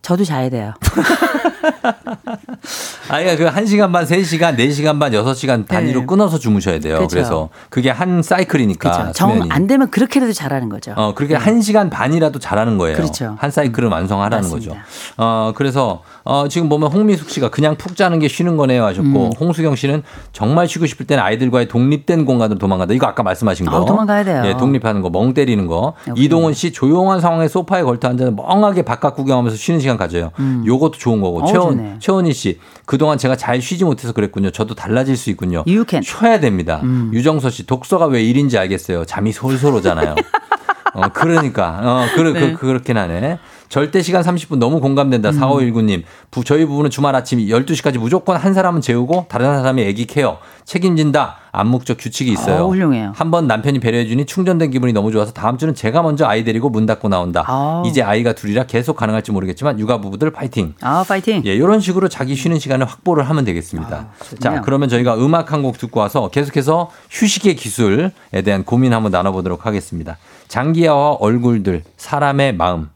[0.02, 0.74] 저도 자야 돼요.
[3.10, 6.06] 아니, 그 1시간 반, 3시간, 4시간 반, 6시간 단위로 네.
[6.06, 6.96] 끊어서 주무셔야 돼요.
[6.98, 7.16] 그렇죠.
[7.16, 8.92] 그래서 그게 한 사이클이니까.
[8.92, 9.12] 그렇죠.
[9.14, 9.50] 정 수면이.
[9.52, 10.94] 안 되면 그렇게라도 잘하는 거죠.
[10.96, 12.96] 어, 그렇게 한 시간 반이라도 잘하는 거예요.
[12.98, 13.36] 그렇죠.
[13.40, 14.74] 한 사이클을 완성하라는 맞습니다.
[14.74, 14.84] 거죠.
[15.18, 19.32] 어, 그래서, 어, 지금 보면 홍미숙 씨가 그냥 푹 자는 게 쉬는 거네요 하셨고, 음.
[19.40, 22.94] 홍수경 씨는 정말 쉬고 싶을 때는 아이들과의 독립된 공간으로 도망간다.
[22.94, 23.82] 이거 아까 말씀하신 거.
[23.82, 24.44] 아, 도망가야 돼요.
[24.46, 25.94] 예, 독립하는 거, 멍 때리는 거.
[26.08, 26.24] 역시.
[26.24, 30.32] 이동훈 씨 조용한 상황에 소파에 걸터 앉아서 멍하게 바깥 구경하면서 쉬는 시간 가져요.
[30.66, 31.40] 요것도 좋은 거고.
[31.40, 31.44] 음.
[31.44, 31.96] 어, 최원, 좋네.
[32.00, 34.52] 최원희 씨, 그동안 제가 잘 쉬지 못해서 그랬군요.
[34.52, 35.64] 저도 달라질 수 있군요.
[36.04, 36.80] 쉬어야 됩니다.
[36.84, 37.12] 음.
[37.14, 39.06] 유정서 씨, 독서가 왜 일인지 알겠어요.
[39.06, 40.16] 잠이 솔솔 오잖아요.
[40.94, 41.80] 어, 그러니까.
[41.84, 42.54] 어, 그, 네.
[42.54, 43.40] 그, 그렇긴 하네.
[43.70, 44.82] 절대 시간 30분 너무 음.
[44.82, 45.30] 공감된다.
[45.32, 46.04] 4519님.
[46.32, 50.40] 부, 저희 부부는 주말 아침 12시까지 무조건 한 사람은 재우고 다른 사람이 애기 케어.
[50.66, 51.38] 책임진다.
[51.52, 52.66] 암묵적 규칙이 있어요.
[52.66, 53.12] 어, 훌륭해요.
[53.16, 56.88] 한 번 남편이 배려해주니 충전된 기분이 너무 좋아서 다음 주는 제가 먼저 아이 데리고 문
[56.88, 57.44] 닫고 나온다.
[57.48, 57.86] 아우.
[57.88, 60.74] 이제 아이가 둘이라 계속 가능할지 모르겠지만 육아 부부들 파이팅.
[60.82, 61.44] 아, 파이팅.
[61.46, 63.96] 예, 이런 식으로 자기 쉬는 시간을 확보를 하면 되겠습니다.
[63.98, 64.36] 아.
[64.40, 68.12] 자, 그러면 저희가 음악 한 곡 듣고 와서 계속해서 휴식의 기술에
[68.46, 70.18] 대한 고민 한번 나눠보도록 하겠습니다.
[70.48, 72.90] 장기하와 얼굴들, 사람의 마음.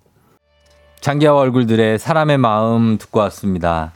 [1.03, 3.91] 장기하와 얼굴들의 사람의 마음 듣고 왔습니다.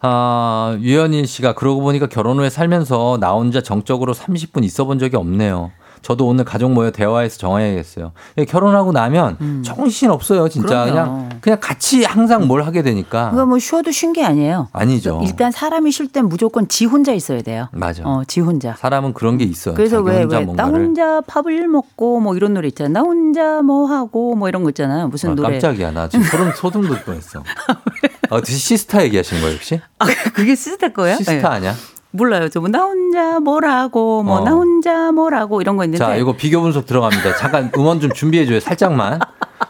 [0.00, 5.16] 아, 유현일 씨가 그러고 보니까 결혼 후에 살면서 나 혼자 정적으로 30분 있어 본 적이
[5.16, 5.72] 없네요.
[6.04, 8.12] 저도 오늘 가족 모여 대화해서 정해야겠어요.
[8.38, 10.84] 예, 결혼하고 나면 정신 없어요, 진짜.
[10.84, 10.90] 음.
[10.92, 11.10] 그럼요.
[11.14, 13.30] 그냥 그냥 같이 항상 뭘 하게 되니까.
[13.30, 14.68] 그거 뭐 쉬어도 쉰 게 아니에요.
[14.72, 15.20] 아니죠.
[15.24, 17.68] 일단 사람이 쉴 땐 무조건 지 혼자 있어야 돼요.
[17.72, 18.02] 맞아.
[18.04, 18.74] 어, 지 혼자.
[18.78, 19.74] 사람은 그런 게 있어요.
[19.74, 20.74] 그래서 자기 왜, 혼자 왜, 나 뭔가를.
[20.74, 22.90] 혼자 밥을 먹고 뭐 이런 노래 있잖아.
[22.90, 25.08] 나 혼자 뭐 하고 뭐 이런 거 있잖아요.
[25.08, 25.52] 무슨 아, 노래.
[25.52, 25.90] 깜짝이야.
[25.92, 27.42] 나 지금 소름, 소름 돋을 뻔했어.
[28.30, 29.80] 아, 혹시 시스타 얘기하시는 거예요, 혹시?
[29.98, 31.16] 아, 그게 시스타 거예요?
[31.16, 31.44] 시스타 네.
[31.44, 31.74] 아니야?
[32.14, 32.48] 몰라요.
[32.48, 34.44] 저뭐 나 혼자 뭐라고 뭐 어.
[34.44, 36.04] 나 혼자 뭐라고 이런 거 있는데.
[36.04, 37.36] 자, 이거 비교 분석 들어갑니다.
[37.36, 38.60] 잠깐 음원 좀 준비해 줘요.
[38.60, 39.18] 살짝만.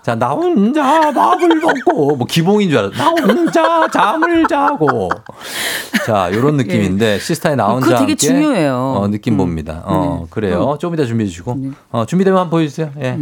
[0.02, 2.96] 자, 나 혼자 밥을 먹고, 뭐 기봉인 줄 알았어.
[2.96, 5.08] 나 혼자 잠을 자고.
[6.04, 7.86] 자, 요런 느낌인데, 시스타의 나 혼자.
[7.86, 7.90] 예.
[7.92, 8.74] 그거 되게 중요해요.
[8.98, 9.36] 어, 느낌 음.
[9.38, 9.82] 봅니다.
[9.86, 10.26] 어, 네.
[10.28, 10.60] 그래요.
[10.62, 10.78] 어.
[10.78, 11.56] 좀 이따 준비해 주시고.
[11.92, 12.90] 어, 준비되면 한번 보여주세요.
[13.00, 13.18] 예.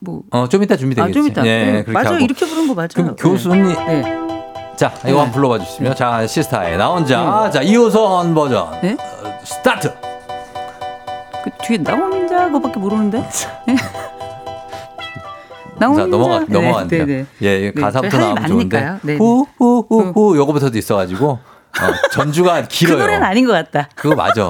[0.00, 0.22] 뭐.
[0.30, 1.10] 어, 좀 이따 준비되겠지.
[1.10, 1.44] 아, 좀 이따.
[1.44, 1.92] 예, 네.
[1.92, 2.08] 맞아요.
[2.10, 2.18] 하고.
[2.24, 2.88] 이렇게 부른 거 맞아요.
[2.94, 3.64] 그럼 교수님.
[3.72, 4.23] 네.
[4.76, 5.12] 자, 이거 네.
[5.12, 5.94] 한번 불러봐 주시면.
[5.94, 7.50] 자, 시스타의 나 혼자.
[7.52, 8.80] 자, 이호선 버전.
[8.82, 8.96] 네?
[8.98, 9.92] 어, 스타트.
[11.44, 13.28] 그 뒤에 나 혼자 그거밖에 모르는데.
[13.66, 13.76] 네.
[15.76, 16.02] 나 혼자.
[16.02, 17.06] 자, 넘어가, 네, 넘어간대요.
[17.06, 17.26] 네, 네.
[17.42, 18.76] 예, 네, 가사부터 저희 나오면 좋은데.
[18.76, 19.00] 많으니까요.
[19.02, 19.18] 네, 네.
[19.18, 20.36] 후, 후, 후, 후.
[20.36, 21.28] 요거부터도 있어가지고.
[21.28, 22.98] 어, 전주가 그 길어요.
[22.98, 23.88] 노래는 아닌 것 같다.
[23.94, 24.48] 그거 맞아.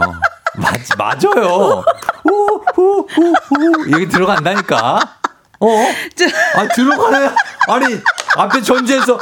[0.56, 1.84] 맞, 맞아요.
[2.22, 3.90] 후, 후, 후, 후.
[3.92, 5.00] 여기 들어간다니까.
[5.60, 5.68] 어?
[6.56, 7.30] 아, 들어가네.
[7.68, 7.84] 아니,
[8.36, 9.18] 앞에 전주에서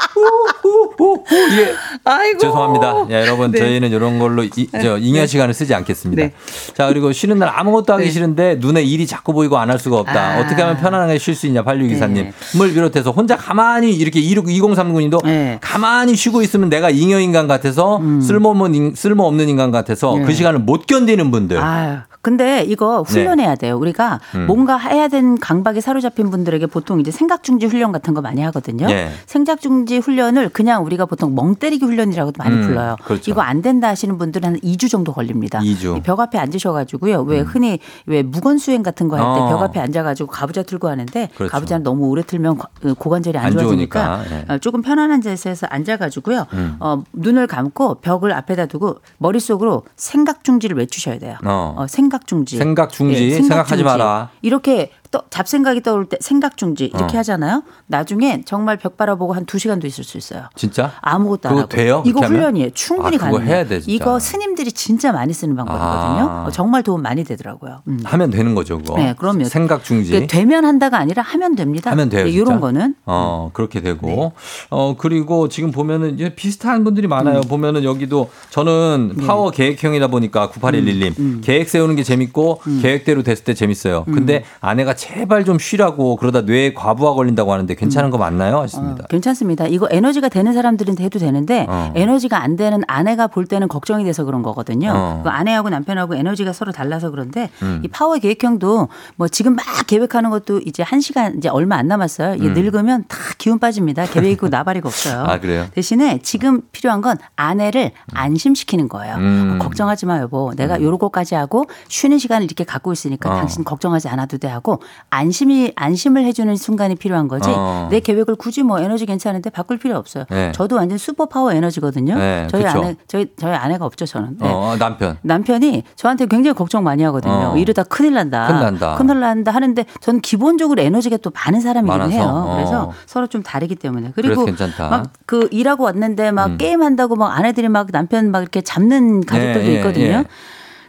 [0.63, 1.73] 후후후 이게
[2.05, 2.39] 아이고.
[2.39, 2.89] 죄송합니다.
[3.11, 3.59] 야, 여러분 네.
[3.59, 6.23] 저희는 이런 걸로 이, 저 잉여 시간을 쓰지 않겠습니다.
[6.23, 6.33] 네.
[6.75, 10.37] 자 그리고 쉬는 날 아무것도 하기 싫은데 눈에 일이 자꾸 보이고 안 할 수가 없다.
[10.37, 10.41] 아.
[10.41, 12.15] 어떻게 하면 편안하게 쉴 수 있냐 86기사님.
[12.15, 12.33] 네.
[12.61, 15.59] 을 비롯해서 혼자 가만히 이렇게 2039님도 네.
[15.61, 20.21] 가만히 쉬고 있으면 내가 잉여 인간 같아서 쓸모없는 인- 쓸모없는 인간 같아서 음.
[20.21, 20.27] 네.
[20.27, 21.59] 그 시간을 못 견디는 분들.
[21.59, 23.77] 아유, 근데 이거 훈련해야 돼요.
[23.79, 24.39] 우리가 네.
[24.41, 24.47] 음.
[24.47, 28.87] 뭔가 해야 되는 강박에 사로잡힌 분들에게 보통 이제 생각 중지 훈련 같은 거 많이 하거든요.
[28.91, 29.11] 예.
[29.27, 32.97] 생각중지 훈련을 그냥 우리가 보통 멍 때리기 훈련이라고도 많이 음, 불러요.
[33.05, 33.31] 그렇죠.
[33.31, 35.59] 이거 안 된다 하시는 분들은 한 2주 정도 걸립니다.
[35.61, 35.97] 2주.
[35.99, 37.23] 이벽 앞에 앉으셔 가지고요.
[37.23, 39.49] 왜 흔히 왜 무건 수행 같은 거 할때 어.
[39.51, 41.51] 벽 앞에 앉아 가지고 가부좌 들고 하는데 그렇죠.
[41.53, 44.53] 가부좌는 너무 오래 틀면 고- 그 고관절이 안, 안 좋아지니까 예.
[44.55, 46.47] 어, 조금 편안한 자세에서 앉아 가지고요.
[46.55, 46.77] 음.
[46.81, 51.37] 어, 눈을 감고 벽을 앞에다 두고 머릿속으로 생각 중지를 외치셔야 돼요.
[51.45, 51.75] 어.
[51.77, 52.57] 어, 생각 중지.
[52.57, 54.31] 생각 중지, 예, 생각하지 마라.
[54.43, 57.21] 이렇게 또 잡생각이 떠올 때 생각 중지 이렇게 어.
[57.21, 57.63] 하잖아요.
[57.87, 60.49] 나중에 정말 벽 바라보고 한두 시간도 있을 수 있어요.
[60.57, 60.93] 진짜?
[61.03, 61.69] 아무것도 안 하고.
[61.69, 62.03] 돼요?
[62.07, 62.21] 이거?
[62.23, 62.71] 훈련이에요.
[62.71, 63.69] 충분히 아, 가능해요.
[63.69, 63.81] 돼.
[63.87, 66.29] 이거 스님들이 진짜 많이 쓰는 방법이거든요.
[66.31, 66.45] 아.
[66.47, 67.83] 어, 정말 도움 많이 되더라고요.
[67.89, 68.01] 음.
[68.05, 68.97] 하면 되는 거죠, 그거.
[68.97, 69.45] 네, 그럼요.
[69.45, 70.17] 생각 중지.
[70.17, 71.91] 이게 되면 한다가 아니라 하면 됩니다.
[71.91, 72.25] 하면 돼요.
[72.25, 72.31] 네?
[72.31, 74.07] 이런 거는 어, 그렇게 되고.
[74.07, 74.33] 네.
[74.71, 77.41] 어, 그리고 지금 보면은 이제 비슷한 분들이 많아요.
[77.41, 77.49] 음.
[77.49, 79.27] 보면은 여기도 저는 네.
[79.27, 81.19] 파워 계획형이다 보니까 9811님.
[81.19, 84.05] 음, 계획 세우는 게 재밌고 계획대로 됐을 때 재밌어요.
[84.07, 88.59] 근데 아내가 제발 좀 쉬라고 그러다 뇌에 과부하 걸린다고 하는데 괜찮은 거 맞나요?
[88.59, 89.03] 하셨습니다.
[89.03, 89.67] 어, 괜찮습니다.
[89.67, 91.93] 이거 에너지가 되는 사람들은 해도 되는데 어.
[91.97, 94.93] 에너지가 안 되는 아내가 볼 때는 걱정이 돼서 그런 거거든요.
[94.95, 95.21] 어.
[95.25, 97.83] 그 아내하고 남편하고 에너지가 서로 달라서 그런데 음.
[97.85, 102.37] 이 파워 계획형도 뭐 지금 막 계획하는 것도 이제 한 시간 이제 얼마 안 남았어요.
[102.37, 102.55] 이게 음.
[102.55, 104.07] 늙으면 다 기운 빠집니다.
[104.07, 105.25] 계획이고 나발이고 없어요.
[105.27, 105.67] 아, 그래요?
[105.75, 109.17] 대신에 지금 필요한 건 아내를 안심시키는 거예요.
[109.17, 109.59] 음.
[109.59, 110.53] 어, 걱정하지 마 여보.
[110.55, 113.35] 내가 요러고까지 하고 쉬는 시간을 이렇게 갖고 있으니까 어.
[113.35, 117.51] 당신 걱정하지 않아도 돼 하고 안심이 안심을 해주는 순간이 필요한 거지.
[117.53, 117.89] 어.
[117.91, 120.25] 내 계획을 굳이 뭐 에너지 괜찮은데 바꿀 필요 없어요.
[120.31, 120.53] 네.
[120.53, 122.15] 저도 완전 슈퍼 파워 에너지거든요.
[122.17, 122.79] 네, 저희 그쵸.
[122.79, 124.37] 아내 저희 저희 아내가 없죠 저는.
[124.39, 124.49] 네.
[124.49, 125.19] 어, 남편.
[125.23, 127.55] 남편이 저한테 굉장히 걱정 많이 하거든요.
[127.55, 127.57] 어.
[127.57, 128.47] 이러다 큰일 난다.
[128.47, 128.95] 큰일 난다.
[128.95, 132.15] 큰일 난다 하는데 저는 기본적으로 에너지가 또 많은 사람이긴 많아서.
[132.15, 132.23] 해요.
[132.33, 132.55] 어.
[132.55, 134.13] 그래서 서로 좀 다르기 때문에.
[134.15, 134.47] 그리고.
[134.79, 136.59] 막 그 일하고 왔는데 막 음.
[136.59, 140.05] 게임 한다고 막 아내들이 막 남편 막 이렇게 잡는 가족들도 예, 예, 있거든요.
[140.05, 140.25] 예.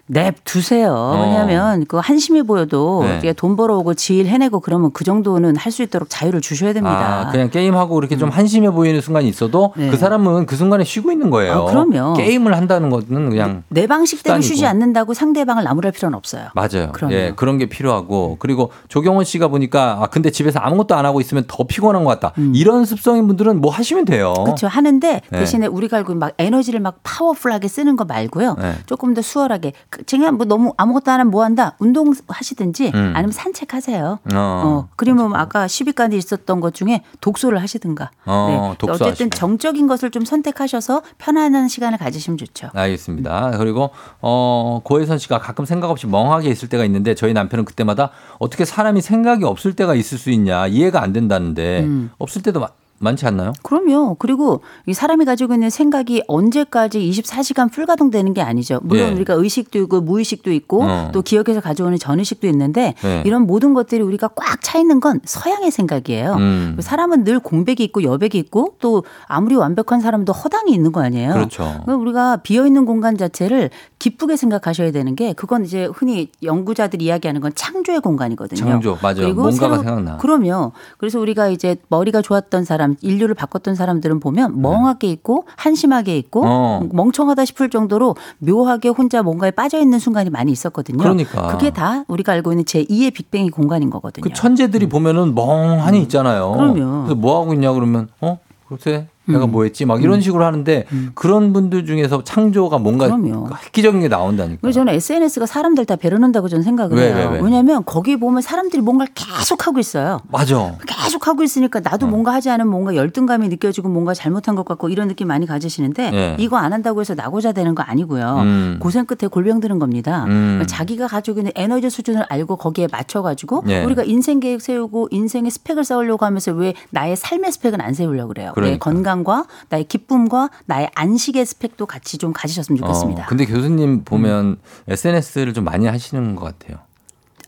[0.06, 1.18] 냅 두세요.
[1.24, 3.32] 왜냐하면 그 한심해 보여도 네.
[3.34, 7.22] 돈 벌어오고 지일 해내고 그러면 그 정도는 할 수 있도록 자유를 주셔야 됩니다.
[7.28, 9.90] 아, 그냥 게임하고 이렇게 좀 한심해 보이는 순간이 있어도 네.
[9.90, 11.54] 그 사람은 그 순간에 쉬고 있는 거예요.
[11.54, 12.14] 아, 그럼요.
[12.14, 14.48] 게임을 한다는 것은 그냥 내 방식대로 수단이고.
[14.48, 16.50] 쉬지 않는다고 상대방을 나무랄 필요는 없어요.
[16.54, 16.92] 맞아요.
[16.92, 17.14] 그럼요.
[17.16, 21.46] 예, 그런 게 필요하고 그리고 조경원 씨가 보니까 아 근데 집에서 아무것도 안 하고 있으면
[21.48, 22.34] 더 피곤한 것 같다.
[22.54, 24.36] 이런 습성인 분들은 뭐 하시면 돼요.
[24.38, 24.44] 음.
[24.44, 24.68] 그렇죠.
[24.68, 25.40] 하는데 네.
[25.40, 28.58] 대신에 우리가 알고 막 에너지를 막 파워풀하게 쓰는 거 말고요.
[28.62, 28.74] 네.
[28.86, 29.74] 조금 더 수월하게.
[29.94, 31.76] 그 그냥 뭐 너무 아무것도 안 하면 뭐 한다.
[31.78, 33.14] 운동 하시든지 음.
[33.16, 34.20] 아니면 산책하세요.
[34.34, 34.36] 어.
[34.36, 38.10] 어, 뭐 아까 10위까지 있었던 것 중에 독서를 하시든가.
[38.26, 38.78] 어, 네.
[38.80, 39.30] 독서 어쨌든 하시고.
[39.38, 42.70] 정적인 것을 좀 선택하셔서 편안한 시간을 가지시면 좋죠.
[42.74, 43.52] 알겠습니다.
[43.60, 43.92] 그리고
[44.22, 48.10] 어 고혜선 씨가 가끔 생각 없이 멍하게 있을 때가 있는데 저희 남편은 그때마다
[48.40, 52.10] 어떻게 사람이 생각이 없을 때가 있을 수 있냐 이해가 안 된다는데 음.
[52.18, 52.70] 없을 때도 마-
[53.04, 53.54] 많지 않나요?
[53.64, 54.16] 그럼요.
[54.20, 58.80] 그리고 이 사람이 가지고 있는 생각이 언제까지 24시간 풀가동되는 게 아니죠.
[58.84, 59.14] 물론 예.
[59.14, 61.10] 우리가 의식도 있고 무의식도 있고 어.
[61.14, 63.24] 또 기억해서 가져오는 전의식도 있는데 네.
[63.26, 66.34] 이런 모든 것들이 우리가 꽉 차 있는 건 서양의 생각이에요.
[66.36, 66.78] 음.
[66.80, 71.34] 사람은 늘 공백이 있고 여백이 있고 또 아무리 완벽한 사람도 허당이 있는 거 아니에요.
[71.34, 71.64] 그렇죠.
[71.84, 73.70] 그러니까 우리가 비어 있는 공간 자체를
[74.00, 78.58] 기쁘게 생각하셔야 되는 게 그건 이제 흔히 연구자들이 이야기하는 건 창조의 공간이거든요.
[78.60, 79.16] 창조 맞아요.
[79.18, 80.18] 그리고 뭔가가 새로- 생각나.
[80.18, 80.72] 그럼요.
[80.98, 86.50] 그래서 우리가 이제 머리가 좋았던 사람, 인류를 바꿨던 사람들은 보면 멍하게 있고 한심하게 있고 네.
[86.50, 86.88] 어.
[86.92, 90.98] 멍청하다 싶을 정도로 묘하게 혼자 뭔가에 빠져 있는 순간이 많이 있었거든요.
[90.98, 91.48] 그러니까.
[91.48, 94.24] 그게 다 우리가 알고 있는 제 2의 빅뱅이 공간인 거거든요.
[94.24, 96.52] 그 천재들이 보면은 멍하니 있잖아요.
[96.54, 96.58] 음.
[96.58, 97.04] 그럼요.
[97.04, 99.52] 그래서 뭐 하고 있냐 그러면 어 글쎄 내가 음.
[99.52, 103.50] 뭐 했지 막 이런 식으로 하는데 그런 분들 중에서 창조가 뭔가 그럼요.
[103.66, 104.60] 획기적인 게 나온다니까.
[104.62, 107.30] 그래서 저는 SNS가 사람들 다 배려놓는다고 저는 생각을 왜, 해요.
[107.32, 107.42] 왜, 왜?
[107.42, 110.20] 왜냐하면 거기 보면 사람들이 뭔가를 계속 하고 있어요.
[110.30, 110.76] 맞아.
[110.86, 111.82] 계속 하고 있으니까 어.
[111.84, 116.12] 나도 뭔가 하지 않으면 뭔가 열등감이 느껴지고 뭔가 잘못한 것 같고 이런 느낌 많이 가지시는데
[116.14, 116.36] 예.
[116.40, 118.40] 이거 안 한다고 해서 나고자 되는 거 아니고요.
[118.42, 118.78] 음.
[118.80, 120.26] 고생 끝에 골병 드는 겁니다.
[120.26, 120.58] 음.
[120.58, 123.84] 그러니까 자기가 가지고 있는 에너지 수준을 알고 거기에 맞춰가지고 예.
[123.84, 128.50] 우리가 인생 계획 세우고 인생의 스펙을 쌓으려고 하면서 왜 나의 삶의 스펙은 안 세우려고 그래요.
[128.50, 128.90] 내 그러니까.
[128.92, 133.24] 건강 과 나의 기쁨과 나의 안식의 스펙도 같이 좀 가지셨으면 좋겠습니다.
[133.24, 134.58] 어, 근데 교수님 보면
[134.88, 136.80] SNS를 좀 많이 하시는 것 같아요.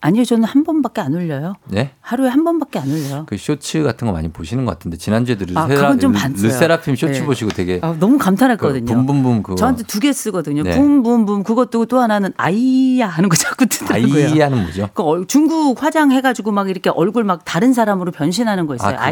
[0.02, 1.56] 아니요, 저는 한 번밖에 안 올려요.
[1.68, 1.94] 네?
[2.00, 3.26] 하루에 한 번밖에 안 올려요.
[3.28, 6.32] 그 쇼츠 같은 거 많이 보시는 것 같은데 지난주에도 아, 르세라, 르- 봤어요.
[6.44, 7.26] 르세라핌 쇼츠 네.
[7.26, 8.86] 보시고 되게 아, 너무 감탄했거든요.
[8.86, 10.62] 그 붐붐붐 그거 저한테 두 개 쓰거든요.
[10.62, 10.76] 네.
[10.76, 14.26] 붐붐붐 그것도 또 하나는 아이야 하는 거 자꾸 뜨더라고요.
[14.28, 14.90] 아이하는 뭐죠?
[14.94, 18.96] 그 얼- 중국 화장해가지고 막 이렇게 얼굴 막 다른 사람으로 변신하는 거 있어요.
[18.98, 19.12] 아, 아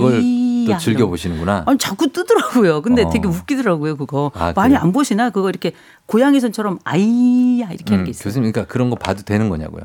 [0.64, 0.78] 이야.
[0.78, 1.64] 또 즐겨 보시는구나.
[1.66, 2.82] 아니 자꾸 뜨더라고요.
[2.82, 3.10] 근데 어.
[3.10, 4.32] 되게 웃기더라고요 그거.
[4.36, 4.80] 아, 많이 그래요?
[4.84, 5.74] 안 보시나 그거 이렇게
[6.06, 8.24] 고양이 손처럼 아이야 이렇게 하는 음, 게 있어요.
[8.26, 9.84] 교수님, 그러니까 그런 거 봐도 되는 거냐고요.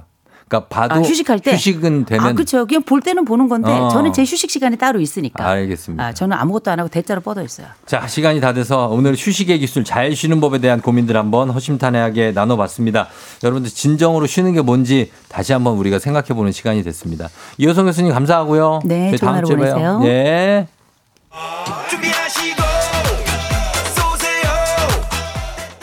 [0.48, 1.52] 그러니까 봐도 아, 휴식할 때?
[1.52, 2.66] 휴식은 되면 아 그렇죠.
[2.66, 3.88] 그냥 볼 때는 보는 건데 어.
[3.90, 5.46] 저는 제 휴식 시간이 따로 있으니까.
[5.46, 6.02] 알겠습니다.
[6.02, 7.66] 아, 저는 아무것도 안 하고 대자로 뻗어 있어요.
[7.86, 12.56] 자, 시간이 다 돼서 오늘 휴식의 기술 잘 쉬는 법에 대한 고민들 한번 허심탄회하게 나눠
[12.56, 13.08] 봤습니다.
[13.44, 17.28] 여러분들 진정으로 쉬는 게 뭔지 다시 한번 우리가 생각해 보는 시간이 됐습니다.
[17.58, 18.80] 이호성 교수님 감사하고요.
[18.84, 19.56] 네, 좋은 하루 주에.
[19.56, 20.00] 보내세요.
[20.04, 20.66] 예.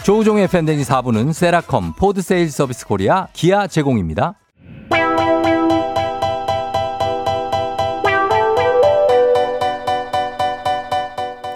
[0.04, 4.36] 조우종의 FM대행진 4부는 세라컴, 포드 세일즈 서비스 코리아, 기아 제공입니다.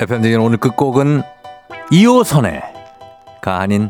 [0.02, 1.24] FM댕진 오늘 끝곡은
[1.92, 3.90] 2호선의가 아닌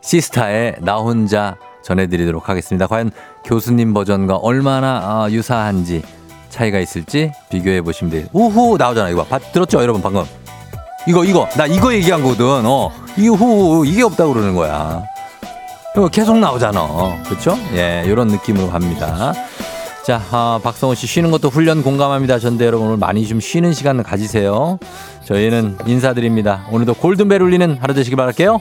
[0.00, 2.88] 시스타의 나 혼자 전해드리도록 하겠습니다.
[2.88, 3.12] 과연
[3.44, 6.02] 교수님 버전과 얼마나 아, 유사한지
[6.50, 8.26] 차이가 있을지 비교해 보시면 돼요.
[8.32, 9.38] 우후 나오잖아 이거 봐.
[9.38, 10.24] 들었죠 여러분 방금
[11.06, 12.66] 이거 이거 나 이거 얘기한 거거든.
[12.66, 15.04] 어 이게 후 이게 없다고 그러는 거야.
[15.94, 17.22] 이거 계속 나오잖아.
[17.24, 17.56] 그렇죠?
[17.74, 19.32] 예 이런 느낌으로 갑니다.
[20.06, 22.38] 자, 아, 박성호 씨 쉬는 것도 훈련 공감합니다.
[22.38, 24.78] 전대 여러분 오늘 많이 좀 쉬는 시간 가지세요.
[25.26, 26.66] 저희는 인사드립니다.
[26.70, 28.60] 오늘도 골든벨 울리는 하루 되시길 바랄게요.